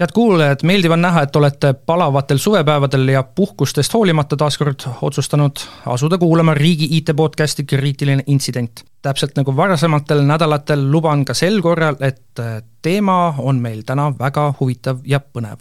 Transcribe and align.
head 0.00 0.12
kuulajad, 0.14 0.62
meeldiv 0.62 0.92
on 0.94 1.02
näha, 1.02 1.22
et 1.26 1.36
olete 1.36 1.72
palavatel 1.72 2.38
suvepäevadel 2.38 3.08
ja 3.08 3.22
puhkustest 3.22 3.94
hoolimata 3.94 4.36
taaskord 4.36 4.86
otsustanud 5.02 5.62
asuda 5.86 6.18
kuulama 6.18 6.54
riigi 6.54 6.88
IT-podcasti 6.98 7.64
Kriitiline 7.64 8.22
intsident. 8.26 8.84
täpselt 9.02 9.36
nagu 9.36 9.56
varasematel 9.56 10.24
nädalatel 10.26 10.90
luban 10.90 11.24
ka 11.24 11.34
sel 11.34 11.60
korral, 11.62 11.96
et 12.00 12.40
teema 12.82 13.34
on 13.38 13.60
meil 13.62 13.82
täna 13.86 14.12
väga 14.18 14.54
huvitav 14.60 14.98
ja 15.04 15.20
põnev. 15.20 15.58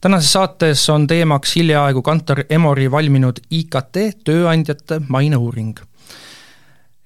tänases 0.00 0.32
saates 0.32 0.88
on 0.90 1.06
teemaks 1.06 1.56
hiljaaegu 1.56 2.02
Kantar 2.02 2.44
Emori 2.50 2.90
valminud 2.90 3.40
IKT 3.50 4.24
tööandjate 4.24 5.00
maineuuring 5.08 5.78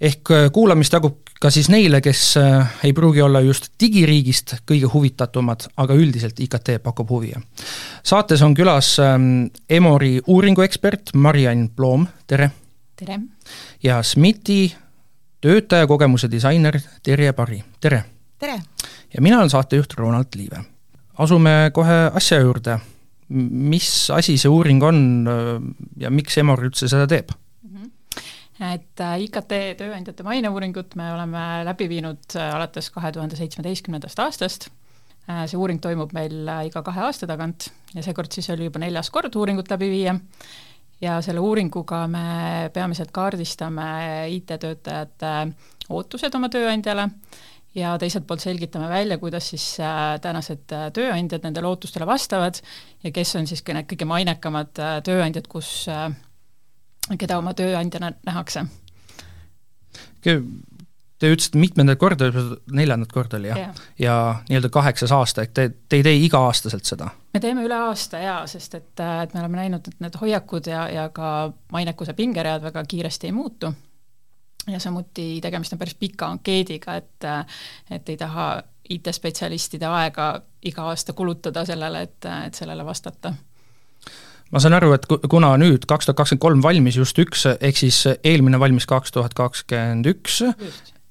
ehk 0.01 0.33
kuulamist 0.53 0.93
jagub 0.97 1.19
ka 1.41 1.49
siis 1.53 1.71
neile, 1.73 2.03
kes 2.05 2.23
äh, 2.41 2.73
ei 2.85 2.93
pruugi 2.97 3.23
olla 3.25 3.41
just 3.41 3.71
digiriigist 3.81 4.59
kõige 4.69 4.91
huvitatumad, 4.93 5.71
aga 5.81 5.97
üldiselt 5.97 6.41
IKT 6.41 6.75
pakub 6.85 7.09
huvi. 7.11 7.33
saates 8.05 8.43
on 8.43 8.55
külas 8.55 8.99
ähm, 9.01 9.49
Emori 9.69 10.21
uuringuekspert 10.27 11.15
Mariann 11.15 11.71
Ploom, 11.77 12.07
tere! 12.27 12.51
tere! 12.97 13.21
ja 13.83 14.03
SMIT-i 14.03 14.75
töötajakogemuse 15.41 16.31
disainer 16.31 16.81
Terje 17.03 17.33
Pari, 17.33 17.63
tere! 17.81 18.05
tere! 18.39 18.61
ja 19.15 19.23
mina 19.23 19.39
olen 19.39 19.51
saatejuht 19.51 19.97
Ronald 19.97 20.37
Liive. 20.37 20.65
asume 21.19 21.71
kohe 21.73 22.11
asja 22.15 22.41
juurde. 22.41 22.79
mis 23.29 24.11
asi 24.11 24.37
see 24.37 24.49
uuring 24.49 24.83
on 24.83 25.29
äh, 25.29 25.55
ja 25.97 26.11
miks 26.11 26.39
Emor 26.39 26.61
üldse 26.69 26.89
seda 26.89 27.07
teeb? 27.07 27.33
Et 28.61 29.01
äh, 29.01 29.17
IKT 29.25 29.55
tööandjate 29.81 30.25
maineuuringut 30.27 30.95
me 31.01 31.09
oleme 31.15 31.45
läbi 31.65 31.89
viinud 31.91 32.37
äh, 32.37 32.53
alates 32.53 32.91
kahe 32.93 33.13
tuhande 33.17 33.39
seitsmeteistkümnendast 33.39 34.21
aastast. 34.21 34.69
Äh, 35.31 35.47
see 35.49 35.61
uuring 35.61 35.81
toimub 35.83 36.13
meil 36.17 36.45
iga 36.69 36.85
kahe 36.85 37.07
aasta 37.09 37.29
tagant 37.31 37.71
ja 37.95 38.05
seekord 38.05 38.33
siis 38.37 38.51
oli 38.53 38.69
juba 38.69 38.83
neljas 38.83 39.11
kord 39.15 39.37
uuringut 39.37 39.73
läbi 39.73 39.91
viia. 39.93 40.17
ja 41.01 41.21
selle 41.25 41.41
uuringuga 41.41 42.05
me 42.13 42.71
peamiselt 42.75 43.11
kaardistame 43.17 44.29
IT-töötajate 44.37 45.31
ootused 45.89 46.35
oma 46.37 46.51
tööandjale 46.53 47.09
ja 47.75 47.95
teiselt 47.99 48.27
poolt 48.29 48.43
selgitame 48.45 48.89
välja, 48.91 49.17
kuidas 49.19 49.49
siis 49.55 49.79
tänased 50.21 50.67
tööandjad 50.69 51.47
nendele 51.47 51.71
ootustele 51.71 52.05
vastavad 52.07 52.61
ja 53.03 53.13
kes 53.15 53.37
on 53.41 53.49
siis 53.49 53.65
need 53.65 53.89
kõige 53.89 54.05
mainekamad 54.11 54.75
tööandjad, 55.07 55.49
kus 55.49 55.89
keda 57.19 57.39
oma 57.39 57.55
tööandjana 57.55 58.13
nähakse. 58.27 58.67
Te 61.21 61.29
ütlesite 61.29 61.61
mitmendat 61.61 61.99
korda, 62.01 62.31
neljandat 62.73 63.13
korda 63.13 63.37
oli 63.37 63.51
jah 63.51 63.59
ja. 63.59 63.67
ja., 63.67 63.75
ja 64.05 64.15
nii-öelda 64.49 64.71
kaheksas 64.73 65.13
aasta, 65.13 65.45
ehk 65.45 65.53
te, 65.57 65.67
te 65.89 66.01
ei 66.01 66.05
tee 66.07 66.17
iga-aastaselt 66.25 66.89
seda? 66.89 67.11
me 67.35 67.41
teeme 67.41 67.65
üle 67.67 67.77
aasta 67.77 68.23
jaa, 68.23 68.41
sest 68.49 68.75
et, 68.79 68.93
et 68.97 69.35
me 69.35 69.43
oleme 69.43 69.61
näinud, 69.61 69.89
et 69.89 70.01
need 70.01 70.17
hoiakud 70.21 70.71
ja, 70.71 70.87
ja 70.89 71.09
ka 71.15 71.53
mainekuse 71.73 72.15
pingeread 72.17 72.65
väga 72.65 72.85
kiiresti 72.89 73.29
ei 73.29 73.37
muutu. 73.37 73.73
ja 74.69 74.81
samuti 74.81 75.41
tegemist 75.45 75.77
on 75.77 75.83
päris 75.83 75.95
pika 76.01 76.33
ankeediga, 76.33 76.97
et 76.97 77.29
et 77.91 78.09
ei 78.09 78.17
taha 78.17 78.63
IT-spetsialistide 78.91 79.87
aega 79.87 80.33
iga 80.67 80.89
aasta 80.89 81.13
kulutada 81.13 81.65
sellele, 81.65 82.03
et, 82.03 82.27
et 82.47 82.55
sellele 82.55 82.85
vastata 82.85 83.35
ma 84.51 84.63
saan 84.63 84.77
aru, 84.79 84.93
et 84.97 85.09
kuna 85.31 85.55
nüüd 85.61 85.87
kaks 85.89 86.09
tuhat 86.09 86.21
kakskümmend 86.21 86.45
kolm 86.45 86.63
valmis 86.65 86.97
just 87.01 87.19
üks, 87.23 87.47
ehk 87.59 87.83
siis 87.83 88.05
eelmine 88.25 88.61
valmis 88.61 88.89
kaks 88.91 89.15
tuhat 89.15 89.35
kakskümmend 89.39 90.09
üks, 90.11 90.41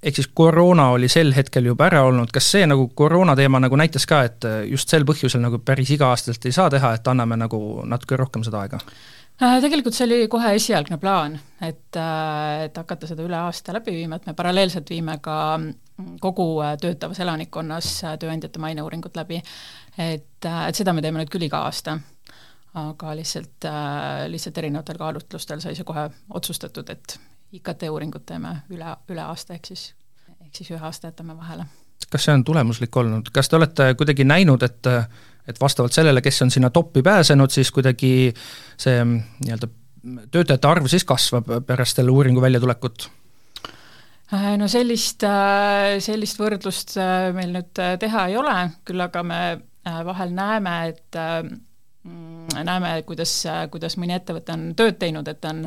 ehk 0.03 0.19
siis 0.19 0.27
koroona 0.33 0.89
oli 0.95 1.09
sel 1.11 1.31
hetkel 1.35 1.71
juba 1.71 1.87
ära 1.89 2.03
olnud, 2.07 2.33
kas 2.35 2.51
see 2.55 2.67
nagu 2.69 2.89
koroona 2.95 3.35
teema 3.39 3.61
nagu 3.63 3.79
näitas 3.79 4.07
ka, 4.09 4.23
et 4.27 4.49
just 4.71 4.91
sel 4.91 5.07
põhjusel 5.07 5.43
nagu 5.43 5.61
päris 5.63 5.91
iga-aastaselt 5.95 6.49
ei 6.49 6.55
saa 6.55 6.69
teha, 6.73 6.95
et 6.99 7.07
anname 7.11 7.39
nagu 7.39 7.63
natuke 7.87 8.19
rohkem 8.19 8.45
seda 8.47 8.65
aega? 8.65 8.83
Äh, 9.39 9.61
tegelikult 9.63 9.95
see 9.95 10.03
oli 10.03 10.25
kohe 10.27 10.49
esialgne 10.57 10.97
plaan, 10.99 11.37
et, 11.63 11.95
äh, 11.95 12.65
et 12.65 12.75
hakata 12.75 13.07
seda 13.07 13.23
üle 13.23 13.37
aasta 13.39 13.71
läbi 13.71 13.93
viima, 13.95 14.17
et 14.19 14.25
me 14.27 14.33
paralleelselt 14.35 14.89
viime 14.91 15.15
ka 15.23 15.35
kogu 16.19 16.47
äh, 16.59 16.73
töötavas 16.81 17.21
elanikkonnas 17.23 17.93
tööandjate 18.19 18.59
maineuuringut 18.59 19.15
läbi. 19.15 19.39
et, 19.97 20.43
et 20.43 20.75
seda 20.75 20.91
me 20.93 21.01
teeme 21.01 21.21
nüüd 21.21 21.31
küll 21.31 21.47
iga 21.47 21.63
aasta 21.69 21.97
aga 22.73 23.15
lihtsalt, 23.15 23.65
äh, 23.65 24.27
lihtsalt 24.29 24.57
erinevatel 24.57 24.97
kaalutlustel 24.97 25.61
sai 25.63 25.75
see 25.77 25.87
kohe 25.87 26.09
otsustatud, 26.33 26.89
et 26.93 27.17
IKT 27.57 27.87
uuringut 27.89 28.27
teeme 28.29 28.59
üle, 28.69 28.91
üle 29.09 29.23
aasta, 29.25 29.55
ehk 29.57 29.71
siis, 29.71 29.89
ehk 30.37 30.53
siis 30.53 30.69
ühe 30.75 30.85
aasta 30.85 31.09
jätame 31.09 31.37
vahele. 31.37 31.65
kas 32.09 32.25
see 32.25 32.33
on 32.33 32.43
tulemuslik 32.45 32.95
olnud, 32.97 33.29
kas 33.33 33.49
te 33.49 33.57
olete 33.57 33.93
kuidagi 33.97 34.23
näinud, 34.23 34.63
et 34.63 34.93
et 35.49 35.57
vastavalt 35.61 35.93
sellele, 35.93 36.21
kes 36.21 36.41
on 36.45 36.51
sinna 36.53 36.69
toppi 36.69 37.01
pääsenud, 37.01 37.49
siis 37.49 37.71
kuidagi 37.73 38.33
see 38.77 38.99
nii-öelda 39.05 39.69
töötajate 40.31 40.67
arv 40.67 40.85
siis 40.87 41.03
kasvab 41.09 41.49
pärast 41.65 41.97
selle 41.97 42.13
uuringu 42.13 42.41
väljatulekut? 42.41 43.07
Äh, 44.33 44.51
no 44.61 44.67
sellist, 44.69 45.25
äh, 45.25 45.97
sellist 46.05 46.37
võrdlust 46.37 46.93
meil 47.33 47.55
nüüd 47.55 47.81
teha 47.99 48.27
ei 48.29 48.37
ole, 48.37 48.55
küll 48.85 49.01
aga 49.01 49.25
me 49.25 49.41
vahel 50.05 50.35
näeme, 50.37 50.75
et 50.93 51.17
Mm, 51.17 51.68
näeme, 52.63 52.91
kuidas, 53.07 53.31
kuidas 53.71 53.97
mõni 53.99 54.15
ettevõte 54.15 54.53
on 54.55 54.61
tööd 54.77 54.97
teinud, 55.01 55.27
et 55.27 55.45
on, 55.49 55.65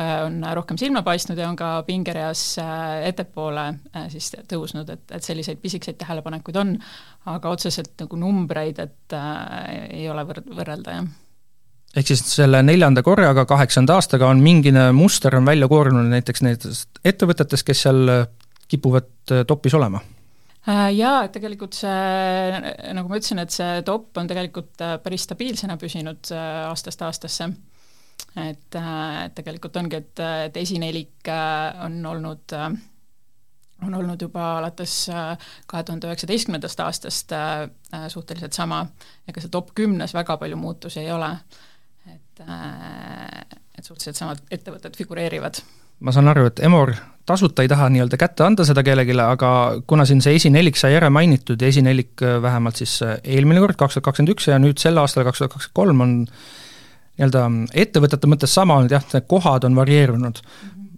on 0.00 0.38
rohkem 0.56 0.78
silma 0.80 1.02
paistnud 1.04 1.38
ja 1.38 1.48
on 1.50 1.58
ka 1.58 1.76
pingereas 1.86 2.44
äh, 2.62 3.04
ettepoole 3.10 3.66
äh, 3.68 4.06
siis 4.12 4.30
tõusnud, 4.50 4.88
et, 4.94 5.04
et 5.12 5.26
selliseid 5.26 5.60
pisikeseid 5.62 5.98
tähelepanekuid 6.00 6.56
on, 6.60 6.72
aga 7.30 7.52
otseselt 7.52 7.92
nagu 8.00 8.18
numbreid, 8.20 8.80
et 8.80 9.16
äh, 9.16 10.00
ei 10.00 10.08
ole 10.10 10.24
võr-, 10.28 10.42
võrrelda, 10.56 10.96
jah. 10.98 11.12
Ehk 11.94 12.08
siis 12.10 12.24
selle 12.26 12.58
neljanda 12.66 13.04
korraga, 13.06 13.44
kaheksanda 13.46 13.94
aastaga 13.94 14.26
on 14.26 14.40
mingine 14.42 14.88
muster 14.96 15.36
on 15.38 15.46
välja 15.46 15.68
koorunud 15.70 16.08
näiteks 16.10 16.42
nendest 16.42 17.04
ettevõtetest, 17.06 17.62
kes 17.68 17.84
seal 17.86 18.10
kipuvad 18.72 19.12
topis 19.46 19.76
olema? 19.78 20.00
Äh, 20.02 20.23
jaa, 20.66 21.24
et 21.26 21.34
tegelikult 21.34 21.76
see, 21.76 22.72
nagu 22.96 23.10
ma 23.10 23.18
ütlesin, 23.20 23.42
et 23.42 23.52
see 23.52 23.82
top 23.86 24.16
on 24.20 24.28
tegelikult 24.30 24.80
äh, 24.84 24.96
päris 25.04 25.26
stabiilsena 25.28 25.76
püsinud 25.80 26.32
äh, 26.32 26.64
aastast 26.70 27.04
aastasse. 27.04 27.50
et, 28.38 28.76
et 28.76 29.34
tegelikult 29.36 29.76
ongi, 29.76 30.00
et, 30.00 30.24
et 30.48 30.56
esinelik 30.56 31.28
on 31.84 32.00
olnud 32.06 32.54
on 33.84 33.94
olnud 33.98 34.22
juba 34.22 34.44
alates 34.60 34.94
kahe 35.66 35.82
tuhande 35.84 36.08
üheksateistkümnendast 36.08 36.80
aastast 36.80 37.34
suhteliselt 38.08 38.54
sama 38.56 38.84
ka 39.26 39.42
see 39.42 39.52
top 39.52 39.74
kümnes 39.74 40.14
väga 40.14 40.38
palju 40.40 40.56
muutusi 40.56 41.02
ei 41.02 41.10
ole. 41.12 41.30
et, 42.06 42.40
et 42.40 43.84
suhteliselt 43.84 44.16
samad 44.16 44.40
ettevõtted 44.50 44.96
figureerivad. 44.96 45.60
Ma 46.00 46.12
saan 46.12 46.28
aru, 46.28 46.46
et 46.50 46.62
Emor 46.64 46.94
tasuta 47.26 47.64
ei 47.64 47.68
taha 47.68 47.88
nii-öelda 47.92 48.18
kätte 48.20 48.44
anda 48.44 48.66
seda 48.68 48.82
kellelegi, 48.84 49.16
aga 49.20 49.50
kuna 49.88 50.04
siin 50.08 50.20
see 50.24 50.36
esinelik 50.38 50.76
sai 50.76 50.96
ära 50.98 51.10
mainitud 51.12 51.60
ja 51.60 51.70
esinelik 51.72 52.22
äh, 52.22 52.36
vähemalt 52.42 52.80
siis 52.80 52.98
äh, 53.02 53.16
eelmine 53.24 53.62
kord, 53.64 53.78
kaks 53.80 53.96
tuhat 53.96 54.10
kakskümmend 54.10 54.34
üks 54.34 54.48
ja 54.50 54.60
nüüd 54.60 54.80
sel 54.80 55.00
aastal, 55.00 55.24
kaks 55.28 55.40
tuhat 55.40 55.54
kakskümmend 55.54 55.80
kolm 55.80 56.04
on 56.04 56.14
nii-öelda 57.14 57.46
ettevõtete 57.84 58.28
mõttes 58.28 58.54
sama 58.54 58.76
olnud 58.80 58.92
jah, 58.92 59.04
need 59.14 59.28
kohad 59.30 59.64
on 59.64 59.76
varieerunud. 59.78 60.42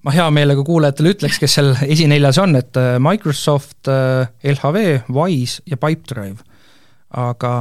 ma 0.06 0.12
hea 0.14 0.26
meelega 0.31 0.62
kuulajatele 0.64 1.14
ütleks, 1.14 1.38
kes 1.42 1.58
seal 1.58 1.72
esineljas 1.94 2.38
on, 2.42 2.56
et 2.58 2.78
äh, 2.81 2.96
Microsoft, 3.02 3.90
LHV, 4.42 4.87
Wise 5.12 5.62
ja 5.66 5.76
Pipedrive. 5.76 6.42
aga 7.10 7.52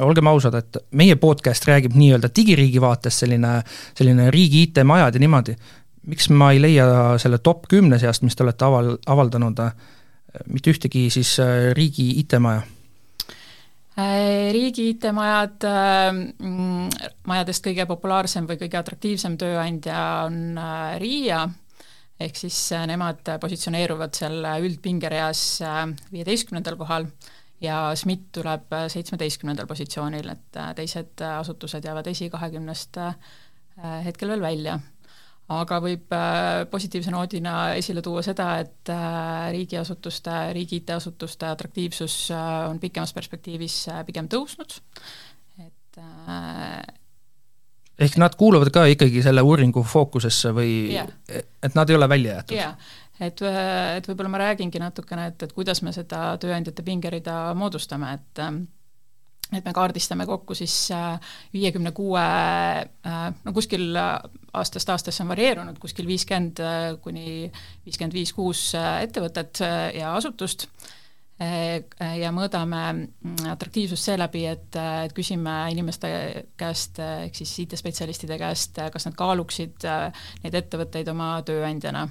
olgem 0.00 0.26
ausad, 0.26 0.54
et 0.56 0.76
meie 0.96 1.14
podcast 1.20 1.68
räägib 1.68 1.94
nii-öelda 1.94 2.32
digiriigi 2.34 2.80
vaatest, 2.80 3.22
selline, 3.22 3.58
selline 3.94 4.30
riigi 4.32 4.64
IT-majad 4.66 5.14
ja 5.14 5.20
niimoodi 5.20 5.56
miks 6.08 6.28
ma 6.34 6.50
ei 6.52 6.60
leia 6.62 6.86
selle 7.22 7.38
top 7.42 7.66
kümne 7.70 7.98
seast, 8.02 8.24
mis 8.26 8.36
te 8.36 8.44
olete 8.44 8.66
aval-, 8.66 8.96
avaldanud, 9.10 9.60
mitte 10.50 10.72
ühtegi 10.72 11.08
siis 11.12 11.34
äh, 11.42 11.70
riigi 11.76 12.08
IT-maja? 12.22 12.62
Äh, 14.00 14.50
riigi 14.54 14.88
IT-majad, 14.94 15.66
äh, 15.68 16.22
majadest 17.28 17.66
kõige 17.66 17.86
populaarsem 17.90 18.48
või 18.48 18.60
kõige 18.62 18.80
atraktiivsem 18.80 19.36
tööandja 19.40 20.06
on 20.26 20.56
RIA, 21.02 21.44
ehk 22.22 22.38
siis 22.38 22.58
nemad 22.88 23.34
positsioneeruvad 23.42 24.16
seal 24.16 24.48
üldpingereas 24.62 25.44
viieteistkümnendal 26.12 26.78
kohal 26.80 27.08
ja 27.62 27.84
SMIT 27.98 28.28
tuleb 28.38 28.74
seitsmeteistkümnendal 28.90 29.68
positsioonil, 29.70 30.32
et 30.32 30.58
teised 30.78 31.22
asutused 31.28 31.84
jäävad 31.86 32.08
esikahekümnest 32.10 32.98
hetkel 34.06 34.32
veel 34.34 34.42
välja 34.44 34.78
aga 35.60 35.78
võib 35.82 36.14
äh, 36.16 36.62
positiivse 36.70 37.12
noodina 37.12 37.74
esile 37.78 38.02
tuua 38.04 38.22
seda, 38.24 38.54
et 38.62 38.90
äh, 38.92 39.50
riigiasutuste, 39.54 40.38
riigi 40.56 40.80
IT-asutuste 40.82 41.48
atraktiivsus 41.50 42.16
äh, 42.34 42.48
on 42.70 42.80
pikemas 42.82 43.14
perspektiivis 43.16 43.76
pigem 44.08 44.30
tõusnud, 44.32 44.78
et 45.62 46.02
ehk 48.02 48.18
nad 48.18 48.34
kuuluvad 48.38 48.72
ka 48.74 48.86
ikkagi 48.90 49.22
selle 49.24 49.44
uuringu 49.46 49.84
fookusesse 49.86 50.54
või 50.56 50.74
yeah. 50.94 51.08
et 51.62 51.76
nad 51.78 51.90
ei 51.90 51.98
ole 51.98 52.08
välja 52.08 52.38
jäetud? 52.38 52.56
jaa, 52.56 52.70
et, 53.20 53.42
et 53.98 54.08
võib-olla 54.08 54.32
ma 54.32 54.44
räägingi 54.46 54.80
natukene, 54.82 55.26
et, 55.32 55.42
et 55.46 55.52
kuidas 55.52 55.82
me 55.84 55.92
seda 55.94 56.32
tööandjate 56.42 56.86
pingerida 56.86 57.52
moodustame, 57.58 58.16
et 58.16 58.46
et 59.52 59.64
me 59.64 59.74
kaardistame 59.76 60.26
kokku 60.26 60.54
siis 60.56 60.74
äh, 60.94 61.34
viiekümne 61.52 61.92
kuue, 61.96 62.22
äh, 62.22 63.20
no 63.44 63.52
kuskil 63.52 63.92
aastast 63.96 64.88
aastasse 64.94 65.22
on 65.24 65.32
varieerunud, 65.32 65.78
kuskil 65.82 66.08
viiskümmend 66.08 66.62
äh, 66.62 66.80
kuni 67.04 67.50
viiskümmend 67.86 68.16
viis, 68.16 68.32
kuus 68.36 68.70
ettevõtet 68.76 69.62
ja 69.98 70.16
asutust 70.16 70.68
ja 71.42 72.28
mõõdame 72.30 72.80
mm, 72.92 73.48
atraktiivsust 73.50 74.06
seeläbi, 74.06 74.44
et, 74.46 74.76
et 74.78 75.14
küsime 75.16 75.50
inimeste 75.72 76.10
käest, 76.60 77.00
ehk 77.02 77.34
siis 77.34 77.56
IT-spetsialistide 77.64 78.36
käest, 78.38 78.78
kas 78.94 79.08
nad 79.08 79.16
kaaluksid 79.18 79.88
neid 80.44 80.58
ettevõtteid 80.60 81.10
oma 81.10 81.32
tööandjana. 81.48 82.04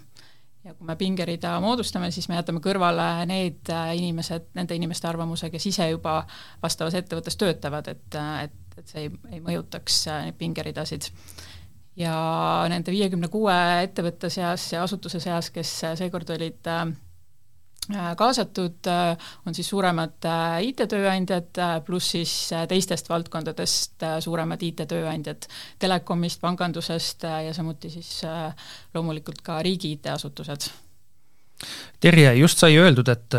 Ja 0.63 0.73
kui 0.73 0.87
me 0.87 0.95
pingerida 0.95 1.55
moodustame, 1.63 2.11
siis 2.13 2.27
me 2.29 2.37
jätame 2.37 2.61
kõrvale 2.63 3.25
need 3.29 3.71
inimesed, 3.97 4.51
nende 4.57 4.77
inimeste 4.77 5.09
arvamuse, 5.09 5.49
kes 5.53 5.65
ise 5.71 5.89
juba 5.89 6.21
vastavas 6.61 6.97
ettevõttes 6.99 7.37
töötavad, 7.41 7.87
et, 7.91 8.19
et, 8.43 8.57
et 8.77 8.93
see 8.93 9.05
ei, 9.07 9.13
ei 9.31 9.41
mõjutaks 9.41 10.03
neid 10.27 10.37
pingeridasid. 10.37 11.09
Ja 11.99 12.15
nende 12.71 12.93
viiekümne 12.93 13.27
kuue 13.27 13.55
ettevõtte 13.83 14.29
seas 14.31 14.69
ja 14.71 14.83
asutuse 14.85 15.19
seas, 15.19 15.49
kes 15.51 15.73
seekord 15.99 16.29
olid 16.37 16.69
äh, 16.71 16.85
Äh, 16.87 17.10
kaasatud 18.17 18.87
äh, 18.87 19.17
on 19.45 19.55
siis 19.55 19.69
suuremad 19.69 20.25
äh, 20.25 20.59
IT-tööandjad, 20.69 21.57
pluss 21.85 22.13
siis 22.15 22.33
teistest 22.69 23.09
valdkondadest 23.09 24.05
suuremad 24.23 24.61
IT-tööandjad, 24.63 25.47
telekomist, 25.79 26.41
pangandusest 26.41 27.25
ja 27.25 27.53
samuti 27.53 27.89
siis 27.89 28.21
loomulikult 28.93 29.41
ka 29.43 29.61
riigi 29.65 29.95
IT-asutused. 29.97 30.69
Terje, 32.01 32.31
just 32.39 32.61
sai 32.61 32.77
öeldud, 32.81 33.09
et 33.11 33.35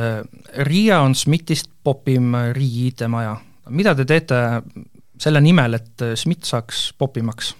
RIA 0.68 1.00
on 1.02 1.14
SMIT-ist 1.14 1.70
popim 1.82 2.36
riigi 2.54 2.92
IT-maja. 2.92 3.36
mida 3.70 3.94
te 3.94 4.04
teete 4.04 4.36
selle 5.18 5.40
nimel, 5.40 5.74
et 5.74 6.04
SMIT 6.14 6.44
saaks 6.44 6.92
popimaks? 6.98 7.54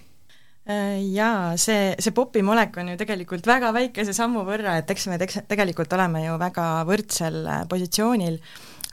Äh, 0.63 1.01
jaa, 1.11 1.57
see, 1.59 1.95
see 1.99 2.15
popim 2.15 2.53
olek 2.55 2.77
on 2.79 2.93
ju 2.93 2.99
tegelikult 3.01 3.47
väga 3.51 3.73
väikese 3.75 4.13
sammu 4.15 4.45
võrra, 4.47 4.77
et 4.79 4.91
eks 4.95 5.09
me 5.11 5.19
teks-, 5.19 5.41
tegelikult 5.51 5.91
oleme 5.97 6.23
ju 6.23 6.37
väga 6.39 6.67
võrdsel 6.87 7.41
äh, 7.43 7.65
positsioonil, 7.71 8.39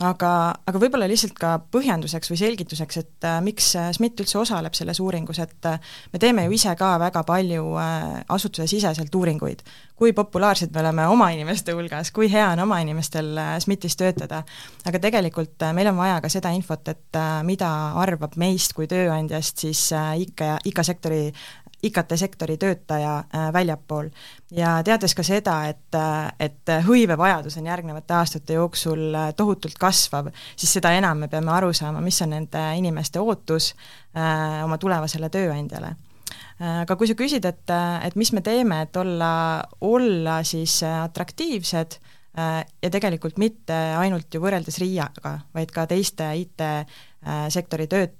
aga, 0.05 0.31
aga 0.67 0.79
võib-olla 0.79 1.07
lihtsalt 1.09 1.35
ka 1.39 1.57
põhjenduseks 1.73 2.31
või 2.31 2.39
selgituseks, 2.39 2.99
et 3.01 3.27
äh, 3.27 3.39
miks 3.43 3.69
äh, 3.77 3.89
SMIT 3.95 4.23
üldse 4.23 4.39
osaleb 4.39 4.75
selles 4.77 4.99
uuringus, 5.03 5.41
et 5.43 5.67
äh, 5.67 5.79
me 6.13 6.21
teeme 6.21 6.45
ju 6.45 6.55
ise 6.55 6.73
ka 6.79 6.93
väga 7.01 7.23
palju 7.27 7.65
äh, 7.79 8.07
asutusesiseselt 8.27 9.15
uuringuid. 9.15 9.63
kui 9.99 10.13
populaarsed 10.15 10.71
me 10.71 10.79
oleme 10.79 11.05
oma 11.11 11.25
inimeste 11.35 11.73
hulgas, 11.75 12.13
kui 12.15 12.29
hea 12.31 12.45
on 12.53 12.61
oma 12.63 12.77
inimestel 12.79 13.33
äh, 13.37 13.57
SMIT-is 13.59 13.97
töötada, 13.99 14.45
aga 14.87 14.99
tegelikult 14.99 15.61
äh, 15.67 15.73
meil 15.75 15.91
on 15.91 15.97
vaja 15.99 16.21
ka 16.23 16.31
seda 16.31 16.53
infot, 16.55 16.87
et 16.87 17.19
äh, 17.19 17.41
mida 17.43 17.69
arvab 17.99 18.37
meist 18.39 18.73
kui 18.77 18.87
tööandjast 18.87 19.65
siis 19.65 19.89
äh, 19.91 20.13
ikka, 20.23 20.57
ikka 20.63 20.87
sektori 20.87 21.25
IKT-sektori 21.83 22.57
töötaja 22.57 23.17
äh, 23.19 23.53
väljapool. 23.53 24.09
ja 24.51 24.79
teades 24.83 25.15
ka 25.15 25.23
seda, 25.23 25.55
et, 25.69 25.95
äh, 25.95 26.31
et 26.39 26.73
hõivevajadus 26.85 27.57
on 27.59 27.69
järgnevate 27.69 28.13
aastate 28.13 28.57
jooksul 28.57 29.15
äh, 29.15 29.31
tohutult 29.37 29.77
kasvav, 29.79 30.31
siis 30.55 30.73
seda 30.73 30.91
enam 30.97 31.23
me 31.23 31.27
peame 31.27 31.51
aru 31.51 31.73
saama, 31.73 32.01
mis 32.01 32.21
on 32.21 32.33
nende 32.35 32.63
inimeste 32.77 33.19
ootus 33.19 33.73
äh, 34.15 34.63
oma 34.63 34.77
tulevasele 34.77 35.29
tööandjale 35.29 35.95
aga 36.59 36.95
kui 36.99 37.07
sa 37.07 37.15
küsid, 37.15 37.45
et, 37.47 37.71
et 38.03 38.15
mis 38.19 38.33
me 38.35 38.41
teeme, 38.43 38.81
et 38.83 38.97
olla, 38.99 39.63
olla 39.79 40.41
siis 40.43 40.81
atraktiivsed 40.83 41.95
ja 42.35 42.89
tegelikult 42.91 43.39
mitte 43.39 43.77
ainult 43.95 44.27
ju 44.35 44.41
võrreldes 44.43 44.75
RIA-ga, 44.83 45.37
vaid 45.55 45.71
ka 45.71 45.85
teiste 45.87 46.27
IT 46.35 46.59
Äh, 47.19 47.49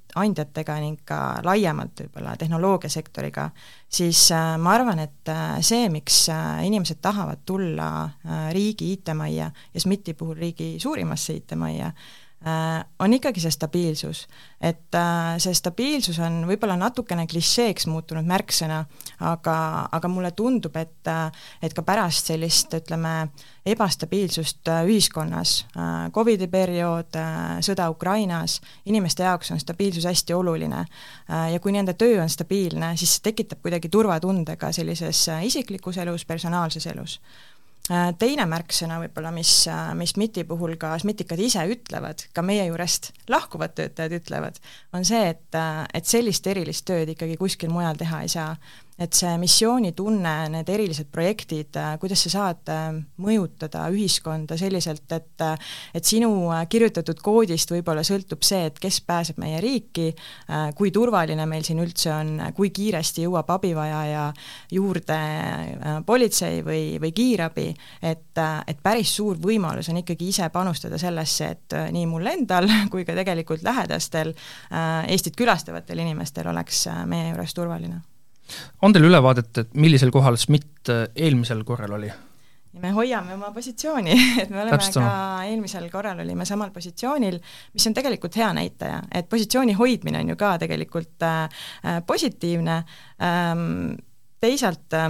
tööandjatega 0.10 0.78
ning 0.82 1.02
ka 1.06 1.40
laiemalt 1.46 2.02
võib-olla 2.04 2.36
tehnoloogiasektoriga, 2.40 3.50
siis 3.90 4.24
äh, 4.36 4.56
ma 4.62 4.74
arvan, 4.78 5.04
et 5.06 5.30
äh, 5.30 5.60
see, 5.66 5.90
miks 5.94 6.26
inimesed 6.66 7.02
tahavad 7.02 7.46
tulla 7.46 8.10
riigi 8.54 8.94
IT-majja 8.96 9.52
ja 9.52 9.84
SMIT-i 9.84 10.18
puhul 10.18 10.38
riigi 10.42 10.74
suurimasse 10.82 11.38
IT-majja, 11.40 11.94
Äh, 11.94 12.29
on 13.00 13.14
ikkagi 13.14 13.42
see 13.44 13.52
stabiilsus. 13.52 14.28
et 14.62 14.96
äh, 14.96 15.36
see 15.40 15.54
stabiilsus 15.54 16.20
on 16.24 16.46
võib-olla 16.48 16.78
natukene 16.80 17.26
klišeeks 17.28 17.88
muutunud 17.88 18.28
märksõna, 18.28 18.80
aga, 19.28 19.56
aga 19.92 20.08
mulle 20.12 20.32
tundub, 20.32 20.76
et 20.80 21.08
äh, 21.08 21.32
et 21.62 21.76
ka 21.76 21.84
pärast 21.84 22.32
sellist, 22.32 22.74
ütleme, 22.74 23.30
ebastabiilsust 23.66 24.72
ühiskonnas, 24.88 25.66
Covidi 26.16 26.48
periood, 26.48 27.18
sõda 27.66 27.90
Ukrainas, 27.92 28.62
inimeste 28.86 29.24
jaoks 29.28 29.52
on 29.52 29.60
stabiilsus 29.60 30.08
hästi 30.08 30.34
oluline. 30.34 30.86
ja 31.28 31.60
kui 31.60 31.72
nende 31.72 31.94
töö 31.94 32.22
on 32.24 32.30
stabiilne, 32.30 32.96
siis 32.98 33.18
see 33.18 33.30
tekitab 33.30 33.62
kuidagi 33.62 33.90
turvatunde 33.90 34.56
ka 34.56 34.72
sellises 34.72 35.28
isiklikus 35.44 35.98
elus, 35.98 36.26
personaalses 36.26 36.88
elus 36.88 37.20
Äh, 37.20 37.59
teine 37.90 38.46
märksõna 38.50 39.00
võib-olla, 39.04 39.32
mis, 39.34 39.52
äh, 39.72 39.94
mis 39.98 40.14
SMIT-i 40.14 40.46
puhul 40.48 40.76
ka 40.82 40.94
SMIT-ikad 41.02 41.42
ise 41.42 41.64
ütlevad, 41.74 42.28
ka 42.34 42.44
meie 42.46 42.68
juurest 42.68 43.12
lahkuvad 43.32 43.74
töötajad 43.78 44.14
ütlevad, 44.20 44.60
on 44.94 45.08
see, 45.08 45.32
et, 45.34 45.48
äh, 45.58 45.86
et 45.94 46.06
sellist 46.06 46.46
erilist 46.48 46.86
tööd 46.86 47.10
ikkagi 47.16 47.38
kuskil 47.42 47.74
mujal 47.74 47.98
teha 47.98 48.22
ei 48.26 48.30
saa 48.30 48.54
et 49.00 49.16
see 49.16 49.32
missioonitunne, 49.40 50.34
need 50.52 50.70
erilised 50.70 51.08
projektid, 51.12 51.72
äh, 51.80 51.94
kuidas 52.02 52.26
sa 52.26 52.32
saad 52.34 52.72
äh, 52.72 52.90
mõjutada 53.24 53.86
ühiskonda 53.94 54.58
selliselt, 54.60 55.06
et 55.16 55.44
äh, 55.46 55.72
et 55.96 56.06
sinu 56.06 56.30
kirjutatud 56.70 57.22
koodist 57.24 57.72
võib-olla 57.72 58.04
sõltub 58.06 58.44
see, 58.46 58.66
et 58.68 58.80
kes 58.82 59.00
pääseb 59.08 59.40
meie 59.42 59.60
riiki, 59.64 60.10
kui 60.78 60.92
turvaline 60.94 61.46
meil 61.50 61.64
siin 61.66 61.80
üldse 61.82 62.12
on, 62.14 62.32
kui 62.56 62.70
kiiresti 62.76 63.24
jõuab 63.26 63.50
abivajaja 63.56 64.26
juurde 64.76 65.20
politsei 66.06 66.62
või, 66.66 66.84
või 67.02 67.12
kiirabi, 67.16 67.68
et, 68.02 68.42
et 68.68 68.84
päris 68.84 69.16
suur 69.20 69.40
võimalus 69.42 69.90
on 69.92 70.02
ikkagi 70.04 70.30
ise 70.34 70.50
panustada 70.54 71.00
sellesse, 71.02 71.50
et 71.56 71.78
nii 71.96 72.06
mul 72.10 72.30
endal 72.34 72.70
kui 72.94 73.08
ka 73.08 73.18
tegelikult 73.18 73.66
lähedastel 73.66 74.36
Eestit 75.10 75.38
külastavatel 75.40 76.06
inimestel 76.06 76.50
oleks 76.52 76.88
meie 77.10 77.32
juures 77.32 77.58
turvaline 77.58 78.09
on 78.82 78.96
teil 78.96 79.06
ülevaadet, 79.10 79.52
et 79.58 79.78
millisel 79.78 80.12
kohal 80.12 80.38
SMIT 80.40 80.92
äh, 80.94 81.06
eelmisel 81.16 81.64
korral 81.68 82.00
oli? 82.00 82.12
me 82.80 82.92
hoiame 82.94 83.34
oma 83.34 83.50
positsiooni, 83.52 84.14
et 84.42 84.52
me 84.52 84.62
oleme 84.62 84.78
Täpselt 84.78 85.00
ka 85.02 85.14
eelmisel 85.50 85.88
korral 85.92 86.20
olime 86.22 86.46
samal 86.46 86.70
positsioonil, 86.72 87.40
mis 87.74 87.88
on 87.90 87.96
tegelikult 87.98 88.38
hea 88.40 88.50
näitaja, 88.56 89.02
et 89.12 89.30
positsiooni 89.30 89.74
hoidmine 89.80 90.22
on 90.22 90.30
ju 90.34 90.38
ka 90.40 90.54
tegelikult 90.62 91.26
äh, 91.26 91.64
äh 91.84 92.04
positiivne. 92.06 92.84
Ähm,, 93.26 93.98
teisalt 94.40 94.94
äh, 94.94 95.10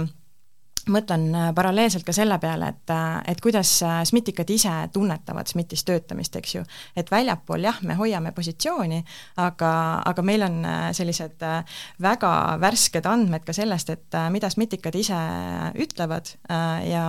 mõtlen 0.88 1.26
äh, 1.34 1.48
paralleelselt 1.54 2.04
ka 2.06 2.12
selle 2.14 2.38
peale, 2.40 2.70
et, 2.72 2.90
äh, 2.94 3.16
et 3.32 3.40
kuidas 3.42 3.72
äh, 3.84 4.00
SMIT-ikad 4.06 4.50
ise 4.50 4.72
tunnetavad 4.94 5.50
SMIT-is 5.50 5.84
töötamist, 5.84 6.36
eks 6.36 6.54
ju. 6.54 6.64
et 6.96 7.10
väljapool 7.10 7.64
jah, 7.64 7.80
me 7.86 7.96
hoiame 7.98 8.32
positsiooni, 8.36 9.02
aga, 9.42 9.72
aga 10.06 10.24
meil 10.24 10.44
on 10.46 10.58
sellised 10.96 11.42
väga 12.02 12.32
värsked 12.60 13.06
andmed 13.06 13.44
ka 13.46 13.54
sellest, 13.56 13.90
et 13.90 14.18
mida 14.32 14.50
SMIT-ikad 14.50 14.96
ise 14.96 15.18
ütlevad 15.80 16.32
ja, 16.86 17.04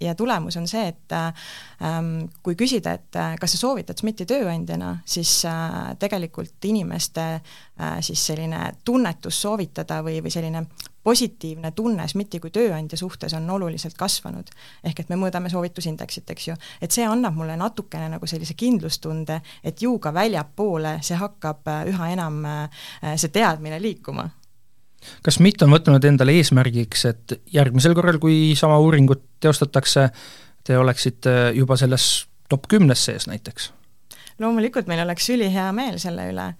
ja 0.00 0.14
tulemus 0.18 0.56
on 0.60 0.68
see, 0.70 0.90
et 0.92 1.14
ähm, 1.16 2.28
kui 2.44 2.56
küsida, 2.58 2.94
et 2.98 3.20
kas 3.40 3.56
sa 3.56 3.60
soovitad 3.60 4.00
SMIT-i 4.00 4.28
tööandjana, 4.30 4.96
siis 5.08 5.40
tegelikult 6.00 6.70
inimeste 6.70 7.26
siis 8.04 8.26
selline 8.30 8.74
tunnetus 8.84 9.40
soovitada 9.40 10.02
või, 10.04 10.18
või 10.24 10.32
selline 10.32 10.64
positiivne 11.10 11.72
tunne 11.74 12.06
SMIT-i 12.08 12.38
kui 12.42 12.52
tööandja 12.54 12.98
suhtes 12.98 13.34
on 13.34 13.48
oluliselt 13.50 13.96
kasvanud. 13.98 14.50
ehk 14.84 15.00
et 15.00 15.08
me 15.10 15.18
mõõdame 15.18 15.50
soovitusindeksit, 15.50 16.30
eks 16.30 16.48
ju, 16.48 16.54
et 16.82 16.94
see 16.94 17.06
annab 17.06 17.34
mulle 17.34 17.56
natukene 17.58 18.08
nagu 18.12 18.26
sellise 18.30 18.54
kindlustunde, 18.54 19.40
et 19.64 19.82
ju 19.82 19.96
ka 19.98 20.14
väljapoole 20.14 20.98
see 21.06 21.18
hakkab 21.18 21.66
äh, 21.72 21.88
üha 21.90 22.12
enam, 22.14 22.44
äh, 22.46 23.16
see 23.16 23.32
teadmine 23.34 23.80
liikuma 23.82 24.28
kas 25.24 25.38
SMIT 25.40 25.62
on 25.64 25.72
võtnud 25.72 26.04
endale 26.04 26.34
eesmärgiks, 26.36 27.04
et 27.08 27.40
järgmisel 27.52 27.94
korral, 27.96 28.18
kui 28.20 28.52
sama 28.56 28.76
uuringut 28.84 29.22
teostatakse, 29.40 30.10
te 30.64 30.76
oleksite 30.76 31.54
juba 31.56 31.78
selles 31.80 32.10
top 32.52 32.68
kümnes 32.68 33.06
sees 33.08 33.26
näiteks? 33.30 33.72
loomulikult 34.40 34.86
meil 34.88 35.02
oleks 35.02 35.26
ülihea 35.34 35.72
meel 35.76 35.98
selle 36.00 36.30
üle 36.30 36.52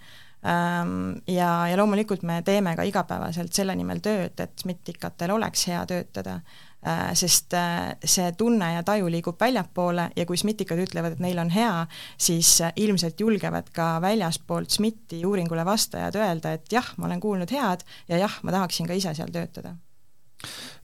ja, 0.42 1.68
ja 1.68 1.76
loomulikult 1.76 2.22
me 2.22 2.40
teeme 2.42 2.72
ka 2.76 2.86
igapäevaselt 2.88 3.52
selle 3.52 3.74
nimel 3.76 4.00
tööd, 4.04 4.40
et 4.40 4.62
SMIT-ikatel 4.62 5.34
oleks 5.34 5.66
hea 5.68 5.82
töötada, 5.88 6.38
äh, 6.86 7.10
sest 7.18 7.52
äh, 7.58 7.90
see 8.04 8.30
tunne 8.38 8.70
ja 8.72 8.84
taju 8.86 9.10
liigub 9.12 9.40
väljapoole 9.40 10.08
ja 10.16 10.26
kui 10.28 10.40
SMIT-ikad 10.40 10.80
ütlevad, 10.86 11.18
et 11.18 11.22
neil 11.24 11.42
on 11.42 11.52
hea, 11.52 11.84
siis 12.16 12.54
äh, 12.64 12.72
ilmselt 12.80 13.20
julgevad 13.20 13.68
ka 13.76 13.92
väljaspoolt 14.00 14.72
SMIT-i 14.78 15.20
uuringule 15.28 15.66
vastajad 15.68 16.16
öelda, 16.16 16.56
et 16.56 16.72
jah, 16.72 16.88
ma 16.96 17.10
olen 17.10 17.20
kuulnud 17.20 17.52
head 17.52 17.84
ja 18.08 18.24
jah, 18.24 18.40
ma 18.42 18.56
tahaksin 18.56 18.88
ka 18.88 18.96
ise 18.96 19.14
seal 19.18 19.32
töötada 19.34 19.76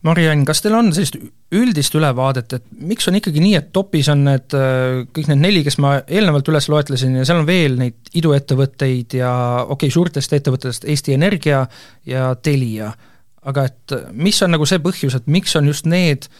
Mariann, 0.06 0.44
kas 0.46 0.62
teil 0.62 0.76
on 0.78 0.92
sellist 0.94 1.18
üldist 1.56 1.94
ülevaadet, 1.98 2.56
et 2.56 2.66
miks 2.86 3.08
on 3.10 3.18
ikkagi 3.18 3.42
nii, 3.42 3.54
et 3.58 3.70
topis 3.74 4.08
on 4.12 4.24
need 4.28 4.56
äh, 4.56 5.02
kõik 5.16 5.30
need 5.32 5.42
neli, 5.42 5.62
kes 5.66 5.78
ma 5.82 5.96
eelnevalt 6.06 6.50
üles 6.52 6.70
loetlesin 6.72 7.18
ja 7.18 7.26
seal 7.28 7.42
on 7.42 7.48
veel 7.48 7.78
neid 7.80 8.10
iduettevõtteid 8.16 9.18
ja 9.20 9.32
okei 9.64 9.74
okay,, 9.76 9.94
suurtest 9.94 10.36
ettevõtetest 10.38 10.86
Eesti 10.88 11.16
Energia 11.16 11.64
ja 12.06 12.32
Telia, 12.38 12.92
aga 13.46 13.66
et 13.70 13.96
mis 14.12 14.38
on 14.42 14.54
nagu 14.54 14.66
see 14.68 14.82
põhjus, 14.82 15.18
et 15.18 15.26
miks 15.30 15.56
on 15.58 15.72
just 15.72 15.90
need 15.90 16.30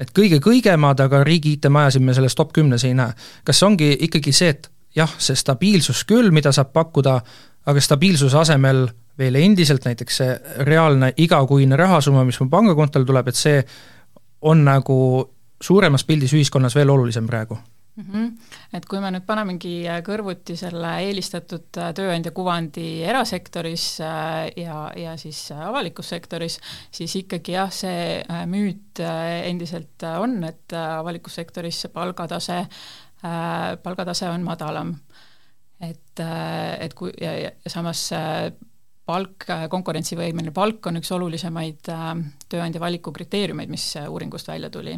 need 0.00 0.12
kõige 0.16 0.40
kõigemad, 0.40 1.00
aga 1.04 1.22
riigi 1.26 1.54
IT-majasid 1.58 2.04
me 2.04 2.14
selles 2.16 2.36
top 2.38 2.54
kümnes 2.56 2.86
ei 2.88 2.94
näe. 2.96 3.12
kas 3.44 3.62
ongi 3.66 3.92
ikkagi 4.06 4.32
see, 4.32 4.54
et 4.54 4.70
jah, 4.96 5.10
see 5.18 5.36
stabiilsus 5.36 6.04
küll, 6.08 6.30
mida 6.34 6.52
saab 6.56 6.72
pakkuda, 6.72 7.20
aga 7.68 7.82
stabiilsuse 7.84 8.38
asemel 8.40 8.86
veel 9.20 9.36
endiselt 9.40 9.84
näiteks 9.84 10.22
see 10.22 10.36
reaalne 10.66 11.12
igakuine 11.20 11.76
rahasumma, 11.76 12.24
mis 12.24 12.40
mu 12.40 12.48
pangakontole 12.52 13.08
tuleb, 13.08 13.28
et 13.28 13.38
see 13.38 13.60
on 14.48 14.64
nagu 14.64 14.96
suuremas 15.60 16.04
pildis 16.08 16.32
ühiskonnas 16.36 16.74
veel 16.74 16.90
olulisem 16.90 17.26
praegu 17.28 17.58
mm. 17.96 18.04
-hmm. 18.12 18.38
Et 18.72 18.86
kui 18.86 19.00
me 19.00 19.10
nüüd 19.10 19.24
panemegi 19.26 19.74
kõrvuti 20.06 20.56
selle 20.56 20.92
eelistatud 21.04 21.66
tööandja 21.94 22.32
kuvandi 22.32 23.02
erasektoris 23.02 23.86
äh, 24.00 24.50
ja, 24.56 24.92
ja 24.96 25.16
siis 25.16 25.52
avalikus 25.52 26.08
sektoris, 26.08 26.60
siis 26.90 27.16
ikkagi 27.16 27.52
jah, 27.52 27.72
see 27.72 28.22
äh, 28.22 28.46
müüt 28.46 29.00
äh, 29.00 29.48
endiselt 29.50 30.06
on, 30.18 30.44
et 30.44 30.72
avalikus 30.72 31.34
sektoris 31.34 31.80
see 31.80 31.92
palgatase, 31.92 32.66
palgatase 33.82 34.28
on 34.30 34.42
madalam. 34.42 34.94
et, 35.80 36.20
et 36.80 36.94
kui 36.94 37.12
ja, 37.20 37.32
ja 37.38 37.50
samas 37.66 38.10
palk, 39.10 39.46
konkurentsivõimeline 39.70 40.52
palk 40.56 40.90
on 40.90 41.00
üks 41.00 41.10
olulisemaid 41.16 41.90
äh, 41.92 42.12
tööandja 42.50 42.82
valiku 42.82 43.14
kriteeriumeid, 43.14 43.72
mis 43.72 43.86
äh, 43.98 44.10
uuringust 44.10 44.50
välja 44.50 44.70
tuli. 44.70 44.94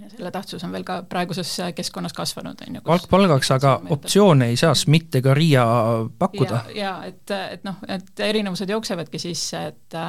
ja 0.00 0.08
selle 0.08 0.30
tähtsus 0.30 0.62
on 0.64 0.72
veel 0.72 0.86
ka 0.86 1.00
praeguses 1.08 1.50
äh, 1.60 1.74
keskkonnas 1.76 2.14
kasvanud, 2.16 2.62
on 2.66 2.78
ju. 2.78 2.84
palk 2.86 3.08
palgaks, 3.10 3.50
aga 3.56 3.80
optsioone 3.96 4.52
ei 4.52 4.60
saa 4.60 4.74
SMIT 4.74 5.20
ega 5.22 5.34
RIA 5.34 5.66
pakkuda? 6.18 6.64
ja, 6.74 6.80
ja 6.80 6.94
et, 7.10 7.36
et 7.58 7.66
noh, 7.66 7.82
et 7.88 8.26
erinevused 8.30 8.70
jooksevadki 8.76 9.22
sisse, 9.22 9.66
et 9.72 10.00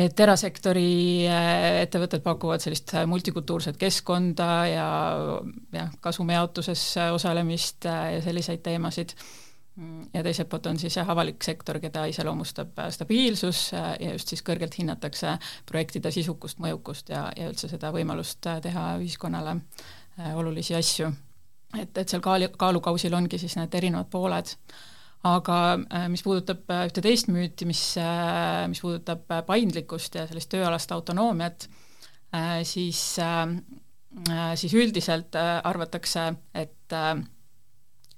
et 0.00 0.20
erasektori 0.22 1.26
ettevõtted 1.26 2.22
pakuvad 2.22 2.62
sellist 2.62 2.92
multikultuurset 3.10 3.74
keskkonda 3.78 4.50
ja 4.70 4.90
jah, 5.74 5.88
kasumijaotuses 6.00 6.84
osalemist 7.10 7.88
ja 7.90 8.20
selliseid 8.22 8.62
teemasid 8.62 9.16
ja 10.14 10.22
teiselt 10.22 10.48
poolt 10.50 10.66
on 10.66 10.78
siis 10.78 10.96
jah, 10.96 11.08
avalik 11.12 11.42
sektor, 11.44 11.78
keda 11.80 12.04
iseloomustab 12.10 12.78
äh, 12.78 12.90
stabiilsus 12.94 13.62
äh, 13.74 13.88
ja 14.00 14.12
just 14.16 14.32
siis 14.32 14.42
kõrgelt 14.46 14.76
hinnatakse 14.78 15.36
projektide 15.68 16.12
sisukust, 16.14 16.60
mõjukust 16.62 17.12
ja, 17.14 17.28
ja 17.36 17.48
üldse 17.50 17.70
seda 17.70 17.92
võimalust 17.94 18.46
äh, 18.50 18.60
teha 18.64 18.92
ühiskonnale 19.00 19.60
olulisi 20.36 20.74
asju. 20.76 21.08
et, 21.78 21.96
et 21.96 22.08
seal 22.08 22.20
kaal-, 22.24 22.50
kaalukausil 22.58 23.14
ongi 23.16 23.38
siis 23.40 23.56
need 23.56 23.74
erinevad 23.74 24.10
pooled. 24.12 24.56
aga 25.24 25.56
mis 26.08 26.22
puudutab 26.24 26.68
ühte 26.86 27.02
teist 27.04 27.28
müüti, 27.28 27.66
mis, 27.68 27.82
mis 28.68 28.80
puudutab 28.80 29.26
paindlikkust 29.46 30.14
ja 30.16 30.26
sellist 30.28 30.48
tööalast 30.52 30.92
autonoomiat, 30.92 31.66
siis, 32.64 33.02
siis 34.62 34.74
üldiselt 34.74 35.36
arvatakse, 35.36 36.24
et 36.54 36.96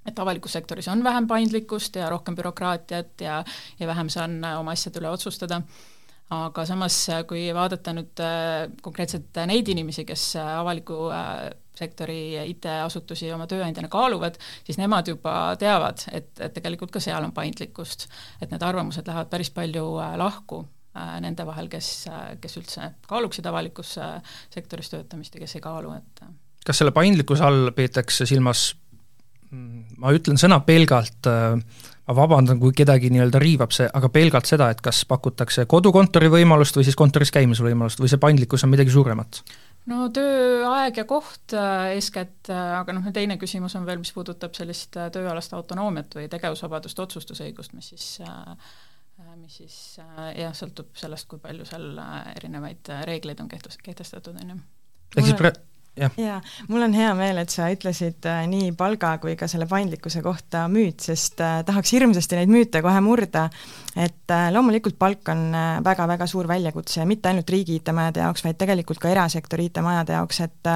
et 0.06 0.18
avalikus 0.18 0.52
sektoris 0.58 0.88
on 0.88 1.04
vähem 1.04 1.26
paindlikkust 1.30 1.96
ja 1.96 2.10
rohkem 2.10 2.36
bürokraatiat 2.38 3.20
ja, 3.20 3.44
ja 3.78 3.86
vähem 3.86 4.08
saan 4.10 4.40
oma 4.58 4.74
asjade 4.74 4.98
üle 5.02 5.12
otsustada, 5.12 5.62
aga 6.32 6.64
samas, 6.68 6.96
kui 7.28 7.46
vaadata 7.54 7.94
nüüd 7.96 8.22
äh, 8.24 8.68
konkreetselt 8.84 9.42
neid 9.48 9.68
inimesi, 9.72 10.04
kes 10.08 10.32
äh, 10.40 10.52
avaliku 10.60 11.06
äh, 11.12 11.50
sektori 11.76 12.34
IT-asutusi 12.52 13.30
oma 13.32 13.46
tööandjana 13.50 13.88
kaaluvad, 13.92 14.36
siis 14.66 14.78
nemad 14.80 15.08
juba 15.08 15.54
teavad, 15.60 16.04
et, 16.12 16.30
et 16.44 16.52
tegelikult 16.54 16.92
ka 16.92 17.00
seal 17.02 17.24
on 17.24 17.32
paindlikkust. 17.34 18.06
et 18.40 18.52
need 18.52 18.62
arvamused 18.62 19.08
lähevad 19.08 19.30
päris 19.32 19.50
palju 19.50 19.86
lahku 20.20 20.66
nende 20.92 21.46
vahel, 21.48 21.70
kes, 21.72 21.88
kes 22.40 22.58
üldse 22.60 22.90
kaaluksid 23.08 23.46
avalikus 23.48 23.94
sektoris 24.52 24.92
töötamist 24.92 25.34
ja 25.34 25.40
kes 25.40 25.56
ei 25.56 25.64
kaalu, 25.64 25.94
et 25.96 26.24
kas 26.66 26.82
selle 26.82 26.92
paindlikkuse 26.92 27.46
all 27.46 27.70
peetakse 27.74 28.28
silmas 28.28 28.74
ma 29.52 30.12
ütlen 30.16 30.38
sõna 30.40 30.58
pelgalt, 30.64 31.28
äh, 31.28 31.58
ma 32.08 32.14
vabandan, 32.16 32.60
kui 32.60 32.72
kedagi 32.76 33.10
nii-öelda 33.12 33.40
riivab 33.42 33.74
see, 33.74 33.88
aga 33.92 34.08
pelgalt 34.12 34.48
seda, 34.48 34.70
et 34.72 34.80
kas 34.84 35.02
pakutakse 35.08 35.66
kodukontori 35.70 36.30
võimalust 36.32 36.78
või 36.78 36.86
siis 36.88 36.98
kontoris 36.98 37.32
käimise 37.34 37.64
võimalust 37.64 38.00
või 38.00 38.10
see 38.10 38.22
paindlikkus 38.22 38.64
on 38.64 38.72
midagi 38.72 38.94
suuremat? 38.94 39.42
no 39.90 40.06
tööaeg 40.14 41.02
ja 41.02 41.04
koht 41.08 41.56
äh, 41.58 41.92
eeskätt, 41.96 42.48
äh, 42.48 42.78
aga 42.78 42.94
noh, 42.96 43.10
teine 43.14 43.36
küsimus 43.40 43.76
on 43.78 43.84
veel, 43.88 44.00
mis 44.00 44.14
puudutab 44.14 44.54
sellist 44.56 44.96
tööalast 44.96 45.52
autonoomiat 45.58 46.16
või 46.20 46.30
tegevusvabadust, 46.32 47.04
otsustusõigust, 47.04 47.76
mis 47.76 47.92
siis 47.92 48.08
mis 49.38 49.54
siis 49.60 49.74
jah, 50.00 50.54
sõltub 50.56 50.96
sellest, 50.98 51.28
kui 51.30 51.38
palju 51.38 51.66
seal 51.68 51.98
erinevaid 52.32 52.88
reegleid 53.06 53.42
on 53.44 53.50
kehtestatud, 53.52 54.34
on 54.34 54.54
ju. 54.54 54.56
ehk 55.16 55.28
siis 55.28 55.62
pre-, 55.94 56.08
jaa, 56.16 56.40
mul 56.68 56.82
on 56.86 56.94
hea 56.96 57.10
meel, 57.16 57.38
et 57.42 57.52
sa 57.52 57.68
ütlesid 57.72 58.26
äh, 58.28 58.42
nii 58.50 58.72
palga 58.78 59.14
kui 59.22 59.34
ka 59.38 59.48
selle 59.50 59.66
paindlikkuse 59.70 60.22
kohta 60.24 60.64
müüt, 60.72 61.02
sest 61.04 61.40
äh, 61.44 61.60
tahaks 61.66 61.92
hirmsasti 61.94 62.38
neid 62.38 62.52
müüte 62.52 62.82
kohe 62.84 63.00
murda, 63.04 63.48
et 63.96 64.32
äh, 64.32 64.48
loomulikult 64.54 64.98
palk 65.00 65.28
on 65.32 65.50
väga-väga 65.84 66.26
suur 66.30 66.48
väljakutse 66.50 67.00
ja 67.00 67.06
mitte 67.08 67.30
ainult 67.30 67.50
riigi 67.52 67.78
IT-majade 67.80 68.24
jaoks, 68.24 68.44
vaid 68.46 68.60
tegelikult 68.60 69.02
ka 69.02 69.10
erasektori 69.12 69.68
IT-majade 69.70 70.16
jaoks, 70.16 70.40
et 70.46 70.70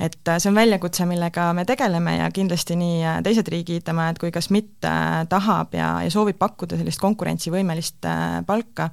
et 0.00 0.30
see 0.42 0.48
on 0.50 0.56
väljakutse, 0.56 1.04
millega 1.06 1.50
me 1.56 1.64
tegeleme 1.68 2.16
ja 2.18 2.26
kindlasti 2.34 2.76
nii 2.78 3.14
teised 3.24 3.48
riigi 3.52 3.78
IT-majad 3.80 4.18
kui 4.20 4.32
ka 4.34 4.42
SMIT 4.44 4.88
tahab 5.30 5.76
ja, 5.76 5.92
ja 6.04 6.10
soovib 6.12 6.38
pakkuda 6.40 6.78
sellist 6.80 7.00
konkurentsivõimelist 7.02 8.08
palka. 8.46 8.90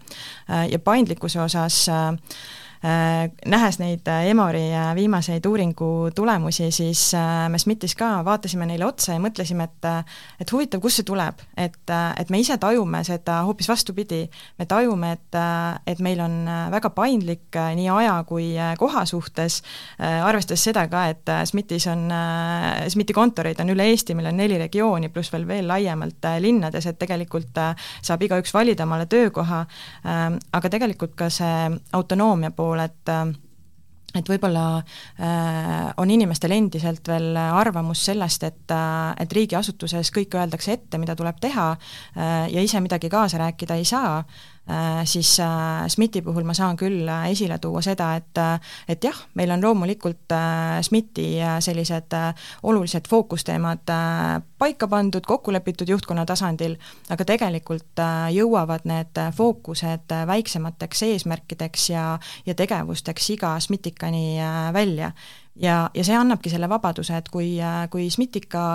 Ja 0.48 0.80
paindlikkuse 0.84 1.42
osas 1.42 1.80
Äh, 1.88 2.46
nähes 3.46 3.80
neid 3.80 4.08
äh, 4.08 4.28
Emori 4.30 4.68
äh, 4.74 4.96
viimaseid 4.96 5.46
uuringu 5.46 6.10
tulemusi, 6.16 6.72
siis 6.72 7.12
me 7.50 7.58
SMIT-is 7.58 7.96
ka 7.98 8.24
vaatasime 8.26 8.68
neile 8.70 8.86
otsa 8.86 9.16
ja 9.16 9.22
mõtlesime, 9.22 9.66
et 9.66 9.88
et 10.42 10.52
huvitav, 10.52 10.82
kust 10.82 11.00
see 11.00 11.08
tuleb, 11.08 11.42
et, 11.58 11.90
et 11.90 12.30
me 12.34 12.40
ise 12.42 12.58
tajume 12.62 13.02
seda 13.06 13.40
hoopis 13.48 13.70
vastupidi. 13.70 14.30
me 14.60 14.66
tajume, 14.66 15.12
et, 15.12 15.38
et 15.88 16.00
meil 16.00 16.20
on 16.22 16.36
väga 16.72 16.90
paindlik 16.90 17.56
nii 17.76 17.90
aja 17.90 18.24
kui 18.28 18.52
koha 18.78 19.06
suhtes, 19.06 19.62
arvestades 20.00 20.64
seda 20.64 20.88
ka, 20.92 21.06
et 21.10 21.32
SMIT-is 21.46 21.88
on, 21.88 22.08
SMIT-i 22.88 23.14
kontoreid 23.14 23.60
on 23.62 23.74
üle 23.74 23.88
Eesti, 23.92 24.16
meil 24.16 24.30
on 24.32 24.38
neli 24.38 24.58
regiooni, 24.58 25.10
pluss 25.10 25.34
veel 25.34 25.48
veel 25.48 25.68
laiemalt 25.68 26.30
linnades, 26.44 26.86
et 26.86 27.00
tegelikult 27.00 27.58
saab 28.02 28.26
igaüks 28.28 28.54
valida 28.54 28.86
omale 28.86 29.08
töökoha, 29.10 29.64
aga 30.04 30.74
tegelikult 30.74 31.16
ka 31.18 31.30
see 31.34 31.80
autonoomia 31.98 32.52
pool, 32.52 32.67
pool, 32.68 32.84
et 32.84 33.18
et 34.18 34.30
võib-olla 34.32 34.80
äh, 34.80 35.90
on 36.02 36.10
inimestel 36.10 36.56
endiselt 36.56 37.06
veel 37.12 37.36
arvamus 37.38 38.06
sellest, 38.08 38.46
et 38.48 38.74
äh,, 38.74 39.12
et 39.22 39.34
riigiasutuses 39.36 40.12
kõik 40.16 40.38
öeldakse 40.40 40.74
ette, 40.74 40.98
mida 40.98 41.16
tuleb 41.16 41.40
teha 41.44 41.70
äh, 41.76 42.48
ja 42.54 42.64
ise 42.64 42.82
midagi 42.82 43.12
kaasa 43.14 43.42
rääkida 43.44 43.78
ei 43.78 43.86
saa 43.86 44.22
Äh, 44.22 44.57
siis 45.08 45.40
äh, 45.40 45.88
SMIT-i 45.88 46.22
puhul 46.22 46.44
ma 46.44 46.54
saan 46.54 46.76
küll 46.80 47.08
äh, 47.08 47.30
esile 47.32 47.56
tuua 47.64 47.82
seda, 47.86 48.10
et 48.20 48.40
et 48.88 49.04
jah, 49.04 49.18
meil 49.40 49.52
on 49.56 49.64
loomulikult 49.64 50.34
SMIT-i 50.82 51.40
sellised 51.64 52.16
olulised 52.64 53.08
fookusteemad 53.10 53.90
paika 54.60 54.88
pandud, 54.88 55.26
kokku 55.26 55.54
lepitud 55.56 55.90
juhtkonna 55.90 56.26
tasandil, 56.28 56.76
aga 57.10 57.26
tegelikult 57.26 58.04
jõuavad 58.36 58.86
need 58.90 59.22
fookused 59.38 60.14
väiksemateks 60.28 61.04
eesmärkideks 61.10 61.90
ja, 61.90 62.06
ja 62.46 62.56
tegevusteks 62.56 63.30
iga 63.38 63.56
SMIT-ikani 63.60 64.38
välja. 64.74 65.12
ja, 65.56 65.90
ja 65.94 66.04
see 66.04 66.16
annabki 66.16 66.52
selle 66.54 66.70
vabaduse, 66.70 67.18
et 67.18 67.30
kui, 67.34 67.56
kui 67.92 68.10
SMIT-ika 68.12 68.68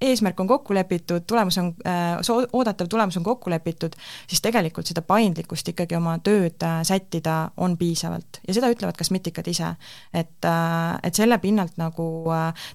eesmärk 0.00 0.40
on 0.40 0.48
kokku 0.48 0.74
lepitud, 0.74 1.24
tulemus 1.26 1.58
on 1.58 1.74
äh,, 1.86 2.18
oodatav 2.52 2.88
tulemus 2.88 3.16
on 3.16 3.24
kokku 3.24 3.50
lepitud, 3.50 3.96
siis 4.28 4.40
tegelikult 4.40 4.86
seda 4.90 5.02
paindlikkust 5.02 5.68
ikkagi 5.72 5.96
oma 5.96 6.16
tööd 6.24 6.62
äh, 6.66 6.80
sättida 6.86 7.50
on 7.56 7.76
piisavalt 7.80 8.40
ja 8.48 8.56
seda 8.56 8.70
ütlevad 8.72 8.96
ka 8.98 9.04
SMIT-ikad 9.04 9.50
ise. 9.52 9.74
et 10.14 10.48
äh,, 10.48 10.98
et 11.02 11.14
selle 11.14 11.38
pinnalt 11.38 11.76
nagu 11.80 12.08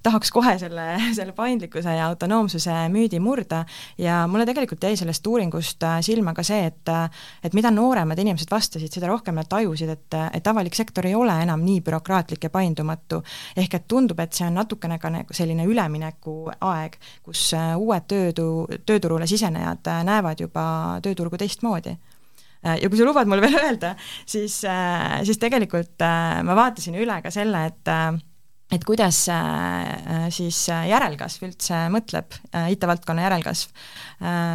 tahaks 0.04 0.32
kohe 0.32 0.58
selle, 0.60 0.88
selle 1.18 1.34
paindlikkuse 1.38 1.98
ja 1.98 2.08
autonoomsuse 2.12 2.86
müüdi 2.94 3.20
murda 3.20 3.66
ja 3.98 4.26
mulle 4.28 4.46
tegelikult 4.46 4.84
jäi 4.84 4.98
sellest 4.98 5.28
uuringust 5.28 5.84
silma 6.06 6.34
ka 6.34 6.44
see, 6.44 6.66
et 6.70 6.94
et 7.44 7.54
mida 7.58 7.72
nooremad 7.74 8.20
inimesed 8.20 8.52
vastasid, 8.52 8.92
seda 8.94 9.10
rohkem 9.10 9.36
nad 9.38 9.50
tajusid, 9.50 9.90
et, 9.90 10.18
et 10.38 10.48
avalik 10.48 10.76
sektor 10.78 11.06
ei 11.08 11.16
ole 11.16 11.34
enam 11.44 11.64
nii 11.66 11.82
bürokraatlik 11.86 12.48
ja 12.48 12.52
paindumatu. 12.54 13.22
ehk 13.58 13.74
et 13.74 13.88
tundub, 13.88 14.20
et 14.20 14.34
see 14.34 14.48
on 14.48 14.58
natukene 14.60 15.00
ka 15.00 15.10
nagu 15.14 15.34
selline 15.34 15.66
üleminekuaeg, 15.70 16.98
kus 17.24 17.48
äh, 17.58 17.74
uued 17.80 18.08
töötu-, 18.10 18.68
tööturule 18.88 19.28
sisenejad 19.30 19.88
äh, 19.92 20.04
näevad 20.08 20.44
juba 20.44 20.66
tööturgu 21.06 21.40
teistmoodi 21.42 21.96
äh, 21.96 22.78
ja 22.82 22.90
kui 22.90 23.00
sa 23.00 23.08
lubad 23.08 23.30
mul 23.32 23.44
veel 23.44 23.58
öelda, 23.66 23.96
siis, 24.26 24.62
siis 24.62 25.42
tegelikult 25.42 26.02
ma 26.46 26.58
vaatasin 26.58 26.98
üle 27.00 27.20
ka 27.24 27.34
selle, 27.34 27.68
et 27.72 27.94
et 28.74 28.82
kuidas 28.82 29.20
siis 30.34 30.60
järelkasv 30.90 31.44
üldse 31.46 31.84
mõtleb, 31.94 32.34
IT-valdkonna 32.74 33.28
järelkasv. 33.28 33.70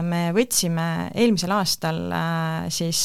me 0.03 0.23
võtsime 0.35 0.87
eelmisel 1.15 1.55
aastal 1.55 2.01
siis 2.75 3.05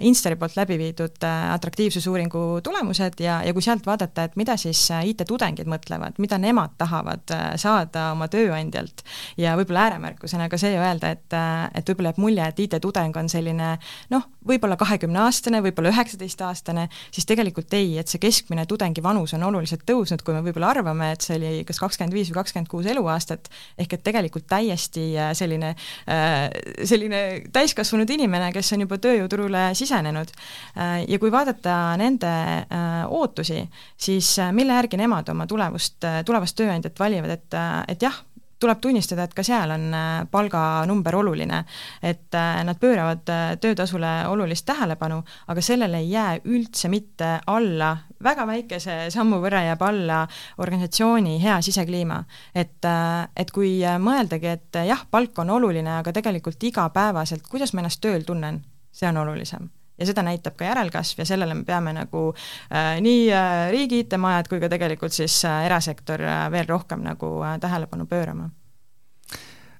Instari 0.00 0.38
poolt 0.40 0.56
läbi 0.56 0.78
viidud 0.80 1.24
äh, 1.24 1.52
atraktiivsusuuringu 1.52 2.60
tulemused 2.64 3.20
ja, 3.20 3.42
ja 3.44 3.52
kui 3.52 3.62
sealt 3.62 3.84
vaadata, 3.84 4.24
et 4.24 4.38
mida 4.40 4.56
siis 4.56 4.80
äh, 4.94 5.02
IT-tudengid 5.10 5.68
mõtlevad, 5.68 6.16
mida 6.22 6.38
nemad 6.40 6.72
tahavad 6.80 7.34
saada 7.60 8.06
oma 8.14 8.28
tööandjalt 8.32 9.04
ja 9.36 9.52
võib-olla 9.58 9.82
ääremärkusena 9.90 10.48
ka 10.48 10.56
see 10.60 10.78
öelda, 10.78 11.12
et, 11.12 11.36
et 11.76 11.92
võib-olla 11.92 12.14
jääb 12.14 12.22
mulje, 12.24 12.46
et 12.48 12.62
IT-tudeng 12.64 13.18
on 13.20 13.28
selline 13.28 13.74
noh, 14.14 14.24
võib-olla 14.48 14.78
kahekümneaastane, 14.80 15.60
võib-olla 15.64 15.92
üheksateistaastane, 15.92 16.88
siis 17.12 17.28
tegelikult 17.28 17.76
ei, 17.76 17.98
et 18.00 18.08
see 18.08 18.22
keskmine 18.22 18.64
tudengi 18.70 19.04
vanus 19.04 19.36
on 19.36 19.44
oluliselt 19.50 19.84
tõusnud, 19.88 20.24
kui 20.24 20.36
me 20.36 20.40
võib-olla 20.44 20.72
arvame, 20.72 21.10
et 21.12 21.24
see 21.24 21.36
oli 21.36 21.52
kas 21.68 21.82
kakskümmend 21.84 22.16
viis 22.16 22.32
või 22.32 22.40
kakskümmend 22.40 22.72
kuus 22.72 22.88
eluaastat, 22.88 23.52
ehk 23.80 23.98
et 23.98 24.04
tegelikult 24.08 24.48
täiesti 24.48 25.10
selline, 25.36 25.74
selline 26.08 27.22
täiskasvanud 27.52 28.10
inimene, 28.16 28.52
kes 28.56 28.72
on 28.76 28.84
juba 28.86 29.00
tööjõud 29.04 29.33
tööturule 29.34 29.74
sisenenud. 29.74 30.30
Äh, 30.78 31.04
ja 31.08 31.18
kui 31.18 31.32
vaadata 31.32 31.96
nende 32.00 32.30
äh, 32.30 33.00
ootusi, 33.08 33.64
siis 33.96 34.38
äh, 34.38 34.52
mille 34.52 34.74
järgi 34.74 35.00
nemad 35.00 35.28
oma 35.28 35.46
tulevust, 35.46 36.04
tulevast 36.24 36.56
tööandjat 36.56 36.98
valivad, 36.98 37.34
et, 37.34 37.58
et 37.88 38.02
jah, 38.02 38.22
tuleb 38.64 38.80
tunnistada, 38.80 39.26
et 39.26 39.34
ka 39.36 39.42
seal 39.44 39.74
on 39.74 39.82
palganumber 40.30 41.16
oluline. 41.18 41.64
et 42.02 42.32
nad 42.64 42.78
pööravad 42.80 43.26
töötasule 43.60 44.12
olulist 44.28 44.64
tähelepanu, 44.64 45.18
aga 45.48 45.60
sellele 45.60 45.98
ei 45.98 46.10
jää 46.10 46.38
üldse 46.44 46.88
mitte 46.88 47.40
alla, 47.46 47.96
väga 48.22 48.46
väikese 48.46 49.10
sammu 49.10 49.42
võrra 49.42 49.64
jääb 49.66 49.82
alla 49.82 50.22
organisatsiooni 50.58 51.42
hea 51.42 51.60
sisekliima. 51.60 52.24
et, 52.54 52.88
et 53.36 53.50
kui 53.50 53.82
mõeldagi, 53.98 54.46
et 54.46 54.80
jah, 54.86 55.04
palk 55.10 55.38
on 55.38 55.50
oluline, 55.50 55.98
aga 55.98 56.12
tegelikult 56.12 56.62
igapäevaselt, 56.62 57.44
kuidas 57.50 57.74
ma 57.74 57.84
ennast 57.84 58.00
tööl 58.00 58.24
tunnen, 58.24 58.62
see 58.94 59.08
on 59.10 59.18
olulisem 59.20 59.68
ja 59.98 60.08
seda 60.08 60.24
näitab 60.26 60.56
ka 60.58 60.66
järelkasv 60.66 61.22
ja 61.22 61.28
sellele 61.28 61.54
me 61.54 61.64
peame 61.66 61.94
nagu 61.94 62.26
äh, 62.34 62.98
nii 63.04 63.28
äh, 63.32 63.70
riigi 63.74 64.02
IT-majad 64.04 64.50
kui 64.50 64.60
ka 64.62 64.70
tegelikult 64.72 65.14
siis 65.14 65.36
äh, 65.46 65.64
erasektor 65.68 66.22
äh, 66.22 66.44
veel 66.54 66.68
rohkem 66.68 67.04
nagu 67.06 67.36
äh, 67.44 67.58
tähelepanu 67.62 68.06
pöörama 68.10 68.50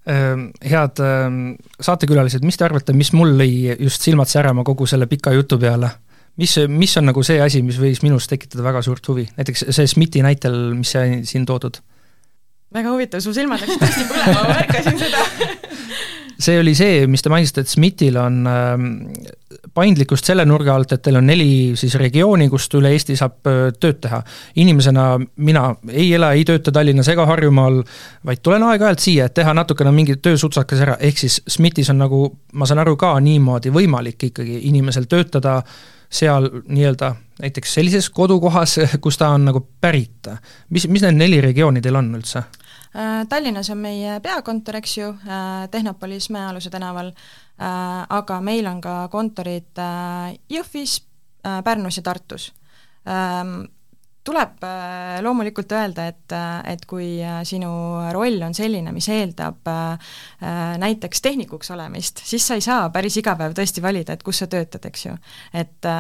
äh,. 0.07 0.47
Head 0.71 1.03
äh, 1.03 1.29
saatekülalised, 1.81 2.45
mis 2.47 2.61
te 2.61 2.67
arvate, 2.69 2.95
mis 2.95 3.13
mul 3.17 3.35
lõi 3.41 3.75
just 3.81 4.07
silmad 4.07 4.31
särama 4.31 4.65
kogu 4.65 4.87
selle 4.87 5.11
pika 5.11 5.35
jutu 5.35 5.59
peale? 5.59 5.91
mis, 6.37 6.57
mis 6.69 6.97
on 6.99 7.11
nagu 7.11 7.23
see 7.27 7.41
asi, 7.43 7.63
mis 7.63 7.79
võis 7.81 8.03
minus 8.03 8.29
tekitada 8.31 8.65
väga 8.67 8.83
suurt 8.83 9.09
huvi, 9.09 9.27
näiteks 9.37 9.67
see 9.71 9.87
SMIT-i 9.87 10.23
näitel, 10.27 10.57
mis 10.79 10.95
sai 10.95 11.21
siin 11.27 11.47
toodud? 11.47 11.81
väga 12.75 12.91
huvitav, 12.91 13.23
su 13.23 13.35
silmad 13.35 13.63
läksid 13.63 13.83
tõesti 13.83 14.07
põlema, 14.11 14.43
ma 14.43 14.59
märkasin 14.59 14.99
seda 14.99 15.27
see 16.39 16.59
oli 16.59 16.75
see, 16.75 17.07
mis 17.11 17.23
te 17.23 17.31
mainisite, 17.33 17.65
et 17.65 17.71
SMIT-il 17.71 18.17
on 18.19 18.39
ähm, 18.51 18.87
paindlikkust 19.75 20.29
selle 20.29 20.45
nurga 20.47 20.75
alt, 20.75 20.93
et 20.95 21.03
teil 21.03 21.19
on 21.19 21.27
neli 21.27 21.49
siis 21.79 21.95
regiooni, 22.01 22.49
kust 22.53 22.75
üle 22.79 22.93
Eesti 22.95 23.17
saab 23.19 23.51
äh, 23.51 23.63
tööd 23.81 24.01
teha. 24.05 24.23
inimesena 24.63 25.07
mina 25.37 25.65
ei 25.91 26.13
ela, 26.15 26.33
ei 26.33 26.45
tööta 26.49 26.73
Tallinnas 26.73 27.09
ega 27.13 27.27
Harjumaal, 27.27 27.83
vaid 28.27 28.43
tulen 28.43 28.67
aeg-ajalt 28.69 29.05
siia, 29.05 29.27
et 29.27 29.35
teha 29.35 29.55
natukene 29.55 29.93
mingi 29.95 30.17
töösutsakas 30.17 30.85
ära, 30.87 30.97
ehk 31.01 31.25
siis 31.25 31.41
SMIT-is 31.49 31.91
on 31.95 32.03
nagu, 32.05 32.25
ma 32.53 32.67
saan 32.67 32.83
aru, 32.85 32.97
ka 33.01 33.15
niimoodi 33.21 33.75
võimalik 33.75 34.31
ikkagi 34.31 34.65
inimesel 34.71 35.09
töötada 35.11 35.61
seal 36.15 36.51
nii-öelda 36.69 37.15
näiteks 37.43 37.75
sellises 37.75 38.11
kodukohas, 38.11 38.77
kus 39.03 39.19
ta 39.19 39.33
on 39.35 39.49
nagu 39.49 39.65
pärit. 39.81 40.29
mis, 40.71 40.87
mis 40.89 41.03
need 41.03 41.19
neli 41.19 41.41
regiooni 41.41 41.83
teil 41.83 41.99
on 41.99 42.15
üldse? 42.15 42.45
Äh, 42.95 43.27
Tallinnas 43.29 43.71
on 43.75 43.81
meie 43.83 44.21
peakontor, 44.23 44.79
eks 44.79 44.99
ju, 44.99 45.09
äh, 45.27 45.69
Tehnopolis 45.71 46.31
Mäealuse 46.31 46.71
tänaval, 46.71 47.09
äh, 47.09 48.07
aga 48.09 48.41
meil 48.41 48.67
on 48.71 48.81
ka 48.81 49.09
kontorid 49.11 49.83
Jõhvis, 50.51 51.01
Pärnus 51.65 51.97
ja 51.99 52.03
Tartus. 52.03 52.53
Ähm, 53.05 53.67
tuleb 54.25 54.63
loomulikult 55.21 55.73
öelda, 55.77 56.07
et, 56.09 56.33
et 56.65 56.87
kui 56.89 57.19
sinu 57.45 57.69
roll 58.17 58.41
on 58.47 58.55
selline, 58.57 58.95
mis 58.97 59.09
eeldab 59.13 59.69
näiteks 60.81 61.21
tehnikuks 61.21 61.69
olemist, 61.75 62.23
siis 62.25 62.47
sa 62.47 62.57
ei 62.57 62.65
saa 62.65 62.87
päris 62.95 63.19
iga 63.21 63.35
päev 63.37 63.53
tõesti 63.59 63.85
valida, 63.85 64.17
et 64.17 64.25
kus 64.25 64.41
sa 64.41 64.49
töötad, 64.49 64.89
eks 64.89 65.05
ju. 65.05 65.13
et, 65.53 65.91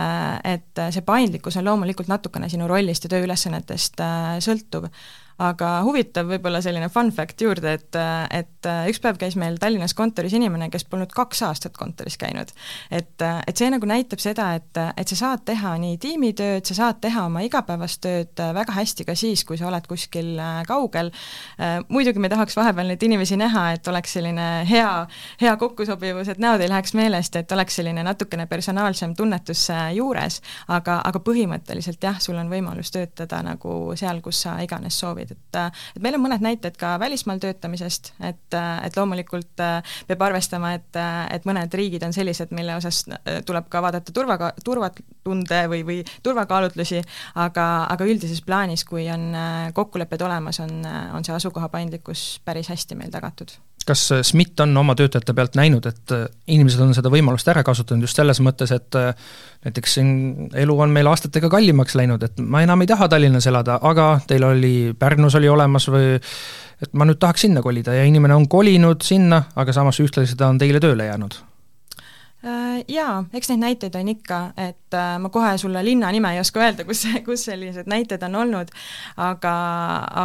et 0.55 0.83
see 0.97 1.05
paindlikkus 1.05 1.61
on 1.61 1.69
loomulikult 1.69 2.09
natukene 2.09 2.49
sinu 2.49 2.71
rollist 2.71 3.05
ja 3.05 3.13
tööülesannetest 3.13 4.01
sõltuv 4.49 4.89
aga 5.43 5.71
huvitav 5.87 6.29
võib-olla 6.29 6.61
selline 6.63 6.89
fun 6.93 7.11
fact 7.15 7.43
juurde, 7.43 7.75
et, 7.79 7.99
et 8.31 8.69
üks 8.91 9.01
päev 9.03 9.19
käis 9.19 9.35
meil 9.41 9.57
Tallinnas 9.61 9.95
kontoris 9.97 10.35
inimene, 10.37 10.69
kes 10.71 10.87
polnud 10.87 11.11
kaks 11.15 11.43
aastat 11.47 11.77
kontoris 11.79 12.17
käinud. 12.21 12.53
et, 12.91 13.25
et 13.47 13.57
see 13.57 13.71
nagu 13.73 13.87
näitab 13.89 14.23
seda, 14.23 14.53
et, 14.59 14.81
et 14.97 15.11
sa 15.11 15.19
saad 15.19 15.45
teha 15.49 15.75
nii 15.83 15.99
tiimitööd, 16.03 16.65
sa 16.69 16.77
saad 16.79 17.01
teha 17.03 17.27
oma 17.27 17.43
igapäevast 17.47 18.03
tööd 18.05 18.45
väga 18.55 18.77
hästi 18.77 19.07
ka 19.09 19.17
siis, 19.19 19.45
kui 19.45 19.59
sa 19.59 19.69
oled 19.69 19.87
kuskil 19.91 20.39
kaugel, 20.69 21.11
muidugi 21.89 22.23
me 22.23 22.31
tahaks 22.33 22.57
vahepeal 22.59 22.93
neid 22.93 23.03
inimesi 23.03 23.39
näha, 23.41 23.67
et 23.75 23.89
oleks 23.91 24.15
selline 24.19 24.49
hea, 24.71 24.93
hea 25.41 25.57
kokkusobivus, 25.61 26.31
et 26.31 26.43
näod 26.43 26.63
ei 26.63 26.71
läheks 26.71 26.95
meelest, 26.95 27.37
et 27.41 27.53
oleks 27.53 27.81
selline 27.81 28.07
natukene 28.07 28.47
personaalsem 28.51 29.17
tunnetus 29.19 29.67
juures, 29.97 30.41
aga, 30.69 31.01
aga 31.05 31.23
põhimõtteliselt 31.25 32.03
jah, 32.05 32.21
sul 32.23 32.39
on 32.39 32.53
võimalus 32.53 32.93
töötada 32.95 33.43
nagu 33.45 33.97
seal, 33.99 34.23
kus 34.25 34.45
sa 34.47 34.59
iganes 34.63 34.99
soovid 35.01 35.24
soovid, 35.25 35.33
et 35.33 35.75
et 35.97 36.03
meil 36.03 36.17
on 36.17 36.23
mõned 36.25 36.43
näited 36.43 36.77
ka 36.79 36.95
välismaal 37.01 37.41
töötamisest, 37.43 38.13
et, 38.21 38.57
et 38.57 38.97
loomulikult 38.97 39.61
äh, 39.61 39.97
peab 40.09 40.23
arvestama, 40.29 40.75
et, 40.75 40.99
et 41.31 41.45
mõned 41.49 41.75
riigid 41.75 42.03
on 42.05 42.13
sellised, 42.13 42.53
mille 42.55 42.77
osas 42.77 43.05
äh, 43.09 43.41
tuleb 43.47 43.69
ka 43.71 43.83
vaadata 43.83 44.13
turva, 44.13 44.53
turvatunde 44.65 45.63
või, 45.71 45.83
või 45.87 46.01
turvakaalutlusi, 46.23 47.03
aga, 47.35 47.69
aga 47.91 48.09
üldises 48.09 48.43
plaanis, 48.45 48.85
kui 48.85 49.09
on 49.13 49.31
äh, 49.35 49.73
kokkulepped 49.75 50.23
olemas, 50.23 50.61
on, 50.65 50.85
on 51.15 51.25
see 51.25 51.35
asukoha 51.35 51.69
paindlikkus 51.69 52.41
päris 52.45 52.71
hästi 52.73 52.99
meil 52.99 53.13
tagatud 53.15 53.57
kas 53.89 54.03
SMIT 54.23 54.61
on 54.65 54.77
oma 54.81 54.95
töötajate 54.99 55.35
pealt 55.37 55.59
näinud, 55.59 55.87
et 55.87 56.15
inimesed 56.51 56.81
on 56.83 56.95
seda 56.97 57.13
võimalust 57.13 57.49
ära 57.53 57.63
kasutanud 57.67 58.07
just 58.07 58.19
selles 58.19 58.41
mõttes, 58.45 58.73
et 58.75 58.99
näiteks 59.65 59.97
siin 59.99 60.11
elu 60.65 60.77
on 60.81 60.93
meil 60.95 61.09
aastatega 61.11 61.51
kallimaks 61.53 61.97
läinud, 61.99 62.23
et 62.27 62.41
ma 62.41 62.65
enam 62.65 62.85
ei 62.85 62.91
taha 62.91 63.09
Tallinnas 63.13 63.49
elada, 63.51 63.79
aga 63.83 64.09
teil 64.29 64.45
oli, 64.49 64.75
Pärnus 64.99 65.37
oli 65.41 65.49
olemas 65.49 65.89
või 65.93 66.15
et 66.83 66.93
ma 66.93 67.07
nüüd 67.09 67.21
tahaks 67.23 67.47
sinna 67.47 67.63
kolida 67.65 67.95
ja 67.97 68.05
inimene 68.09 68.37
on 68.37 68.49
kolinud 68.51 69.05
sinna, 69.05 69.45
aga 69.57 69.73
samas 69.77 70.01
ühtlasi 70.03 70.37
ta 70.39 70.51
on 70.51 70.61
teile 70.61 70.83
tööle 70.83 71.09
jäänud. 71.09 71.39
Äh, 71.41 71.54
jaa, 72.89 73.25
eks 73.33 73.49
neid 73.51 73.61
näiteid 73.63 73.95
on 73.99 74.09
ikka, 74.13 74.39
et 74.61 74.97
äh, 74.97 75.15
ma 75.21 75.31
kohe 75.33 75.55
sulle 75.59 75.81
linna 75.85 76.11
nime 76.13 76.35
ei 76.35 76.41
oska 76.41 76.61
öelda, 76.61 76.85
kus, 76.85 77.05
kus 77.27 77.47
sellised 77.49 77.89
näited 77.91 78.23
on 78.27 78.37
olnud, 78.43 78.73
aga, 79.23 79.55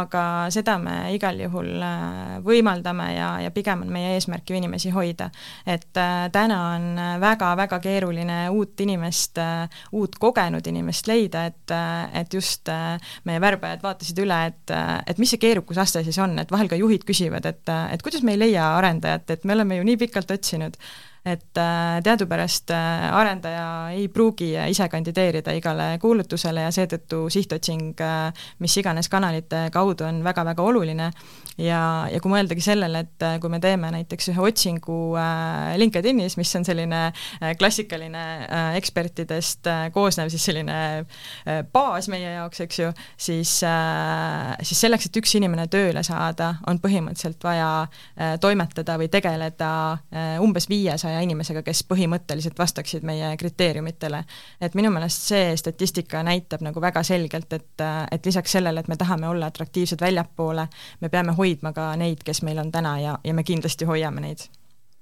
aga 0.00 0.24
seda 0.52 0.76
me 0.82 0.96
igal 1.14 1.40
juhul 1.40 1.70
äh, 1.84 2.36
võimaldame 2.44 3.10
ja, 3.14 3.30
ja 3.46 3.52
pigem 3.54 3.86
on 3.86 3.92
meie 3.94 4.14
eesmärk 4.18 4.50
ju 4.50 4.58
inimesi 4.58 4.92
hoida. 4.94 5.30
et 5.66 5.88
täna 6.32 6.58
on 6.74 7.00
väga-väga 7.20 7.78
keeruline 7.80 8.38
uut 8.50 8.80
inimest, 8.80 9.38
uut 9.92 10.16
kogenud 10.20 10.66
inimest 10.66 11.06
leida, 11.08 11.44
et, 11.50 11.74
et 12.14 12.34
just 12.34 12.68
meie 13.24 13.40
värbajad 13.40 13.82
vaatasid 13.82 14.18
üle, 14.24 14.40
et, 14.50 14.74
et 15.06 15.18
mis 15.18 15.30
see 15.30 15.40
keerukusaste 15.40 16.04
siis 16.04 16.18
on, 16.22 16.38
et 16.38 16.50
vahel 16.52 16.68
ka 16.68 16.78
juhid 16.78 17.04
küsivad, 17.08 17.46
et, 17.46 17.76
et 17.92 18.02
kuidas 18.02 18.24
me 18.26 18.36
ei 18.36 18.42
leia 18.44 18.72
arendajat, 18.76 19.36
et 19.36 19.44
me 19.44 19.56
oleme 19.56 19.80
ju 19.80 19.86
nii 19.88 20.00
pikalt 20.04 20.36
otsinud 20.36 20.76
et 21.24 21.58
äh, 21.58 22.00
teadupärast 22.02 22.70
äh, 22.70 23.08
arendaja 23.12 23.66
ei 23.92 24.08
pruugi 24.08 24.54
ise 24.68 24.88
kandideerida 24.88 25.52
igale 25.52 25.98
kuulutusele 26.00 26.64
ja 26.64 26.70
seetõttu 26.72 27.26
sihtotsing 27.30 28.00
mis 28.58 28.76
iganes 28.80 29.08
kanalite 29.12 29.66
kaudu 29.72 30.06
on 30.08 30.24
väga-väga 30.24 30.62
oluline 30.62 31.10
ja, 31.60 32.08
ja 32.10 32.20
kui 32.22 32.32
mõeldagi 32.32 32.62
sellele, 32.64 33.04
et 33.04 33.24
kui 33.40 33.52
me 33.52 33.60
teeme 33.62 33.90
näiteks 33.92 34.30
ühe 34.32 34.44
otsingu 34.48 34.96
LinkedInis, 35.80 36.36
mis 36.40 36.52
on 36.56 36.64
selline 36.66 37.00
klassikaline 37.60 38.22
ekspertidest 38.78 39.68
koosnev 39.94 40.30
siis 40.32 40.46
selline 40.48 40.76
baas 41.72 42.08
meie 42.12 42.34
jaoks, 42.36 42.62
eks 42.64 42.80
ju, 42.80 42.90
siis, 43.20 43.52
siis 43.60 44.82
selleks, 44.86 45.08
et 45.08 45.20
üks 45.20 45.34
inimene 45.38 45.66
tööle 45.72 46.02
saada, 46.06 46.54
on 46.70 46.80
põhimõtteliselt 46.82 47.44
vaja 47.44 47.70
toimetada 48.42 48.96
või 49.00 49.10
tegeleda 49.12 49.72
umbes 50.44 50.68
viiesaja 50.70 51.20
inimesega, 51.26 51.64
kes 51.66 51.84
põhimõtteliselt 51.90 52.58
vastaksid 52.58 53.06
meie 53.06 53.32
kriteeriumitele. 53.40 54.24
et 54.60 54.74
minu 54.74 54.90
meelest 54.90 55.28
see 55.30 55.56
statistika 55.56 56.22
näitab 56.26 56.64
nagu 56.64 56.80
väga 56.80 57.02
selgelt, 57.06 57.52
et, 57.52 57.86
et 58.10 58.26
lisaks 58.26 58.56
sellele, 58.58 58.80
et 58.80 58.88
me 58.88 58.96
tahame 58.96 59.28
olla 59.28 59.50
atraktiivsed 59.50 60.00
väljapoole, 60.00 60.66
me 61.00 61.08
peame 61.08 61.32
hoidma 61.36 61.49
ka 61.74 61.96
neid, 61.96 62.24
kes 62.24 62.42
meil 62.42 62.58
on 62.58 62.72
täna 62.72 62.98
ja, 63.00 63.18
ja 63.24 63.34
me 63.34 63.44
kindlasti 63.44 63.88
hoiame 63.88 64.20
neid 64.20 64.46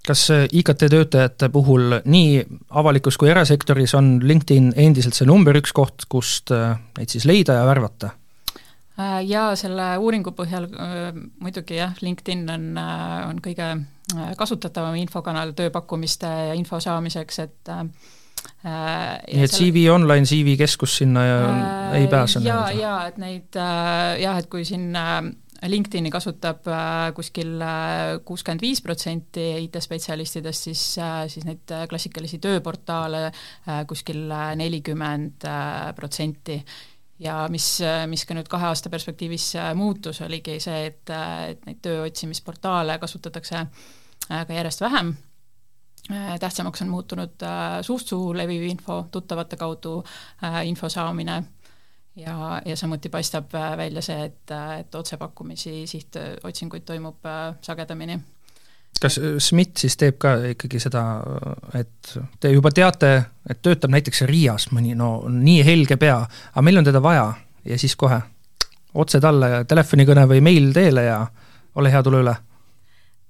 kas 0.09 0.29
IKT 0.31 0.87
töötajate 0.89 1.49
puhul 1.53 1.99
nii 2.09 2.39
avalikus 2.71 3.19
kui 3.21 3.29
erasektoris 3.29 3.93
on 3.99 4.21
LinkedIn 4.23 4.73
endiselt 4.77 5.15
see 5.15 5.27
number 5.29 5.57
üks 5.59 5.75
koht, 5.77 6.07
kust 6.09 6.53
äh, 6.55 6.79
neid 6.97 7.13
siis 7.13 7.27
leida 7.29 7.59
ja 7.59 7.67
värvata? 7.69 8.15
Äh, 8.99 9.21
jaa, 9.29 9.53
selle 9.57 9.91
uuringu 10.01 10.33
põhjal 10.33 10.71
äh, 10.73 11.13
muidugi 11.43 11.77
jah, 11.77 11.93
LinkedIn 12.01 12.49
on, 12.55 12.71
on 13.29 13.43
kõige 13.45 13.75
Äh, 14.17 14.31
kasutatavam 14.41 14.95
infokanal 14.97 15.51
tööpakkumiste 15.57 16.29
ja 16.49 16.55
info 16.57 16.79
saamiseks, 16.81 17.39
et 17.43 17.71
äh, 17.75 17.83
nii 18.65 19.43
et 19.45 19.53
CV 19.53 19.83
Online, 19.93 20.25
CV 20.25 20.55
keskus 20.57 20.95
sinna 21.03 21.25
ja 21.27 21.35
äh, 21.51 21.97
ei 21.99 22.07
pääse? 22.09 22.41
jaa, 22.47 22.71
jaa, 22.73 23.03
et 23.11 23.19
neid 23.21 23.59
äh, 23.61 24.15
jah, 24.23 24.39
et 24.41 24.49
kui 24.49 24.65
siin 24.65 24.97
äh, 24.97 25.19
LinkedIni 25.67 26.11
kasutab 26.15 26.69
äh, 26.71 27.09
kuskil 27.17 27.57
kuuskümmend 28.25 28.63
viis 28.63 28.83
protsenti 28.85 29.49
IT-spetsialistidest, 29.65 30.69
siis, 30.69 30.85
siis 31.33 31.49
neid 31.49 31.75
klassikalisi 31.91 32.39
tööportaale 32.43 33.25
kuskil 33.91 34.29
nelikümmend 34.61 35.49
protsenti. 35.97 36.63
ja 37.19 37.49
mis, 37.51 37.81
mis 38.07 38.23
ka 38.25 38.35
nüüd 38.39 38.47
kahe 38.49 38.69
aasta 38.71 38.91
perspektiivis 38.91 39.53
muutus, 39.75 40.21
oligi 40.23 40.61
see, 40.63 40.85
et, 40.87 41.11
et 41.11 41.65
neid 41.67 41.81
töö 41.83 42.05
otsimisportaale 42.07 42.95
kasutatakse 43.03 43.57
äh, 43.59 43.89
Äh, 44.31 44.47
ka 44.47 44.53
järjest 44.53 44.81
vähem. 44.81 45.15
Äh, 46.13 46.39
tähtsamaks 46.41 46.83
on 46.83 46.89
muutunud 46.89 47.43
äh, 47.43 47.81
suust 47.83 48.09
suhu 48.09 48.35
leviv 48.37 48.63
info, 48.63 49.07
tuttavate 49.11 49.57
kaudu 49.57 50.05
info 50.65 50.89
saamine 50.89 51.43
ja, 52.19 52.61
ja 52.65 52.77
samuti 52.77 53.09
paistab 53.13 53.53
välja 53.53 54.03
see, 54.05 54.25
et, 54.31 54.57
et 54.81 54.95
otsepakkumisi, 54.95 55.87
sihtotsinguid 55.87 56.87
toimub 56.89 57.31
sagedamini. 57.63 58.19
Kas 58.99 59.21
SMIT 59.39 59.79
siis 59.79 59.95
teeb 60.01 60.17
ka 60.19 60.33
ikkagi 60.55 60.81
seda, 60.83 61.03
et 61.79 62.17
te 62.41 62.51
juba 62.51 62.73
teate, 62.75 63.13
et 63.47 63.61
töötab 63.63 63.93
näiteks 63.95 64.25
Riias 64.27 64.71
mõni, 64.75 64.97
no 64.99 65.21
nii 65.31 65.63
helge 65.67 65.99
pea, 66.01 66.19
aga 66.51 66.65
meil 66.67 66.81
on 66.81 66.89
teda 66.89 67.03
vaja 67.05 67.29
ja 67.69 67.79
siis 67.79 67.95
kohe 67.97 68.19
otse 68.99 69.21
talle 69.23 69.63
telefonikõne 69.69 70.25
või 70.31 70.43
meil 70.43 70.71
teele 70.75 71.05
ja 71.07 71.21
ole 71.79 71.93
hea, 71.93 72.03
tule 72.03 72.23
üle. 72.25 72.35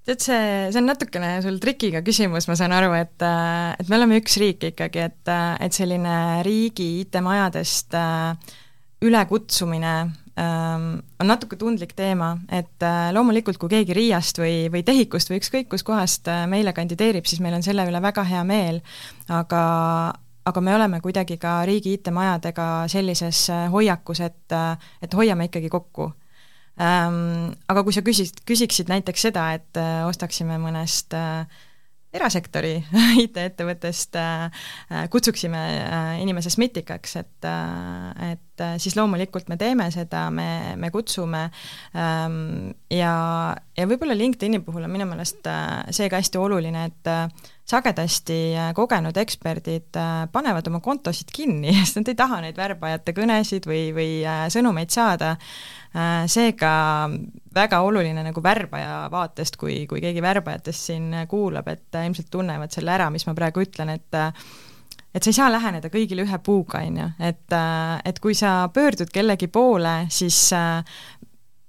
Tead, 0.09 0.22
see, 0.24 0.44
see 0.72 0.81
on 0.81 0.88
natukene 0.88 1.35
sul 1.44 1.59
trikiga 1.61 2.01
küsimus, 2.07 2.46
ma 2.48 2.57
saan 2.57 2.72
aru, 2.72 2.94
et, 2.96 3.20
et 3.20 3.90
me 3.90 3.98
oleme 3.98 4.22
üks 4.22 4.38
riik 4.40 4.70
ikkagi, 4.70 5.05
et, 5.05 5.33
et 5.61 5.77
selline 5.77 6.14
riigi 6.46 6.87
IT-majadest 7.03 7.98
äh, 7.98 8.55
ülekutsumine 9.03 9.95
ähm, 10.39 10.87
on 11.21 11.31
natuke 11.31 11.57
tundlik 11.57 11.93
teema, 11.99 12.33
et 12.51 12.83
äh, 12.83 13.11
loomulikult, 13.15 13.59
kui 13.59 13.71
keegi 13.73 13.97
Riiast 13.97 14.41
või, 14.43 14.69
või 14.73 14.85
TEHIK-ust 14.87 15.31
või 15.31 15.41
ükskõik 15.43 15.69
kuskohast 15.75 16.31
äh, 16.31 16.47
meile 16.51 16.75
kandideerib, 16.77 17.27
siis 17.27 17.43
meil 17.45 17.59
on 17.59 17.67
selle 17.67 17.87
üle 17.89 18.03
väga 18.03 18.25
hea 18.29 18.43
meel, 18.47 18.83
aga 19.29 19.63
aga 20.49 20.61
me 20.65 20.73
oleme 20.73 21.01
kuidagi 21.05 21.37
ka 21.37 21.59
riigi 21.69 21.93
IT-majadega 21.99 22.87
sellises 22.89 23.43
hoiakus, 23.69 24.23
et, 24.25 24.55
et 25.05 25.15
hoiame 25.15 25.51
ikkagi 25.51 25.69
kokku 25.69 26.09
ähm,. 26.81 27.53
Aga 27.69 27.85
kui 27.85 27.93
sa 27.93 28.03
küsid, 28.07 28.43
küsiksid 28.49 28.89
näiteks 28.89 29.29
seda, 29.29 29.51
et 29.59 29.81
äh, 29.81 30.07
ostaksime 30.09 30.57
mõnest 30.63 31.15
äh, 31.17 31.45
erasektori 32.14 32.75
IT-ettevõttest 33.25 34.16
äh, 34.21 34.64
kutsuksime 35.12 35.62
äh, 35.83 36.12
inimese 36.23 36.53
SMIT-ikaks, 36.55 37.16
et 37.21 37.49
äh,, 37.49 38.33
et 38.33 38.64
äh, 38.64 38.79
siis 38.81 38.97
loomulikult 38.97 39.51
me 39.53 39.59
teeme 39.61 39.90
seda, 39.94 40.29
me, 40.35 40.75
me 40.81 40.90
kutsume 40.94 41.44
ähm, 41.94 42.73
ja, 42.90 43.12
ja 43.77 43.87
võib-olla 43.90 44.16
LinkedIni 44.16 44.62
puhul 44.64 44.88
on 44.88 44.94
minu 44.94 45.09
meelest 45.11 45.47
äh, 45.51 45.85
see 45.94 46.09
ka 46.11 46.23
hästi 46.23 46.40
oluline, 46.40 46.88
et 46.88 47.12
äh, 47.12 47.29
sagedasti 47.68 48.38
äh, 48.57 48.71
kogenud 48.77 49.16
eksperdid 49.21 49.97
äh, 50.01 50.25
panevad 50.33 50.68
oma 50.71 50.81
kontosid 50.85 51.33
kinni, 51.35 51.75
sest 51.83 52.01
nad 52.01 52.12
ei 52.12 52.18
taha 52.18 52.40
neid 52.44 52.59
värbajate 52.59 53.14
kõnesid 53.16 53.68
või, 53.68 53.88
või 53.97 54.12
äh, 54.25 54.47
sõnumeid 54.53 54.94
saada. 54.94 55.37
Seega 56.29 56.70
väga 57.55 57.81
oluline 57.81 58.22
nagu 58.27 58.42
värbaja 58.44 59.09
vaatest, 59.12 59.57
kui, 59.57 59.81
kui 59.90 60.03
keegi 60.05 60.22
värbajatest 60.22 60.90
siin 60.90 61.12
kuulab, 61.29 61.68
et 61.72 62.01
ilmselt 62.05 62.29
tunnevad 62.31 62.74
selle 62.74 62.92
ära, 62.94 63.09
mis 63.11 63.27
ma 63.27 63.35
praegu 63.38 63.64
ütlen, 63.64 63.94
et 63.96 64.18
et 65.14 65.24
sa 65.24 65.31
ei 65.33 65.38
saa 65.38 65.48
läheneda 65.51 65.88
kõigile 65.90 66.22
ühe 66.27 66.38
puuga, 66.44 66.83
on 66.85 66.98
ju, 67.01 67.07
et, 67.31 67.55
et 68.05 68.18
kui 68.22 68.37
sa 68.37 68.68
pöördud 68.74 69.09
kellegi 69.11 69.48
poole, 69.51 70.03
siis 70.12 70.51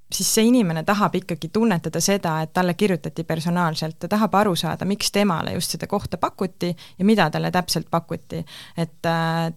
siis 0.10 0.30
see 0.36 0.48
inimene 0.50 0.84
tahab 0.84 1.16
ikkagi 1.20 1.52
tunnetada 1.54 2.02
seda, 2.02 2.40
et 2.42 2.54
talle 2.54 2.74
kirjutati 2.74 3.24
personaalselt, 3.30 4.00
ta 4.02 4.10
tahab 4.10 4.36
aru 4.42 4.56
saada, 4.58 4.88
miks 4.90 5.12
temale 5.14 5.54
just 5.54 5.76
seda 5.76 5.88
kohta 5.88 6.18
pakuti 6.18 6.72
ja 6.74 7.06
mida 7.06 7.30
talle 7.30 7.52
täpselt 7.54 7.90
pakuti. 7.92 8.44
et 8.78 9.06
äh, 9.06 9.54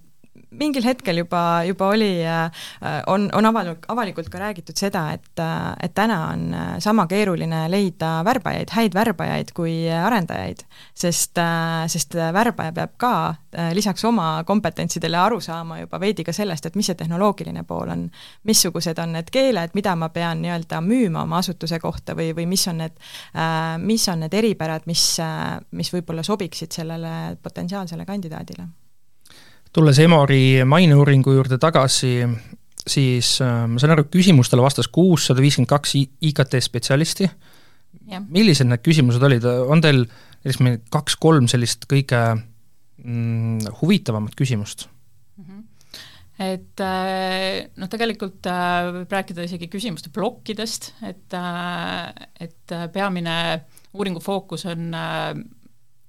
mingil 0.59 0.85
hetkel 0.85 1.23
juba, 1.23 1.63
juba 1.67 1.89
oli, 1.93 2.11
äh, 2.27 2.51
on, 3.07 3.29
on 3.35 3.47
avalik, 3.49 3.87
avalikult 3.93 4.29
ka 4.33 4.41
räägitud 4.43 4.79
seda, 4.79 5.07
et, 5.17 5.33
äh, 5.41 5.73
et 5.83 5.95
täna 5.95 6.19
on 6.33 6.45
äh, 6.55 6.75
sama 6.83 7.07
keeruline 7.11 7.65
leida 7.73 8.21
värbajaid, 8.27 8.73
häid 8.77 8.97
värbajaid 8.97 9.53
kui 9.57 9.75
arendajaid, 9.93 10.65
sest, 10.95 11.41
sest 11.93 12.17
värbaja 12.35 12.75
peab 12.77 12.97
ka 13.01 13.13
lisaks 13.77 14.05
oma 14.09 14.45
kompetentsidele 14.49 15.19
aru 15.19 15.41
saama 15.45 15.83
juba 15.83 16.01
veidi 16.01 16.25
ka 16.25 16.33
sellest, 16.33 16.67
et 16.67 16.77
mis 16.79 16.89
see 16.89 16.97
tehnoloogiline 16.97 17.65
pool 17.69 17.93
on, 17.93 18.07
missugused 18.49 18.99
on 19.03 19.13
need 19.17 19.29
keeled, 19.33 19.77
mida 19.77 19.95
ma 19.99 20.09
pean 20.13 20.41
nii-öelda 20.45 20.81
müüma 20.85 21.27
oma 21.27 21.43
asutuse 21.43 21.81
kohta 21.83 22.17
või, 22.19 22.33
või 22.37 22.49
mis 22.49 22.65
on 22.73 22.81
need, 22.85 22.97
mis 23.85 24.09
on 24.09 24.25
need 24.25 24.37
eripärad, 24.41 24.89
mis, 24.89 25.05
mis 25.77 25.93
võib-olla 25.93 26.25
sobiksid 26.27 26.73
sellele 26.73 27.37
potentsiaalsele 27.43 28.09
kandidaadile 28.09 28.71
tulles 29.73 29.99
Emori 30.03 30.63
maineuuringu 30.69 31.35
juurde 31.37 31.59
tagasi, 31.61 32.21
siis 32.83 33.35
äh, 33.45 33.65
ma 33.71 33.81
saan 33.81 33.95
aru, 33.97 34.07
küsimustele 34.13 34.65
vastas 34.65 34.91
kuussada 34.93 35.43
viiskümmend 35.43 35.71
kaks 35.71 35.97
IKT 35.97 36.61
spetsialisti. 36.61 37.31
millised 38.29 38.67
need 38.69 38.83
küsimused 38.85 39.23
olid, 39.25 39.45
on 39.45 39.81
teil 39.81 40.03
näiteks 40.05 40.61
meil 40.65 40.81
kaks-kolm 40.93 41.47
sellist 41.49 41.87
kõige 41.91 42.21
mm, 42.35 43.77
huvitavamat 43.81 44.35
küsimust? 44.37 44.89
Mhm. 45.41 45.61
et 46.43 46.81
äh, 46.85 47.71
noh, 47.77 47.89
tegelikult 47.89 48.49
äh, 48.51 48.91
võib 48.99 49.17
rääkida 49.17 49.47
isegi 49.47 49.71
küsimuste 49.73 50.13
plokkidest, 50.13 50.93
et, 51.09 51.37
et 52.41 52.77
peamine 52.93 53.37
uuringu 53.93 54.21
fookus 54.25 54.67
on 54.69 54.93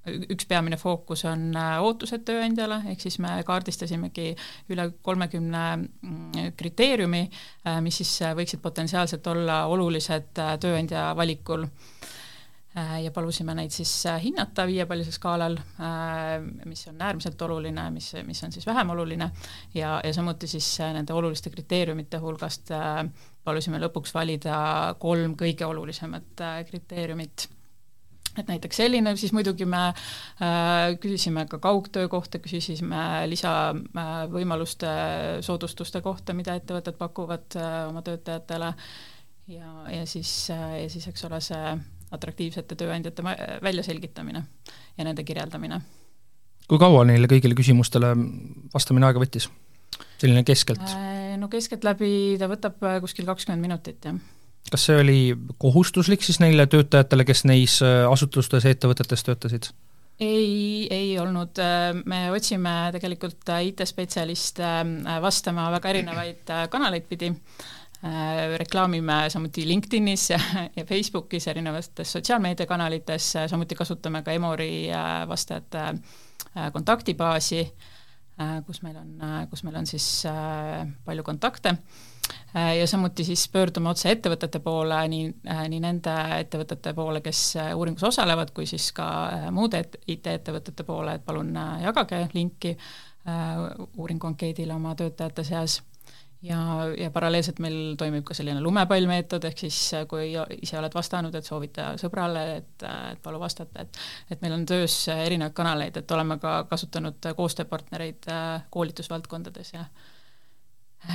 üks 0.04 0.48
peamine 0.50 0.78
fookus 0.80 1.24
on 1.30 1.52
äh, 1.56 1.78
ootused 1.84 2.26
tööandjale, 2.28 2.82
ehk 2.92 3.04
siis 3.04 3.20
me 3.24 3.38
kaardistasimegi 3.48 4.34
üle 4.74 4.90
kolmekümne 5.06 5.64
mm, 5.78 6.50
kriteeriumi, 6.60 7.24
äh, 7.70 7.80
mis 7.86 8.02
siis 8.02 8.12
äh, 8.26 8.34
võiksid 8.38 8.64
potentsiaalselt 8.64 9.28
olla 9.32 9.64
olulised 9.72 10.34
tööandja 10.36 11.12
valikul. 11.18 11.68
Ja 12.74 13.12
palusime 13.14 13.54
neid 13.54 13.70
siis 13.70 13.92
hinnata 14.18 14.64
viiepallisel 14.66 15.14
skaalal, 15.14 15.60
mis 16.66 16.82
on 16.90 17.04
äärmiselt 17.06 17.42
oluline, 17.46 17.84
mis, 17.94 18.08
mis 18.26 18.42
on 18.48 18.56
siis 18.56 18.66
vähem 18.66 18.90
oluline. 18.96 19.28
Ja, 19.78 20.00
ja 20.02 20.14
samuti 20.18 20.50
siis 20.50 20.72
nende 20.82 21.14
oluliste 21.14 21.54
kriteeriumite 21.54 22.18
hulgast 22.18 22.74
palusime 23.46 23.78
lõpuks 23.78 24.18
valida 24.18 24.56
kolm 24.98 25.38
kõige 25.38 25.70
olulisemat 25.70 26.42
kriteeriumit 26.72 27.46
et 28.38 28.50
näiteks 28.50 28.80
selline, 28.82 29.16
siis 29.20 29.34
muidugi 29.36 29.66
me 29.70 29.82
äh, 29.90 30.94
küsisime 31.02 31.46
ka 31.50 31.60
kaugtöö 31.62 32.10
kohta, 32.12 32.42
küsisime 32.42 33.24
lisavõimaluste 33.30 34.90
äh,, 34.90 35.40
soodustuste 35.46 36.02
kohta, 36.06 36.36
mida 36.38 36.58
ettevõtted 36.60 36.98
pakuvad 37.00 37.58
äh, 37.60 37.80
oma 37.90 38.04
töötajatele 38.06 38.74
ja, 39.54 39.74
ja 39.94 40.06
siis 40.10 40.32
äh,, 40.54 40.84
ja 40.84 40.90
siis 40.90 41.08
eks 41.12 41.28
ole, 41.30 41.42
see 41.44 41.76
atraktiivsete 42.14 42.78
tööandjate 42.78 43.26
väljaselgitamine 43.64 44.44
ja 44.98 45.06
nende 45.06 45.26
kirjeldamine. 45.26 45.82
kui 46.70 46.80
kaua 46.82 47.06
neile 47.10 47.30
kõigile 47.30 47.58
küsimustele 47.58 48.14
vastamine 48.74 49.10
aega 49.10 49.22
võttis? 49.24 49.50
selline 50.18 50.46
keskelt? 50.48 50.84
No 51.38 51.50
keskeltläbi 51.52 52.38
ta 52.40 52.48
võtab 52.48 52.78
kuskil 53.04 53.26
kakskümmend 53.28 53.66
minutit, 53.66 54.06
jah 54.06 54.18
kas 54.72 54.88
see 54.88 55.00
oli 55.00 55.20
kohustuslik 55.62 56.24
siis 56.26 56.40
neile 56.44 56.66
töötajatele, 56.70 57.26
kes 57.28 57.44
neis 57.50 57.80
äh, 57.86 58.04
asutustes 58.10 58.68
ettevõtetes 58.70 59.26
töötasid? 59.28 59.72
ei, 60.24 60.88
ei 60.94 61.16
olnud, 61.20 61.58
me 62.06 62.20
otsime 62.32 62.74
tegelikult 62.94 63.50
IT-spetsialiste 63.50 64.66
äh, 64.66 65.16
vastama 65.22 65.70
väga 65.74 65.90
erinevaid 65.96 66.54
äh, 66.54 66.68
kanaleid 66.72 67.10
pidi, 67.10 67.34
reklaamime 68.60 69.30
samuti 69.32 69.64
LinkedInis 69.64 70.26
ja, 70.34 70.38
ja 70.76 70.84
Facebookis, 70.84 71.46
erinevates 71.48 72.10
sotsiaalmeediakanalites, 72.18 73.30
samuti 73.48 73.78
kasutame 73.80 74.20
ka 74.26 74.36
Emori 74.36 74.90
vastajate 75.28 75.86
kontaktibaasi, 76.76 77.62
kus 78.68 78.82
meil 78.84 78.98
on, 79.00 79.14
kus 79.48 79.64
meil 79.64 79.80
on 79.80 79.88
siis 79.88 80.10
palju 81.08 81.24
kontakte. 81.24 81.78
Äh, 81.78 82.13
ja 82.80 82.88
samuti 82.88 83.24
siis 83.24 83.48
pöördume 83.50 83.90
otse 83.90 84.12
ettevõtete 84.14 84.60
poole, 84.64 85.00
nii, 85.10 85.30
äh, 85.50 85.64
nii 85.70 85.80
nende 85.84 86.14
ettevõtete 86.40 86.94
poole, 86.94 87.22
kes 87.26 87.42
äh, 87.58 87.72
uuringus 87.78 88.06
osalevad, 88.10 88.54
kui 88.54 88.68
siis 88.70 88.92
ka 88.96 89.08
muude 89.52 89.82
et, 89.84 89.98
IT-ettevõtete 90.08 90.86
poole, 90.88 91.18
et 91.18 91.26
palun 91.26 91.56
jagage 91.82 92.28
linki 92.34 92.78
uuringu 93.98 94.28
ankeedile 94.28 94.74
oma 94.76 94.96
töötajate 95.00 95.46
seas. 95.48 95.82
Ja, 96.44 96.60
ja 97.00 97.08
paralleelselt 97.08 97.62
meil 97.64 97.94
toimib 97.96 98.26
ka 98.28 98.36
selline 98.36 98.60
lumepallmeetod, 98.60 99.46
ehk 99.48 99.62
siis 99.64 99.78
kui 100.12 100.34
ise 100.58 100.76
oled 100.76 100.92
vastanud, 100.92 101.36
et 101.40 101.48
soovita 101.48 101.94
sõbrale, 102.02 102.42
et, 102.58 102.84
et 102.84 103.22
palun 103.24 103.40
vastata, 103.40 103.86
et 103.86 104.02
et 104.36 104.44
meil 104.44 104.58
on 104.58 104.66
töös 104.68 104.98
erinevaid 105.14 105.56
kanaleid, 105.56 106.02
et 106.02 106.12
oleme 106.12 106.36
ka 106.44 106.66
kasutanud 106.68 107.32
koostööpartnereid 107.38 108.28
koolitusvaldkondades 108.76 109.72
ja 109.78 109.86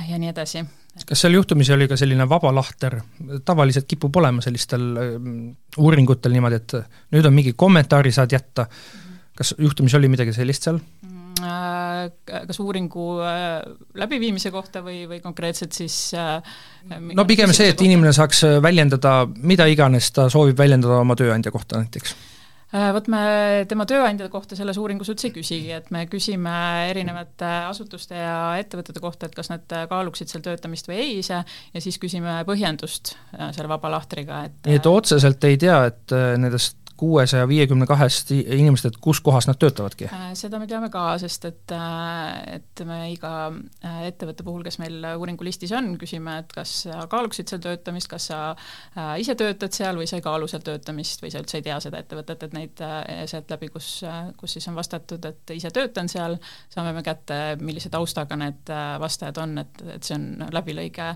ja 0.09 0.19
nii 0.19 0.29
edasi. 0.31 0.63
kas 1.05 1.21
seal 1.21 1.33
juhtumisi 1.37 1.73
oli 1.73 1.87
ka 1.87 1.97
selline 1.97 2.27
vaba 2.29 2.51
lahter, 2.55 2.99
tavaliselt 3.45 3.87
kipub 3.87 4.15
olema 4.21 4.43
sellistel 4.43 4.87
ähm, 4.99 5.35
uuringutel 5.77 6.33
niimoodi, 6.35 6.59
et 6.59 6.75
nüüd 7.15 7.29
on 7.29 7.35
mingi 7.35 7.53
kommentaari 7.57 8.11
saad 8.11 8.33
jätta, 8.35 8.67
kas 9.37 9.55
juhtumisi 9.57 9.97
oli 9.97 10.11
midagi 10.11 10.33
sellist 10.35 10.67
seal? 10.67 10.79
Mm, 11.05 11.43
äh, 11.45 12.41
kas 12.47 12.59
uuringu 12.59 13.07
äh, 13.23 13.61
läbiviimise 14.01 14.51
kohta 14.51 14.83
või, 14.85 15.05
või 15.09 15.21
konkreetselt 15.23 15.77
siis 15.77 15.99
äh, 16.17 16.41
no 17.13 17.25
pigem 17.29 17.53
see, 17.55 17.71
et 17.73 17.85
inimene 17.85 18.13
saaks 18.15 18.43
väljendada 18.61 19.21
mida 19.39 19.69
iganes 19.71 20.11
ta 20.15 20.27
soovib 20.33 20.59
väljendada 20.59 20.99
oma 21.05 21.17
tööandja 21.19 21.53
kohta 21.55 21.79
näiteks 21.79 22.17
vot 22.69 23.07
me 23.09 23.21
tema 23.69 23.85
tööandja 23.89 24.27
kohta 24.29 24.57
selles 24.57 24.77
uuringus 24.77 25.09
üldse 25.09 25.29
ei 25.29 25.33
küsigi, 25.33 25.71
et 25.73 25.89
me 25.93 26.03
küsime 26.11 26.53
erinevate 26.89 27.49
asutuste 27.69 28.17
ja 28.17 28.35
ettevõtete 28.61 29.01
kohta, 29.01 29.29
et 29.29 29.37
kas 29.37 29.49
nad 29.49 29.65
kaaluksid 29.89 30.29
seal 30.29 30.43
töötamist 30.45 30.89
või 30.89 30.99
ei 31.01 31.15
ise, 31.23 31.41
ja 31.73 31.83
siis 31.83 31.97
küsime 32.01 32.39
põhjendust 32.47 33.15
äh, 33.15 33.49
selle 33.55 33.71
vaba 33.71 33.91
lahtriga, 33.95 34.43
et 34.49 34.69
nii 34.69 34.79
et 34.81 34.89
otseselt 34.89 35.49
ei 35.49 35.57
tea, 35.61 35.81
et 35.89 36.15
äh, 36.15 36.33
nendest 36.41 36.78
kuuesaja 36.99 37.47
viiekümne 37.47 37.85
kahest 37.87 38.31
inimesest, 38.35 38.89
et 38.89 38.97
kus 39.01 39.21
kohas 39.23 39.47
nad 39.47 39.57
töötavadki? 39.59 40.09
Äh, 40.11 40.31
seda 40.37 40.59
me 40.59 40.67
teame 40.67 40.89
ka, 40.91 41.03
sest 41.21 41.45
et, 41.47 41.73
äh, 41.75 42.57
et 42.57 42.83
me 42.87 42.99
iga 43.13 43.33
äh, 43.49 44.01
ettevõtte 44.09 44.43
puhul, 44.47 44.65
kes 44.67 44.79
meil 44.81 45.07
uuringu 45.13 45.47
listis 45.47 45.71
on, 45.75 45.93
küsime, 46.01 46.39
et 46.43 46.51
kas 46.55 46.73
sa 46.85 47.05
kaaluksid 47.11 47.51
seal 47.51 47.63
töötamist, 47.63 48.09
kas 48.11 48.29
sa 48.31 48.39
ise 49.19 49.35
töötad 49.39 49.75
seal 49.75 49.99
või 49.99 50.09
sa 50.09 50.19
ei 50.19 50.25
kaalu 50.25 50.49
seal 50.51 50.63
töötamist 50.65 51.23
või 51.23 51.31
sa 51.33 51.43
üldse 51.43 51.59
ei 51.59 51.65
tea 51.69 51.79
seda 51.83 52.01
ettevõtet, 52.03 52.43
et 52.47 52.57
neid 52.57 52.83
sealt 53.31 53.51
läbi, 53.53 53.71
kus, 53.73 53.91
kus 54.39 54.57
siis 54.57 54.67
on 54.71 54.77
vastatud, 54.79 55.23
et 55.29 55.55
ise 55.55 55.71
töötan 55.75 56.11
seal, 56.11 56.35
saame 56.73 56.93
me 56.95 57.03
kätte, 57.05 57.39
millise 57.63 57.91
taustaga 57.93 58.37
need 58.39 58.73
vastajad 58.99 59.39
on, 59.43 59.57
et, 59.63 59.85
et 59.95 60.03
see 60.03 60.17
on 60.19 60.51
läbilõige 60.55 61.13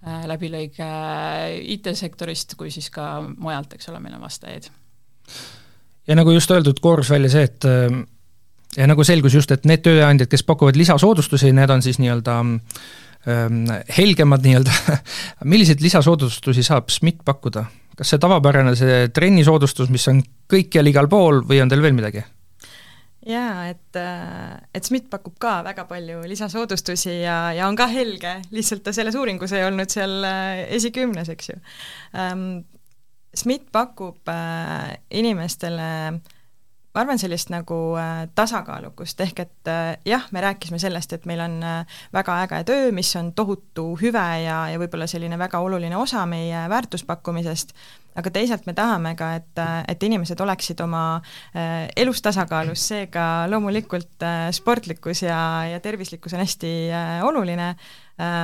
läbilõige 0.00 0.86
IT-sektorist 1.74 2.56
kui 2.56 2.72
siis 2.72 2.88
ka 2.94 3.18
mujalt, 3.36 3.76
eks 3.76 3.90
ole, 3.92 4.00
meil 4.00 4.16
on 4.16 4.24
vastajaid 4.24 4.70
ja 6.08 6.16
nagu 6.18 6.32
just 6.34 6.50
öeldud, 6.50 6.80
koorus 6.82 7.10
välja 7.10 7.30
see, 7.32 7.48
et 7.48 7.68
äh, 7.68 8.00
ja 8.76 8.86
nagu 8.90 9.04
selgus 9.06 9.34
just, 9.34 9.52
et 9.54 9.66
need 9.68 9.82
tööandjad, 9.84 10.30
kes 10.30 10.44
pakuvad 10.46 10.78
lisasoodustusi, 10.78 11.52
need 11.56 11.70
on 11.74 11.82
siis 11.84 12.00
nii-öelda 12.02 12.38
ähm, 12.40 13.62
helgemad 13.96 14.46
nii-öelda 14.46 14.98
milliseid 15.52 15.82
lisasoodustusi 15.84 16.66
saab 16.66 16.90
SMIT 16.92 17.24
pakkuda? 17.26 17.66
kas 18.00 18.14
see 18.14 18.20
tavapärane, 18.22 18.72
see 18.78 19.08
trennisoodustus, 19.12 19.90
mis 19.92 20.06
on 20.08 20.22
kõikjal 20.48 20.88
igal 20.88 21.08
pool 21.10 21.42
või 21.44 21.58
on 21.60 21.68
teil 21.68 21.82
veel 21.84 21.96
midagi? 21.96 22.22
jaa, 23.26 23.66
et, 23.68 23.98
äh, 24.00 24.56
et 24.74 24.86
SMIT 24.86 25.10
pakub 25.12 25.34
ka 25.42 25.58
väga 25.66 25.84
palju 25.90 26.22
lisasoodustusi 26.30 27.20
ja, 27.20 27.50
ja 27.56 27.68
on 27.68 27.76
ka 27.76 27.90
helge, 27.92 28.38
lihtsalt 28.54 28.86
ta 28.86 28.94
selles 28.96 29.18
uuringus 29.18 29.52
ei 29.52 29.66
olnud 29.66 29.92
seal 29.92 30.22
äh, 30.24 30.62
esikümnes, 30.78 31.28
eks 31.34 31.52
ju 31.52 31.58
ähm, 32.16 32.62
SMIT 33.34 33.70
pakub 33.72 34.28
äh, 34.28 34.98
inimestele 35.10 35.90
ma 36.90 37.04
arvan, 37.04 37.20
sellist 37.22 37.52
nagu 37.52 37.76
äh, 38.00 38.24
tasakaalukust, 38.34 39.20
ehk 39.22 39.44
et 39.44 39.70
äh, 39.70 39.92
jah, 40.08 40.24
me 40.34 40.42
rääkisime 40.42 40.80
sellest, 40.82 41.12
et 41.14 41.26
meil 41.30 41.42
on 41.44 41.60
äh, 41.62 42.00
väga 42.14 42.40
äge 42.46 42.64
töö, 42.66 42.90
mis 42.94 43.12
on 43.20 43.30
tohutu 43.36 43.92
hüve 44.00 44.26
ja, 44.42 44.64
ja 44.72 44.80
võib-olla 44.82 45.06
selline 45.10 45.38
väga 45.38 45.62
oluline 45.62 45.96
osa 46.00 46.24
meie 46.26 46.64
väärtuspakkumisest, 46.72 47.76
aga 48.18 48.32
teisalt 48.34 48.66
me 48.66 48.74
tahame 48.76 49.14
ka, 49.18 49.30
et, 49.38 49.52
äh, 49.62 49.78
et 49.92 50.02
inimesed 50.06 50.40
oleksid 50.42 50.82
oma 50.82 51.04
äh, 51.54 51.86
elus 52.00 52.22
tasakaalus, 52.24 52.82
seega 52.92 53.46
loomulikult 53.50 54.26
äh, 54.26 54.48
sportlikkus 54.56 55.24
ja, 55.26 55.40
ja 55.70 55.80
tervislikkus 55.84 56.34
on 56.34 56.42
hästi 56.42 56.72
oluline 57.26 57.74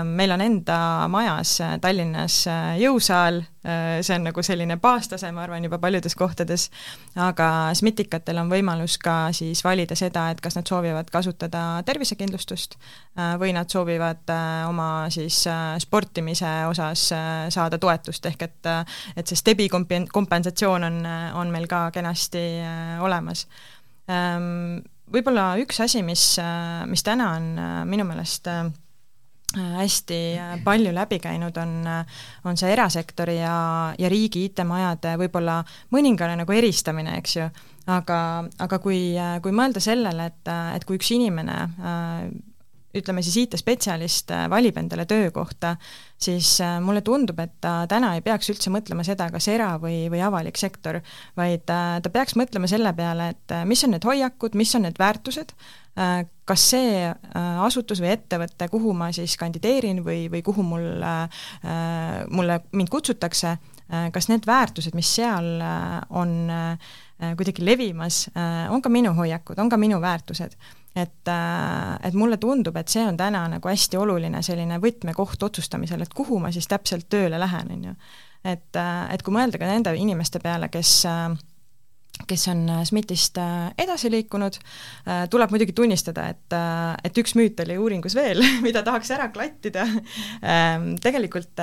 meil 0.04 0.30
on 0.30 0.40
enda 0.40 0.78
majas 1.12 1.58
äh, 1.60 1.74
Tallinnas 1.82 2.38
äh, 2.48 2.76
jõusaal, 2.80 3.42
see 3.66 4.14
on 4.14 4.22
nagu 4.28 4.42
selline 4.46 4.76
baastase, 4.78 5.26
ma 5.34 5.42
arvan, 5.42 5.64
juba 5.66 5.80
paljudes 5.82 6.14
kohtades, 6.14 6.68
aga 7.18 7.72
SMITikatel 7.74 8.38
on 8.38 8.52
võimalus 8.52 8.94
ka 9.02 9.32
siis 9.34 9.64
valida 9.66 9.96
seda, 9.98 10.28
et 10.30 10.38
kas 10.44 10.54
nad 10.54 10.70
soovivad 10.70 11.10
kasutada 11.10 11.82
tervisekindlustust 11.88 12.76
või 13.42 13.50
nad 13.56 13.66
soovivad 13.66 14.30
oma 14.68 15.08
siis 15.10 15.40
sportimise 15.82 16.52
osas 16.70 17.08
saada 17.58 17.82
toetust, 17.82 18.30
ehk 18.30 18.46
et 18.46 18.70
et 19.16 19.26
see 19.26 19.42
STEBi 19.42 19.66
komp-, 19.66 19.98
kompensatsioon 20.14 20.86
on, 20.86 21.02
on 21.42 21.50
meil 21.50 21.66
ka 21.66 21.88
kenasti 21.90 22.46
olemas. 23.02 23.48
Ähm, 24.06 24.78
võib-olla 25.10 25.56
üks 25.58 25.82
asi, 25.82 26.06
mis, 26.06 26.36
mis 26.86 27.02
täna 27.02 27.32
on 27.34 27.54
minu 27.90 28.06
meelest 28.06 28.46
äh, 28.46 28.68
hästi 29.54 30.18
palju 30.64 30.92
läbi 30.94 31.18
käinud, 31.22 31.56
on, 31.56 31.84
on 32.44 32.58
see 32.58 32.72
erasektori 32.72 33.38
ja, 33.38 33.94
ja 33.98 34.10
riigi 34.10 34.46
IT-majade 34.48 35.14
võib-olla 35.20 35.60
mõningane 35.94 36.40
nagu 36.42 36.56
eristamine, 36.56 37.16
eks 37.20 37.36
ju, 37.38 37.46
aga, 37.86 38.18
aga 38.66 38.80
kui, 38.82 39.14
kui 39.42 39.54
mõelda 39.54 39.80
sellele, 39.82 40.28
et, 40.32 40.52
et 40.76 40.84
kui 40.84 40.98
üks 41.00 41.14
inimene 41.14 41.62
ütleme 42.96 43.20
siis 43.20 43.36
IT-spetsialist 43.42 44.30
valib 44.48 44.78
endale 44.80 45.04
töökohta, 45.04 45.74
siis 46.16 46.54
mulle 46.80 47.02
tundub, 47.04 47.38
et 47.44 47.58
ta 47.60 47.82
täna 47.90 48.14
ei 48.16 48.22
peaks 48.24 48.48
üldse 48.50 48.72
mõtlema 48.72 49.04
seda, 49.04 49.28
kas 49.32 49.50
era- 49.52 49.74
või, 49.80 50.06
või 50.12 50.22
avalik 50.24 50.56
sektor, 50.56 51.02
vaid 51.36 51.66
ta 51.68 52.12
peaks 52.12 52.38
mõtlema 52.40 52.68
selle 52.72 52.94
peale, 52.96 53.34
et 53.36 53.58
mis 53.68 53.84
on 53.84 53.92
need 53.94 54.08
hoiakud, 54.08 54.56
mis 54.56 54.72
on 54.78 54.88
need 54.88 54.96
väärtused, 54.98 55.52
Äh, 55.52 55.85
kas 56.46 56.64
see 56.70 57.02
äh, 57.08 57.60
asutus 57.66 58.00
või 58.02 58.12
ettevõte, 58.14 58.68
kuhu 58.72 58.92
ma 58.96 59.10
siis 59.16 59.36
kandideerin 59.40 60.02
või, 60.06 60.26
või 60.32 60.42
kuhu 60.46 60.64
mul, 60.66 60.86
äh, 61.02 61.46
mulle, 62.30 62.60
mind 62.76 62.92
kutsutakse, 62.92 63.56
kas 63.86 64.26
need 64.26 64.42
väärtused, 64.42 64.96
mis 64.98 65.06
seal 65.14 65.60
on 66.10 66.30
kuidagi 67.38 67.62
levimas, 67.62 68.24
on 68.74 68.82
ka 68.82 68.90
minu 68.90 69.12
hoiakud, 69.14 69.60
on 69.62 69.70
ka 69.70 69.78
minu 69.78 70.00
väärtused 70.02 70.56
et, 70.96 71.30
et 72.02 72.16
mulle 72.18 72.38
tundub, 72.42 72.76
et 72.80 72.90
see 72.90 73.04
on 73.06 73.14
täna 73.20 73.44
nagu 73.52 73.70
hästi 73.70 74.00
oluline 74.00 74.40
selline 74.42 74.80
võtmekoht 74.82 75.42
otsustamisel, 75.46 76.02
et 76.02 76.14
kuhu 76.16 76.40
ma 76.42 76.50
siis 76.54 76.66
täpselt 76.70 77.06
tööle 77.12 77.38
lähen, 77.38 77.70
on 77.76 77.84
ju. 77.90 77.94
et, 78.42 78.80
et 79.12 79.22
kui 79.22 79.36
mõelda 79.36 79.60
ka 79.60 79.68
nende 79.70 79.94
inimeste 80.00 80.42
peale, 80.42 80.70
kes 80.72 80.96
äh, 81.06 81.36
kes 82.24 82.48
on 82.48 82.68
äh, 82.68 82.84
SMIT-ist 82.84 83.38
äh, 83.38 83.68
edasi 83.78 84.10
liikunud, 84.10 84.56
äh, 85.06 85.26
tuleb 85.30 85.52
muidugi 85.52 85.74
tunnistada, 85.76 86.28
et, 86.32 86.56
et 87.04 87.20
üks 87.20 87.36
müüt 87.36 87.60
oli 87.64 87.76
uuringus 87.80 88.16
veel, 88.16 88.40
mida 88.66 88.82
tahaks 88.86 89.12
ära 89.16 89.28
klattida. 89.34 89.84
Ähm, 90.46 90.94
tegelikult 91.02 91.60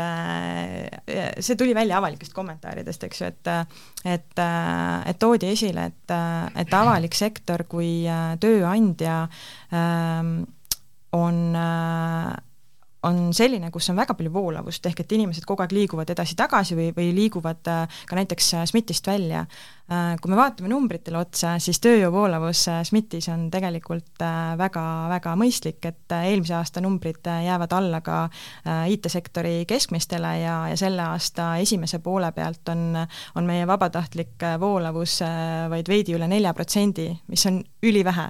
see 1.43 1.57
tuli 1.57 1.73
välja 1.75 1.97
avalikest 1.99 2.33
kommentaaridest, 2.35 3.05
eks 3.07 3.21
ju, 3.21 3.29
et 3.29 3.51
et, 4.03 4.39
et 4.39 5.19
toodi 5.19 5.49
esile, 5.53 5.85
et, 5.91 6.13
et 6.59 6.73
avalik 6.75 7.15
sektor 7.15 7.63
kui 7.69 8.03
tööandja 8.43 9.21
ähm, 9.71 10.33
on 11.15 11.39
on 13.07 13.33
selline, 13.35 13.69
kus 13.71 13.89
on 13.91 13.97
väga 13.99 14.15
palju 14.17 14.31
voolavust, 14.33 14.85
ehk 14.87 15.03
et 15.03 15.15
inimesed 15.17 15.45
kogu 15.47 15.63
aeg 15.63 15.73
liiguvad 15.75 16.09
edasi-tagasi 16.13 16.77
või, 16.79 16.89
või 16.95 17.09
liiguvad 17.17 17.69
äh, 17.71 17.99
ka 18.07 18.17
näiteks 18.17 18.49
äh, 18.57 18.65
SMIT-ist 18.69 19.07
välja. 19.07 19.43
Äh, 19.91 20.13
kui 20.21 20.31
me 20.31 20.39
vaatame 20.39 20.71
numbritele 20.71 21.19
otsa, 21.19 21.57
siis 21.63 21.81
tööjõu 21.83 22.13
voolavus 22.15 22.63
SMIT-is 22.71 23.27
on 23.33 23.49
tegelikult 23.53 24.23
väga, 24.59 24.85
väga 25.11 25.35
mõistlik, 25.39 25.83
et 25.89 26.15
eelmise 26.15 26.55
aasta 26.57 26.83
numbrid 26.83 27.27
jäävad 27.27 27.75
alla 27.75 27.99
ka 28.03 28.23
IT-sektori 28.89 29.65
keskmistele 29.67 30.33
ja, 30.39 30.57
ja 30.71 30.79
selle 30.79 31.03
aasta 31.03 31.53
esimese 31.61 31.99
poole 32.03 32.31
pealt 32.31 32.71
on, 32.71 32.95
on 33.35 33.47
meie 33.47 33.67
vabatahtlik 33.67 34.47
voolavus 34.59 35.19
vaid 35.69 35.91
veidi 35.91 36.15
üle 36.15 36.29
nelja 36.31 36.53
protsendi, 36.55 37.09
mis 37.27 37.45
on 37.51 37.59
ülivähe 37.83 38.29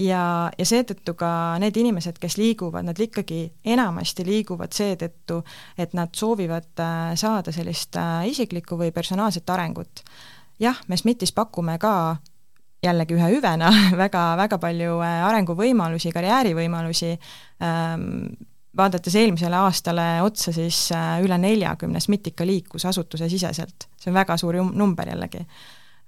ja, 0.00 0.50
ja 0.58 0.66
seetõttu 0.66 1.14
ka 1.18 1.30
need 1.62 1.76
inimesed, 1.80 2.18
kes 2.20 2.36
liiguvad, 2.40 2.86
nad 2.88 2.98
ikkagi 3.00 3.42
enamasti 3.74 4.24
liiguvad 4.26 4.74
seetõttu, 4.76 5.40
et 5.80 5.94
nad 5.98 6.12
soovivad 6.16 6.82
äh, 6.82 7.12
saada 7.20 7.52
sellist 7.54 7.96
äh, 8.00 8.26
isiklikku 8.30 8.78
või 8.80 8.94
personaalset 8.96 9.50
arengut. 9.50 10.04
jah, 10.60 10.76
me 10.88 10.96
SMIT-is 10.96 11.32
pakume 11.32 11.78
ka 11.80 12.16
jällegi 12.84 13.16
ühe 13.16 13.32
hüvena 13.36 13.70
väga, 14.02 14.34
väga 14.40 14.60
palju 14.62 15.00
äh, 15.04 15.24
arenguvõimalusi, 15.28 16.12
karjäärivõimalusi, 16.16 17.16
ähm, 17.64 18.06
vaadates 18.76 19.14
eelmisele 19.18 19.56
aastale 19.58 20.22
otsa, 20.22 20.52
siis 20.54 20.92
üle 21.24 21.36
neljakümne 21.42 22.00
SMIT 22.00 22.30
ikka 22.30 22.46
liikus 22.46 22.86
asutusesiseselt, 22.86 23.88
see 23.98 24.12
on 24.12 24.20
väga 24.20 24.36
suur 24.38 24.60
number 24.70 25.10
jällegi 25.10 25.42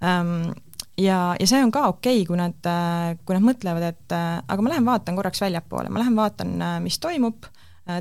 ähm, 0.06 0.52
ja, 0.98 1.36
ja 1.40 1.46
see 1.46 1.62
on 1.64 1.72
ka 1.72 1.86
okei 1.90 2.20
okay,, 2.20 2.28
kui 2.28 2.38
nad, 2.40 2.58
äh, 2.68 3.14
kui 3.26 3.36
nad 3.36 3.46
mõtlevad, 3.46 3.88
et 3.92 4.14
äh, 4.16 4.42
aga 4.46 4.64
ma 4.64 4.74
lähen 4.74 4.86
vaatan 4.88 5.18
korraks 5.18 5.42
väljapoole, 5.44 5.92
ma 5.92 6.02
lähen 6.02 6.18
vaatan, 6.18 6.54
äh, 6.60 6.78
mis 6.84 7.00
toimub 7.02 7.48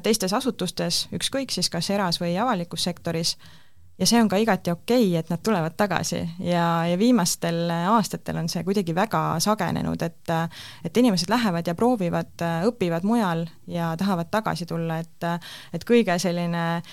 teistes 0.06 0.30
asutustes, 0.38 1.08
ükskõik 1.18 1.50
siis 1.50 1.66
kas 1.74 1.88
eras- 1.90 2.20
või 2.22 2.36
avalikus 2.38 2.84
sektoris, 2.86 3.32
ja 3.98 4.06
see 4.06 4.20
on 4.22 4.28
ka 4.30 4.38
igati 4.38 4.70
okei 4.70 5.08
okay,, 5.08 5.16
et 5.18 5.32
nad 5.34 5.42
tulevad 5.42 5.74
tagasi. 5.74 6.20
Ja, 6.46 6.84
ja 6.86 7.00
viimastel 7.02 7.66
aastatel 7.90 8.38
on 8.44 8.50
see 8.50 8.62
kuidagi 8.68 8.94
väga 8.94 9.24
sagenenud, 9.42 10.06
et 10.06 10.34
et 10.86 11.02
inimesed 11.02 11.34
lähevad 11.34 11.66
ja 11.66 11.74
proovivad, 11.74 12.46
õpivad 12.70 13.10
mujal 13.10 13.48
ja 13.66 13.96
tahavad 13.98 14.30
tagasi 14.30 14.70
tulla, 14.70 15.00
et 15.02 15.26
et 15.74 15.88
kõige 15.90 16.20
selline 16.22 16.84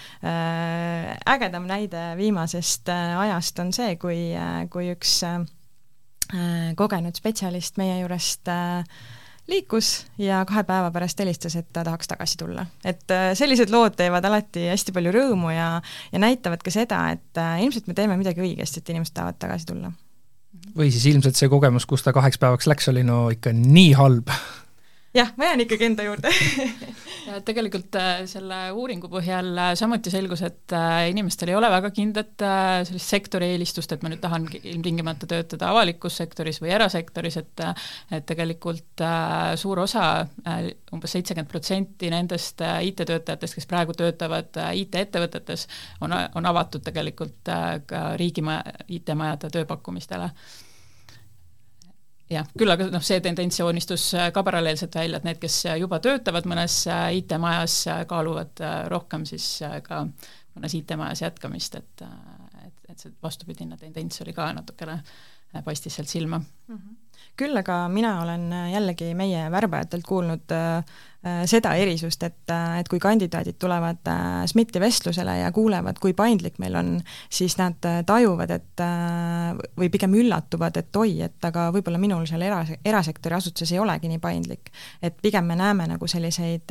ägedam 1.37 1.68
näide 1.68 2.14
viimasest 2.16 2.88
ajast 2.88 3.61
on 3.61 3.77
see, 3.77 4.01
kui, 4.01 4.33
kui 4.72 4.88
üks 4.96 5.20
Äh, 5.29 5.57
kogenud 6.76 7.16
spetsialist 7.16 7.78
meie 7.80 8.00
juurest 8.00 8.50
äh, 8.52 8.82
liikus 9.48 10.06
ja 10.20 10.42
kahe 10.48 10.64
päeva 10.68 10.90
pärast 10.92 11.20
helistas, 11.22 11.56
et 11.56 11.70
ta 11.72 11.84
tahaks 11.86 12.10
tagasi 12.10 12.36
tulla. 12.40 12.66
et 12.84 13.10
äh, 13.14 13.30
sellised 13.38 13.72
lood 13.72 13.96
teevad 13.96 14.24
alati 14.28 14.68
hästi 14.68 14.92
palju 14.92 15.14
rõõmu 15.14 15.54
ja, 15.54 15.70
ja 16.12 16.20
näitavad 16.20 16.62
ka 16.64 16.74
seda, 16.74 17.00
et 17.16 17.42
ilmselt 17.64 17.88
me 17.88 17.96
teeme 17.96 18.18
midagi 18.20 18.44
õigesti, 18.44 18.82
et 18.82 18.94
inimesed 18.94 19.16
tahavad 19.16 19.40
tagasi 19.40 19.70
tulla. 19.72 19.92
või 20.76 20.92
siis 20.92 21.06
ilmselt 21.12 21.36
see 21.36 21.48
kogemus, 21.48 21.86
kus 21.88 22.04
ta 22.04 22.12
kaheks 22.12 22.38
päevaks 22.38 22.68
läks, 22.68 22.88
oli 22.92 23.06
no 23.06 23.28
ikka 23.34 23.54
nii 23.56 23.92
halb 23.98 24.34
jah, 25.14 25.32
ma 25.36 25.44
jään 25.44 25.60
ikkagi 25.60 25.84
enda 25.84 26.02
juurde. 26.02 26.32
Ja 27.28 27.42
tegelikult 27.44 27.92
äh, 28.00 28.22
selle 28.24 28.56
uuringu 28.72 29.10
põhjal 29.12 29.50
äh, 29.60 29.72
samuti 29.76 30.08
selgus, 30.08 30.40
et 30.46 30.72
äh, 30.72 31.10
inimestel 31.10 31.50
ei 31.52 31.56
ole 31.58 31.68
väga 31.68 31.90
kindlat 31.92 32.44
sellist 32.88 33.12
sektori 33.12 33.50
eelistust, 33.52 33.92
et 33.92 34.00
ma 34.00 34.08
nüüd 34.08 34.22
tahan 34.22 34.46
ilmtingimata 34.56 35.28
töötada 35.28 35.68
avalikus 35.68 36.16
sektoris 36.22 36.62
või 36.62 36.72
erasektoris, 36.72 37.36
et 37.42 37.64
et 38.16 38.24
tegelikult 38.24 39.02
suur 39.60 39.82
osa 39.82 40.04
umbes, 40.22 40.78
umbes 40.96 41.14
seitsekümmend 41.18 41.50
protsenti 41.50 42.08
nendest 42.14 42.64
IT-töötajatest, 42.64 43.58
kes 43.58 43.68
praegu 43.68 43.92
töötavad 43.98 44.56
IT-ettevõtetes, 44.80 45.66
on, 46.00 46.14
on 46.16 46.48
avatud 46.48 46.86
tegelikult 46.86 47.52
ka 47.90 48.02
riigimaja, 48.16 48.78
IT-majade 48.88 49.52
tööpakkumistele 49.58 50.30
jah, 52.32 52.48
küll 52.58 52.72
aga 52.72 52.88
noh, 52.92 53.04
see 53.04 53.20
tendents 53.24 53.60
joonistus 53.60 54.08
äh, 54.16 54.28
ka 54.34 54.42
paralleelselt 54.46 54.96
välja, 54.98 55.20
et 55.20 55.26
need, 55.28 55.40
kes 55.42 55.60
äh, 55.70 55.78
juba 55.82 56.00
töötavad 56.04 56.48
mõnes 56.50 56.80
äh, 56.90 57.06
IT-majas, 57.20 57.80
kaaluvad 58.10 58.62
rohkem 58.92 59.24
siis 59.28 59.46
ka 59.86 60.04
mõnes 60.56 60.76
IT-majas 60.78 61.24
jätkamist, 61.24 61.80
et 61.80 62.06
et, 62.66 62.78
et 62.92 63.00
see 63.00 63.12
vastupidine 63.22 63.78
tendents 63.80 64.22
oli 64.24 64.34
ka 64.36 64.50
natukene, 64.56 64.98
paistis 65.64 65.94
sealt 65.96 66.08
silma 66.08 66.38
mm. 66.38 66.74
-hmm 66.76 66.96
küll 67.38 67.58
aga 67.58 67.84
mina 67.92 68.16
olen 68.22 68.48
jällegi 68.72 69.12
meie 69.18 69.46
värbajatelt 69.52 70.06
kuulnud 70.06 70.54
äh, 70.54 70.78
äh 71.26 71.44
seda 71.50 71.74
erisust, 71.78 72.22
et, 72.22 72.50
äh, 72.50 72.78
et 72.80 72.88
kui 72.90 72.98
kandidaadid 73.02 73.58
tulevad 73.58 74.06
äh, 74.11 74.46
SMIT-i 74.46 74.80
vestlusele 74.82 75.38
ja 75.40 75.52
kuulevad, 75.54 75.98
kui 76.02 76.14
paindlik 76.18 76.58
meil 76.62 76.78
on, 76.78 76.90
siis 77.30 77.56
nad 77.58 77.84
äh, 77.87 78.00
tajuvad, 78.06 78.54
et 78.54 78.82
äh, 78.82 79.58
või 79.78 79.90
pigem 79.94 80.14
üllatuvad, 80.18 80.78
et 80.80 80.96
oi, 80.96 81.20
et 81.26 81.48
aga 81.50 81.68
võib-olla 81.74 82.00
minul 82.02 82.26
seal 82.30 82.42
era, 82.46 82.64
erasektori 82.84 83.38
asutuses 83.38 83.74
ei 83.74 83.82
olegi 83.82 84.11
nii 84.11 84.22
paindlik. 84.22 84.72
et 85.02 85.18
pigem 85.22 85.46
me 85.46 85.56
näeme 85.58 85.87
nagu 85.87 86.06
selliseid 86.06 86.70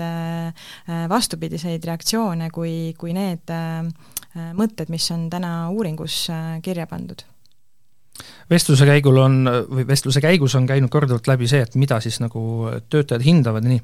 vastupidiseid 1.09 1.85
reaktsioone, 1.85 2.49
kui, 2.51 2.93
kui 2.97 3.13
need 3.15 3.51
mõtted, 4.57 4.91
mis 4.93 5.11
on 5.11 5.29
täna 5.31 5.69
uuringus 5.73 6.27
kirja 6.63 6.87
pandud 6.87 7.23
vestluse 8.49 8.87
käigul 8.87 9.19
on, 9.21 9.37
või 9.69 9.85
vestluse 9.87 10.21
käigus 10.23 10.55
on 10.55 10.67
käinud 10.69 10.91
korduvalt 10.93 11.27
läbi 11.27 11.49
see, 11.49 11.61
et 11.65 11.75
mida 11.79 11.99
siis 12.03 12.19
nagu 12.23 12.41
töötajad 12.89 13.25
hindavad 13.25 13.65
ja 13.65 13.73
nii. 13.75 13.81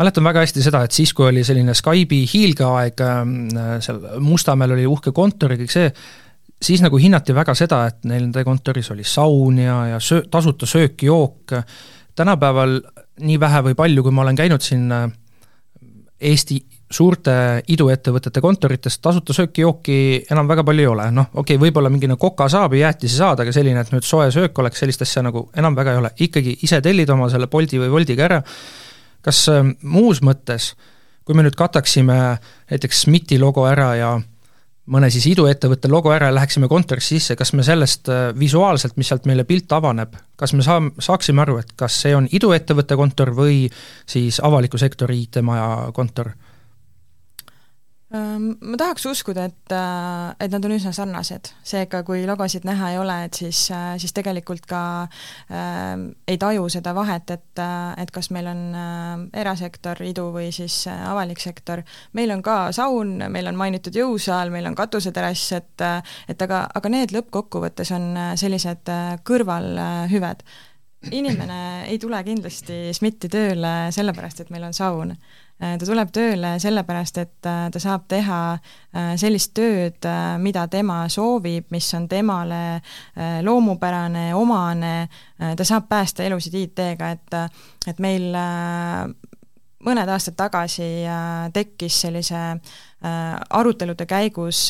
mäletan 0.00 0.24
väga 0.24 0.44
hästi 0.44 0.62
seda, 0.62 0.82
et 0.84 0.96
siis, 0.96 1.12
kui 1.16 1.26
oli 1.26 1.44
selline 1.44 1.74
Skype'i 1.74 2.26
hiilgeaeg, 2.32 3.04
äh, 3.04 3.76
seal 3.84 4.02
Mustamäel 4.20 4.76
oli 4.76 4.86
uhke 4.86 5.12
kontor 5.12 5.54
ja 5.54 5.60
kõik 5.62 5.72
see, 5.74 5.92
siis 6.62 6.82
nagu 6.84 6.98
hinnati 7.00 7.34
väga 7.34 7.54
seda, 7.58 7.84
et 7.88 8.04
nende 8.08 8.44
kontoris 8.44 8.90
oli 8.94 9.04
saun 9.04 9.58
ja, 9.58 9.78
ja 9.94 10.02
söö-, 10.02 10.26
tasuta 10.30 10.68
söök-jook, 10.68 11.56
tänapäeval 12.14 12.80
nii 13.20 13.40
vähe 13.40 13.64
või 13.70 13.78
palju, 13.78 14.04
kui 14.04 14.12
ma 14.14 14.26
olen 14.26 14.38
käinud 14.38 14.64
siin 14.64 14.90
äh, 14.92 15.08
Eesti 16.20 16.60
suurte 16.90 17.32
iduettevõtete 17.70 18.42
kontorites 18.42 18.98
tasuta 18.98 19.34
sööki-jooki 19.36 19.98
enam 20.30 20.48
väga 20.50 20.64
palju 20.66 20.82
ei 20.82 20.88
ole, 20.90 21.06
noh, 21.14 21.28
okei 21.30 21.54
okay,, 21.54 21.62
võib-olla 21.62 21.90
mingi 21.92 22.10
nagu 22.10 22.18
koka 22.20 22.48
saab 22.50 22.74
ja 22.74 22.88
jäätisi 22.88 23.20
saad, 23.20 23.42
aga 23.44 23.54
selline, 23.54 23.84
et 23.84 23.92
nüüd 23.94 24.06
soe 24.06 24.26
söök 24.34 24.58
oleks, 24.58 24.82
sellist 24.82 25.04
asja 25.06 25.22
nagu 25.22 25.46
enam 25.58 25.78
väga 25.78 25.94
ei 25.94 26.00
ole, 26.02 26.10
ikkagi 26.26 26.56
ise 26.66 26.80
tellid 26.82 27.10
oma 27.14 27.30
selle 27.30 27.46
Bolti 27.50 27.78
või 27.78 27.92
Woltiga 27.94 28.26
ära, 28.26 28.40
kas 29.22 29.44
äh, 29.52 29.62
muus 29.82 30.22
mõttes, 30.26 30.72
kui 31.24 31.38
me 31.38 31.46
nüüd 31.46 31.54
kataksime 31.58 32.18
näiteks 32.72 33.04
SMIT-i 33.04 33.38
logo 33.38 33.68
ära 33.70 33.92
ja 33.94 34.10
mõne 34.90 35.12
siis 35.14 35.28
iduettevõtte 35.30 35.86
logo 35.92 36.10
ära 36.10 36.32
ja 36.32 36.34
läheksime 36.34 36.66
kontorisse 36.68 37.14
sisse, 37.14 37.38
kas 37.38 37.54
me 37.54 37.62
sellest 37.66 38.10
äh, 38.10 38.30
visuaalselt, 38.34 38.98
mis 38.98 39.12
sealt 39.12 39.30
meile 39.30 39.46
pilt 39.46 39.70
avaneb, 39.78 40.18
kas 40.40 40.58
me 40.58 40.66
saa-, 40.66 40.90
saaksime 40.98 41.46
aru, 41.46 41.60
et 41.62 41.74
kas 41.78 42.02
see 42.02 42.18
on 42.18 42.26
iduettevõtte 42.26 42.98
kontor 42.98 43.30
või 43.36 43.66
siis 44.10 44.42
avaliku 44.42 44.80
sektori 44.80 45.22
IT-maja 45.28 45.92
kontor? 45.94 46.34
Ma 48.10 48.74
tahaks 48.74 49.04
uskuda, 49.06 49.44
et, 49.46 49.70
äh, 49.70 50.34
et 50.42 50.50
nad 50.50 50.64
on 50.66 50.72
üsna 50.74 50.90
sarnased, 50.90 51.52
seega 51.62 52.00
kui 52.02 52.24
logosid 52.26 52.64
näha 52.66 52.88
ei 52.90 52.96
ole, 52.98 53.14
et 53.28 53.36
siis, 53.38 53.60
äh, 53.70 53.92
siis 54.02 54.10
tegelikult 54.16 54.64
ka 54.66 54.80
äh, 55.06 55.92
ei 56.26 56.38
taju 56.42 56.64
seda 56.74 56.90
vahet, 56.96 57.30
et, 57.30 57.60
äh, 57.62 57.92
et 58.02 58.10
kas 58.10 58.32
meil 58.34 58.48
on 58.50 58.64
erasektor, 59.30 60.02
idu 60.02 60.24
või 60.34 60.48
siis 60.50 60.88
avalik 60.90 61.38
sektor. 61.38 61.84
meil 62.12 62.34
on 62.34 62.42
ka 62.42 62.72
saun, 62.74 63.12
meil 63.30 63.46
on 63.46 63.54
mainitud 63.54 63.94
jõusaal, 63.94 64.50
meil 64.50 64.66
on 64.66 64.74
katuseterass, 64.74 65.52
et 65.52 65.84
et 66.28 66.42
aga, 66.42 66.64
aga 66.74 66.88
need 66.90 67.14
lõppkokkuvõttes 67.14 67.94
on 67.94 68.18
sellised 68.34 68.90
kõrvalhüved 69.22 70.42
inimene 71.12 71.86
ei 71.88 71.98
tule 71.98 72.18
kindlasti 72.24 72.90
SMIT-i 72.92 73.30
tööle 73.32 73.72
sellepärast, 73.94 74.42
et 74.42 74.50
meil 74.50 74.66
on 74.66 74.74
saun 74.76 75.14
ta 75.60 75.86
tuleb 75.86 76.10
tööle 76.14 76.54
sellepärast, 76.62 77.18
et 77.20 77.48
äh, 77.48 77.64
ta 77.72 77.82
saab 77.82 78.06
teha 78.08 78.40
äh, 78.56 79.12
sellist 79.20 79.52
tööd, 79.56 80.08
mida 80.40 80.66
tema 80.72 81.02
soovib, 81.12 81.68
mis 81.74 81.88
on 81.94 82.08
temale 82.08 82.80
loomupärane, 83.44 84.30
omane, 84.34 84.94
ta 85.36 85.66
saab 85.66 85.88
päästa 85.90 86.24
elusid 86.24 86.56
IT-ga, 86.64 87.10
et 87.16 87.36
et 87.88 88.00
meil 88.02 88.32
mõned 89.80 90.10
aastad 90.12 90.36
tagasi 90.36 90.88
tekkis 91.54 92.00
sellise 92.04 92.40
arutelude 93.00 94.04
käigus 94.06 94.66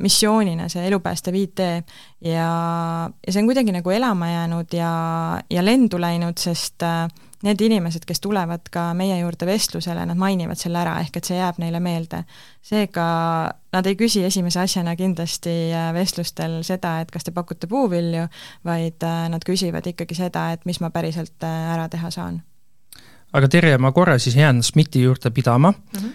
missioonina 0.00 0.66
see 0.72 0.88
elupäästev 0.88 1.36
IT 1.38 1.62
ja, 1.62 2.48
ja 3.14 3.28
see 3.28 3.42
on 3.42 3.50
kuidagi 3.50 3.74
nagu 3.76 3.94
elama 3.94 4.30
jäänud 4.32 4.74
ja, 4.74 4.90
ja 5.50 5.64
lendu 5.64 6.00
läinud, 6.02 6.40
sest 6.40 6.82
äh, 6.82 7.06
need 7.42 7.60
inimesed, 7.60 8.04
kes 8.06 8.20
tulevad 8.24 8.68
ka 8.72 8.86
meie 8.96 9.16
juurde 9.18 9.46
vestlusele, 9.48 10.06
nad 10.06 10.18
mainivad 10.18 10.58
selle 10.60 10.80
ära, 10.80 10.96
ehk 11.02 11.18
et 11.18 11.28
see 11.28 11.38
jääb 11.38 11.58
neile 11.62 11.80
meelde. 11.82 12.24
seega 12.64 13.04
nad 13.74 13.86
ei 13.86 13.96
küsi 14.00 14.22
esimese 14.24 14.62
asjana 14.62 14.94
kindlasti 14.96 15.54
äh, 15.74 15.90
vestlustel 15.96 16.62
seda, 16.64 17.00
et 17.02 17.10
kas 17.12 17.26
te 17.26 17.34
pakute 17.34 17.68
puuvilju, 17.70 18.26
vaid 18.64 19.04
äh, 19.04 19.26
nad 19.32 19.44
küsivad 19.44 19.86
ikkagi 19.90 20.16
seda, 20.16 20.50
et 20.54 20.64
mis 20.64 20.80
ma 20.80 20.90
päriselt 20.94 21.44
äh, 21.44 21.74
ära 21.74 21.88
teha 21.92 22.10
saan 22.14 22.42
aga 23.34 23.50
Terje, 23.50 23.78
ma 23.82 23.90
korra 23.92 24.18
siis 24.18 24.36
jään 24.38 24.62
SMIT-i 24.62 25.02
juurde 25.02 25.30
pidama 25.30 25.72
mm 25.72 26.00
-hmm. 26.00 26.12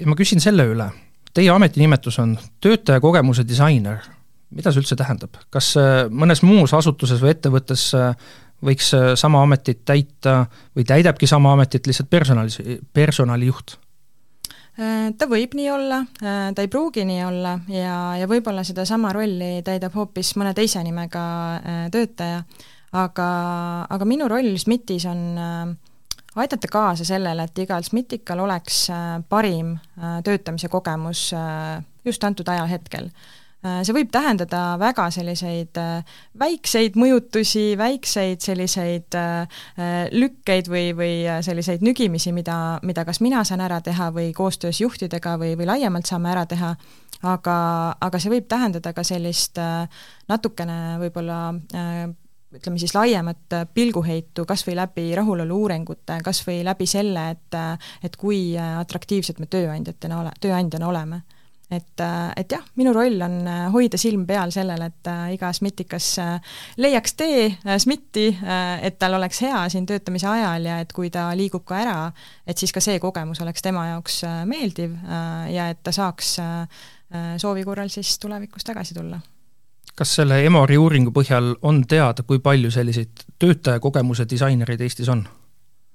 ja 0.00 0.06
ma 0.06 0.14
küsin 0.14 0.40
selle 0.40 0.66
üle. 0.66 0.90
Teie 1.34 1.50
ametinimetus 1.50 2.18
on 2.18 2.38
töötajakogemuse 2.60 3.48
disainer. 3.48 3.98
mida 4.50 4.72
see 4.72 4.80
üldse 4.80 4.96
tähendab? 4.96 5.34
kas 5.50 5.74
mõnes 6.10 6.42
muus 6.42 6.74
asutuses 6.74 7.22
või 7.22 7.30
ettevõttes 7.30 7.92
võiks 8.64 8.92
sama 9.18 9.42
ametit 9.42 9.84
täita 9.84 10.44
või 10.76 10.84
täidabki 10.88 11.26
sama 11.26 11.52
ametit 11.56 11.86
lihtsalt 11.86 12.10
personali, 12.10 12.78
personalijuht? 12.92 13.78
Ta 15.18 15.26
võib 15.28 15.52
nii 15.52 15.66
olla, 15.68 15.98
ta 16.16 16.62
ei 16.62 16.68
pruugi 16.72 17.02
nii 17.04 17.24
olla 17.26 17.58
ja, 17.68 17.96
ja 18.16 18.28
võib-olla 18.30 18.62
sedasama 18.64 19.10
rolli 19.12 19.58
täidab 19.66 19.92
hoopis 19.98 20.30
mõne 20.40 20.54
teise 20.56 20.80
nimega 20.80 21.24
töötaja, 21.92 22.38
aga, 22.96 23.28
aga 23.92 24.08
minu 24.08 24.30
roll 24.32 24.56
SMIT-is 24.56 25.04
on 25.10 25.20
äh, 25.36 25.74
aidata 26.34 26.68
kaasa 26.70 27.04
sellele, 27.04 27.46
et 27.46 27.62
igal 27.64 27.84
SMIT-ikal 27.84 28.40
oleks 28.44 28.86
äh, 28.90 29.20
parim 29.28 29.76
äh, 29.76 30.20
töötamise 30.24 30.68
kogemus 30.72 31.30
äh, 31.36 31.84
just 32.04 32.24
antud 32.24 32.48
ajahetkel. 32.48 33.10
See 33.62 33.94
võib 33.94 34.10
tähendada 34.12 34.62
väga 34.80 35.06
selliseid 35.14 35.78
väikseid 36.38 36.96
mõjutusi, 36.98 37.72
väikseid 37.78 38.42
selliseid 38.42 39.18
lükkeid 40.12 40.70
või, 40.72 40.90
või 40.98 41.12
selliseid 41.46 41.84
nügimisi, 41.86 42.32
mida, 42.34 42.80
mida 42.82 43.04
kas 43.06 43.22
mina 43.22 43.44
saan 43.46 43.62
ära 43.62 43.80
teha 43.84 44.10
või 44.14 44.32
koostöös 44.34 44.82
juhtidega 44.82 45.36
või, 45.38 45.54
või 45.58 45.70
laiemalt 45.70 46.10
saame 46.10 46.32
ära 46.32 46.46
teha, 46.50 46.74
aga, 47.22 47.56
aga 48.00 48.18
see 48.18 48.34
võib 48.34 48.48
tähendada 48.50 48.92
ka 48.96 49.06
sellist 49.06 49.60
natukene 50.28 50.98
võib-olla 51.04 51.44
ütleme 52.52 52.78
siis 52.78 52.94
laiemat 52.94 53.54
pilguheitu 53.74 54.44
kas 54.48 54.66
või 54.66 54.76
läbi 54.76 55.06
rahulolu-uuringute, 55.16 56.18
kas 56.24 56.42
või 56.46 56.60
läbi 56.66 56.86
selle, 56.86 57.30
et 57.32 57.58
et 58.04 58.16
kui 58.16 58.56
atraktiivsed 58.58 59.40
me 59.40 59.46
tööandjatena 59.46 60.20
ole, 60.20 60.34
tööandjana 60.40 60.88
oleme. 60.88 61.22
Et, 61.72 62.04
et 62.36 62.52
jah, 62.52 62.62
minu 62.76 62.92
roll 62.94 63.20
on 63.24 63.38
hoida 63.74 63.98
silm 64.00 64.26
peal 64.28 64.52
sellel, 64.54 64.84
et 64.86 65.10
iga 65.34 65.52
SMIT-ikas 65.54 66.08
leiaks 66.82 67.16
tee 67.18 67.48
SMIT-i, 67.78 68.28
et 68.82 68.98
tal 69.00 69.18
oleks 69.18 69.42
hea 69.46 69.64
siin 69.72 69.88
töötamise 69.88 70.28
ajal 70.28 70.68
ja 70.68 70.78
et 70.84 70.92
kui 70.92 71.10
ta 71.12 71.30
liigub 71.38 71.64
ka 71.68 71.80
ära, 71.80 71.98
et 72.46 72.58
siis 72.58 72.72
ka 72.74 72.82
see 72.84 73.00
kogemus 73.02 73.42
oleks 73.44 73.64
tema 73.64 73.88
jaoks 73.94 74.22
meeldiv 74.48 74.96
ja 75.52 75.70
et 75.72 75.82
ta 75.82 75.94
saaks 75.94 76.36
soovi 77.42 77.64
korral 77.64 77.92
siis 77.92 78.18
tulevikus 78.22 78.64
tagasi 78.68 78.96
tulla 78.96 79.20
kas 79.94 80.14
selle 80.16 80.40
Emori 80.46 80.78
uuringu 80.80 81.12
põhjal 81.14 81.52
on 81.68 81.82
teada, 81.88 82.24
kui 82.26 82.40
palju 82.42 82.70
selliseid 82.72 83.26
töötajakogemuse 83.38 84.26
disainereid 84.30 84.80
Eestis 84.80 85.10
on? 85.12 85.26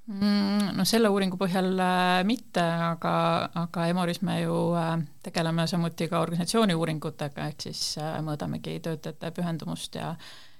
Mm, 0.08 0.72
no 0.78 0.86
selle 0.88 1.10
uuringu 1.12 1.36
põhjal 1.40 1.74
äh, 1.84 2.22
mitte, 2.28 2.64
aga, 2.64 3.14
aga 3.60 3.88
Emoris 3.92 4.22
me 4.24 4.38
ju 4.40 4.56
äh, 4.80 4.94
tegeleme 5.24 5.66
samuti 5.68 6.08
ka 6.08 6.22
organisatsiooni 6.24 6.78
uuringutega, 6.80 7.50
ehk 7.52 7.68
siis 7.68 7.82
äh, 8.00 8.16
mõõdamegi 8.24 8.78
töötajate 8.86 9.34
pühendumust 9.36 10.00
ja 10.00 10.14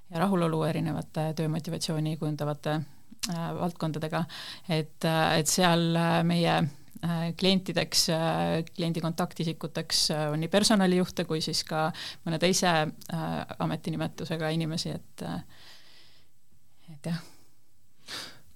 ja 0.08 0.22
rahulolu 0.22 0.62
erinevate 0.64 1.34
töömotivatsiooni 1.36 2.14
kujundavate 2.16 2.78
valdkondadega, 3.28 4.22
et, 4.72 5.04
et 5.04 5.50
seal 5.52 5.98
meie 6.24 6.54
Äh, 7.04 7.34
klientideks, 7.38 8.10
äh, 8.10 8.64
kliendi 8.76 9.02
kontaktisikuteks 9.02 10.12
äh, 10.12 10.32
on 10.32 10.40
nii 10.42 10.50
personalijuhte 10.50 11.28
kui 11.30 11.44
siis 11.46 11.62
ka 11.68 11.92
mõne 12.26 12.40
teise 12.42 12.72
ametinimetusega 13.60 14.50
inimesi, 14.56 14.96
et 14.96 15.26
et 16.90 17.12
jah. 17.12 17.20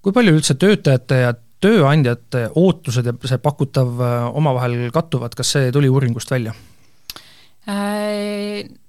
Kui 0.01 0.13
palju 0.15 0.35
üldse 0.37 0.57
töötajate 0.59 1.21
ja 1.23 1.33
tööandjate 1.61 2.47
ootused 2.57 3.05
ja 3.05 3.13
see 3.29 3.37
pakutav 3.41 3.99
omavahel 4.33 4.89
kattuvad, 4.93 5.35
kas 5.37 5.53
see 5.57 5.71
tuli 5.73 5.91
uuringust 5.93 6.31
välja? 6.33 6.55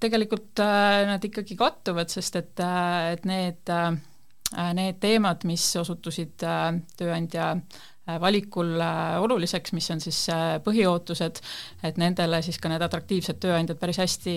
Tegelikult 0.00 0.62
nad 1.10 1.24
ikkagi 1.28 1.58
kattuvad, 1.60 2.08
sest 2.08 2.38
et, 2.40 2.62
et 3.12 3.26
need, 3.28 3.72
need 4.78 5.00
teemad, 5.04 5.44
mis 5.44 5.66
osutusid 5.76 6.40
tööandja 6.40 7.50
Äh, 8.08 8.20
valikul 8.20 8.80
äh, 8.80 9.20
oluliseks, 9.22 9.72
mis 9.72 9.86
on 9.94 10.00
siis 10.02 10.24
äh, 10.34 10.56
põhiootused, 10.64 11.38
et 11.86 11.98
nendele 12.02 12.40
siis 12.42 12.56
ka 12.58 12.66
need 12.72 12.82
atraktiivsed 12.82 13.38
tööandjad 13.38 13.78
päris 13.78 14.00
hästi 14.02 14.34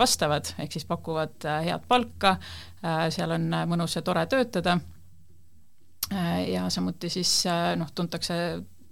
vastavad, 0.00 0.48
ehk 0.64 0.72
siis 0.72 0.88
pakuvad 0.88 1.44
head 1.66 1.84
palka, 1.88 2.38
seal 3.12 3.36
on 3.36 3.50
mõnus 3.68 3.98
ja 3.98 4.02
tore 4.06 4.24
töötada 4.32 4.78
ja 6.52 6.66
samuti 6.72 7.10
siis 7.12 7.30
noh, 7.76 7.90
tuntakse, 7.94 8.36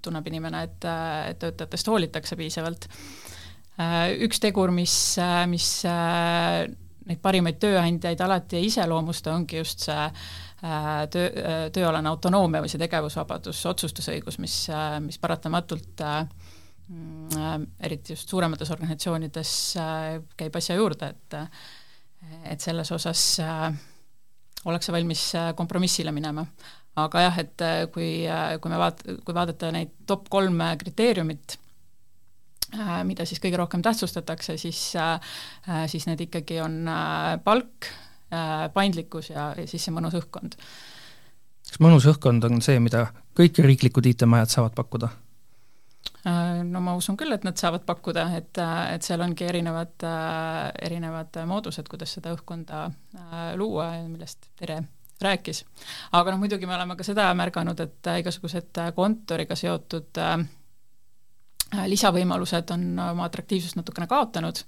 tunneb 0.04 0.26
inimene, 0.28 0.62
et, 0.68 0.86
et 1.30 1.38
töötajatest 1.40 1.88
hoolitakse 1.88 2.36
piisavalt. 2.36 2.88
Üks 4.26 4.38
tegur, 4.38 4.70
mis, 4.70 4.94
mis 5.50 5.68
neid 5.84 7.22
parimaid 7.24 7.56
tööandjaid 7.62 8.20
alati 8.22 8.60
ei 8.60 8.68
iseloomusta, 8.68 9.32
ongi 9.34 9.58
just 9.58 9.86
see 9.88 10.02
Äh, 10.64 11.08
töö, 11.12 11.26
äh, 11.28 11.66
tööalane 11.74 12.08
autonoomia 12.08 12.62
või 12.64 12.70
see 12.72 12.80
tegevusvabadus, 12.80 13.58
otsustusõigus, 13.68 14.38
mis, 14.40 14.54
äh, 14.72 14.94
mis 15.04 15.18
paratamatult 15.20 16.00
mm, 16.00 17.66
eriti 17.84 18.14
just 18.14 18.32
suuremates 18.32 18.70
organisatsioonides 18.72 19.50
käib 20.40 20.56
asja 20.56 20.78
juurde, 20.78 21.10
et 21.12 21.36
et 22.48 22.60
selles 22.64 22.88
osas 22.96 23.20
ollakse 24.64 24.92
valmis 24.94 25.26
kompromissile 25.58 26.12
minema. 26.16 26.46
Aga 27.00 27.26
jah, 27.26 27.42
et 27.42 27.66
kui, 27.94 28.08
kui 28.60 28.70
me 28.72 28.80
vaat-, 28.80 29.04
kui 29.24 29.34
vaadata 29.34 29.72
neid 29.74 29.92
top 30.06 30.28
kolme 30.32 30.74
kriteeriumit, 30.80 31.58
mida 33.06 33.26
siis 33.26 33.42
kõige 33.42 33.58
rohkem 33.58 33.82
tähtsustatakse, 33.86 34.56
siis, 34.58 34.80
siis 35.90 36.06
need 36.10 36.24
ikkagi 36.26 36.58
on 36.62 36.80
palk, 37.44 37.90
Äh, 38.34 38.70
paindlikkus 38.72 39.30
ja, 39.30 39.52
ja 39.58 39.66
siis 39.68 39.84
see 39.84 39.92
mõnus 39.94 40.14
õhkkond. 40.16 40.56
kas 41.68 41.80
mõnus 41.82 42.06
õhkkond 42.08 42.46
on 42.48 42.62
see, 42.64 42.80
mida 42.82 43.06
kõik 43.36 43.60
riiklikud 43.62 44.06
IT-majad 44.10 44.50
saavad 44.50 44.74
pakkuda? 44.78 45.10
Äh, 46.26 46.62
no 46.66 46.80
ma 46.82 46.96
usun 46.98 47.18
küll, 47.20 47.34
et 47.36 47.44
nad 47.46 47.60
saavad 47.60 47.84
pakkuda, 47.86 48.24
et, 48.40 48.62
et 48.94 49.06
seal 49.06 49.22
ongi 49.22 49.46
erinevad, 49.46 50.08
erinevad 50.88 51.36
moodused, 51.50 51.88
kuidas 51.90 52.16
seda 52.16 52.32
õhkkonda 52.34 52.86
luua 53.60 53.90
ja 54.00 54.04
millest 54.08 54.48
Tere 54.58 54.80
rääkis. 55.22 55.64
aga 56.12 56.30
noh, 56.30 56.38
muidugi 56.42 56.66
me 56.66 56.74
oleme 56.74 56.96
ka 56.96 57.06
seda 57.06 57.30
märganud, 57.34 57.80
et 57.80 58.12
igasugused 58.18 58.82
kontoriga 58.94 59.56
seotud 59.56 60.18
äh, 60.18 60.38
Äh, 61.74 61.86
lisavõimalused 61.90 62.70
on 62.74 62.84
oma 63.00 63.26
atraktiivsust 63.28 63.78
natukene 63.78 64.06
kaotanud, 64.10 64.60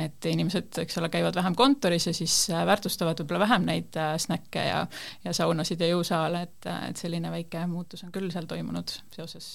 et 0.00 0.26
inimesed, 0.30 0.72
eks 0.82 0.98
ole, 0.98 1.10
käivad 1.12 1.36
vähem 1.36 1.54
kontoris 1.58 2.08
ja 2.08 2.14
siis 2.16 2.34
äh, 2.50 2.64
väärtustavad 2.66 3.20
võib-olla 3.20 3.44
vähem 3.44 3.68
neid 3.68 3.98
äh, 4.00 4.14
snäkke 4.18 4.64
ja 4.66 4.80
ja 5.24 5.34
saunasid 5.36 5.82
ja 5.84 5.90
jõusaale, 5.92 6.42
et, 6.48 6.70
et 6.88 7.00
selline 7.00 7.30
väike 7.30 7.66
muutus 7.70 8.04
on 8.06 8.12
küll 8.14 8.32
seal 8.32 8.48
toimunud 8.50 8.94
seoses 9.14 9.50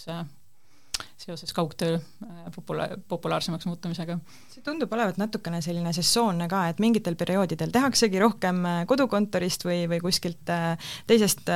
seoses 1.26 1.54
kaugtöö 1.54 1.96
äh, 1.96 2.30
popula-, 2.56 2.98
populaarsemaks 3.08 3.66
muutumisega. 3.66 4.18
see 4.50 4.64
tundub 4.64 4.94
olevat 4.94 5.18
natukene 5.18 5.62
selline 5.62 5.94
sessoonne 5.94 6.48
ka, 6.52 6.68
et 6.70 6.80
mingitel 6.84 7.18
perioodidel 7.18 7.74
tehaksegi 7.74 8.22
rohkem 8.22 8.62
äh, 8.70 8.80
kodukontorist 8.90 9.66
või, 9.66 9.86
või 9.90 10.02
kuskilt 10.04 10.54
äh, 10.54 10.78
teisest 11.08 11.50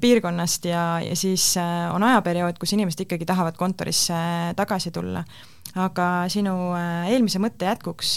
piirkonnast 0.00 0.70
ja, 0.70 0.86
ja 1.02 1.16
siis 1.18 1.50
on 1.58 2.02
ajaperiood, 2.06 2.58
kus 2.60 2.74
inimesed 2.76 3.06
ikkagi 3.06 3.26
tahavad 3.28 3.58
kontorisse 3.58 4.16
tagasi 4.56 4.92
tulla 4.94 5.24
aga 5.78 6.06
sinu 6.32 6.54
eelmise 7.10 7.38
mõtte 7.42 7.68
jätkuks, 7.68 8.14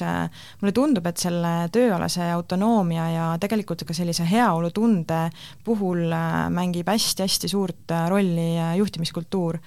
mulle 0.62 0.72
tundub, 0.74 1.06
et 1.10 1.20
selle 1.20 1.52
tööalase 1.74 2.24
autonoomia 2.32 3.08
ja 3.12 3.26
tegelikult 3.44 3.84
ka 3.86 3.94
sellise 3.94 4.26
heaolutunde 4.30 5.20
puhul 5.66 6.16
mängib 6.56 6.90
hästi-hästi 6.90 7.52
suurt 7.52 7.94
rolli 8.10 8.56
juhtimiskultuur 8.80 9.60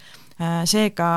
seega 0.64 1.10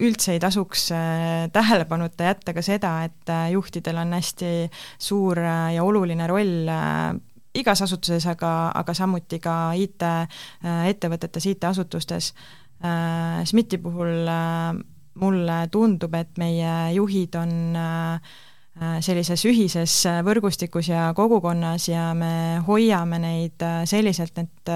üldse 0.00 0.34
ei 0.34 0.40
tasuks 0.40 0.90
äh, 0.96 1.48
tähelepanuta 1.52 2.30
jätta 2.30 2.54
ka 2.56 2.62
seda, 2.64 2.92
et 3.04 3.32
äh, 3.32 3.50
juhtidel 3.54 4.00
on 4.00 4.14
hästi 4.16 4.70
suur 4.98 5.38
ja 5.74 5.84
oluline 5.84 6.26
roll 6.30 6.70
igas 7.54 7.82
asutuses, 7.82 8.26
aga, 8.30 8.70
aga 8.78 8.94
samuti 8.94 9.40
ka 9.42 9.72
IT-ettevõtetes, 9.74 11.48
IT-asutustes. 11.50 12.30
SMIT-i 13.44 13.76
puhul 13.82 14.30
mulle 15.20 15.56
tundub, 15.74 16.14
et 16.14 16.38
meie 16.40 16.70
juhid 16.94 17.34
on 17.36 17.50
sellises 19.02 19.42
ühises 19.50 19.96
võrgustikus 20.24 20.88
ja 20.88 21.10
kogukonnas 21.18 21.90
ja 21.90 22.06
me 22.16 22.62
hoiame 22.64 23.18
neid 23.20 23.66
selliselt, 23.90 24.38
et 24.38 24.72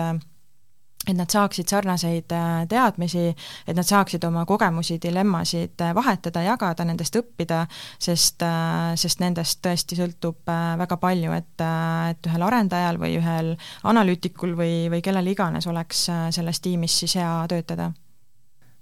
et 1.07 1.17
nad 1.17 1.31
saaksid 1.31 1.69
sarnaseid 1.69 2.33
äh, 2.33 2.65
teadmisi, 2.69 3.27
et 3.67 3.77
nad 3.77 3.87
saaksid 3.87 4.25
oma 4.25 4.45
kogemusi, 4.49 4.99
dilemmasid 5.03 5.81
äh, 5.85 5.95
vahetada, 5.97 6.43
jagada, 6.47 6.87
nendest 6.89 7.17
õppida, 7.21 7.65
sest, 7.99 8.43
äh, 8.45 8.95
sest 9.01 9.21
nendest 9.21 9.61
tõesti 9.65 9.99
sõltub 9.99 10.41
väga 10.45 10.97
palju, 11.01 11.33
et, 11.37 11.65
et 12.11 12.31
ühel 12.31 12.47
arendajal 12.47 13.01
või 13.01 13.19
ühel 13.19 13.53
analüütikul 13.85 14.57
või, 14.59 14.73
või 14.93 15.03
kellel 15.05 15.29
iganes 15.33 15.69
oleks 15.71 16.07
selles 16.35 16.61
tiimis 16.65 16.99
siis 17.05 17.17
hea 17.21 17.37
töötada 17.51 17.93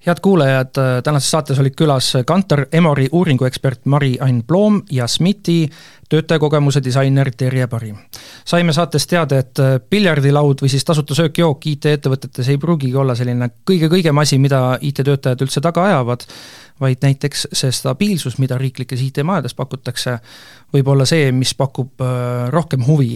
head 0.07 0.21
kuulajad, 0.23 0.75
tänases 1.05 1.31
saates 1.31 1.59
olid 1.59 1.75
külas 1.79 2.13
Kantar 2.27 2.67
Emori 2.73 3.09
uuringuekspert 3.13 3.87
Mari-Ain 3.87 4.43
Ploom 4.47 4.83
ja 4.91 5.07
SMIT-i 5.07 5.69
töötajakogemuse 6.09 6.83
disainer 6.85 7.31
Terje 7.37 7.67
Pari. 7.67 7.95
saime 8.45 8.73
saates 8.73 9.07
teada, 9.07 9.39
et 9.39 9.59
piljardilaud 9.91 10.63
või 10.63 10.69
siis 10.69 10.85
tasuta 10.85 11.15
söök-jook 11.15 11.67
IT-ettevõtetes 11.67 12.49
ei 12.49 12.59
pruugigi 12.59 12.97
olla 12.97 13.15
selline 13.15 13.51
kõige-kõigem 13.71 14.19
asi, 14.21 14.39
mida 14.39 14.79
IT-töötajad 14.81 15.47
üldse 15.47 15.61
taga 15.61 15.85
ajavad, 15.85 16.27
vaid 16.81 16.99
näiteks 17.03 17.47
see 17.53 17.73
stabiilsus, 17.73 18.39
mida 18.39 18.59
riiklikes 18.59 19.01
IT-majades 19.01 19.55
pakutakse, 19.55 20.19
võib 20.75 20.89
olla 20.89 21.07
see, 21.09 21.33
mis 21.33 21.55
pakub 21.55 22.03
äh, 22.03 22.51
rohkem 22.51 22.85
huvi 22.87 23.15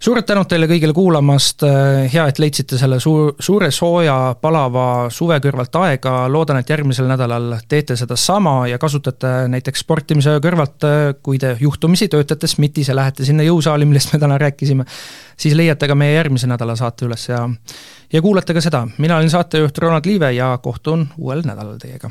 suured 0.00 0.24
tänud 0.24 0.48
teile 0.48 0.68
kõigile 0.70 0.94
kuulamast, 0.96 1.64
hea, 2.12 2.24
et 2.30 2.38
leidsite 2.40 2.78
selle 2.80 3.00
suur, 3.02 3.34
suure 3.40 3.70
sooja 3.74 4.16
palava 4.40 4.84
suve 5.12 5.36
kõrvalt 5.44 5.76
aega, 5.82 6.14
loodan, 6.32 6.60
et 6.62 6.72
järgmisel 6.72 7.08
nädalal 7.10 7.58
teete 7.68 7.96
sedasama 8.00 8.54
ja 8.70 8.78
kasutate 8.80 9.32
näiteks 9.52 9.84
sportimise 9.84 10.38
kõrvalt, 10.42 10.88
kui 11.22 11.40
te 11.42 11.52
juhtumisi 11.60 12.08
töötate 12.12 12.48
SMIT-is 12.50 12.92
ja 12.92 12.96
lähete 12.96 13.28
sinna 13.28 13.44
jõusaali, 13.46 13.88
millest 13.88 14.14
me 14.14 14.22
täna 14.22 14.40
rääkisime, 14.40 14.88
siis 15.36 15.58
leiate 15.58 15.90
ka 15.90 15.98
meie 15.98 16.16
järgmise 16.16 16.48
nädala 16.50 16.78
saate 16.80 17.08
üles 17.08 17.28
ja 17.28 17.44
ja 18.12 18.22
kuulate 18.22 18.56
ka 18.56 18.64
seda, 18.64 18.86
mina 18.98 19.20
olen 19.20 19.30
saatejuht 19.30 19.78
Ronald 19.78 20.08
Liive 20.08 20.32
ja 20.32 20.56
kohtun 20.62 21.08
uuel 21.18 21.44
nädalal 21.46 21.78
teiega 21.78 22.10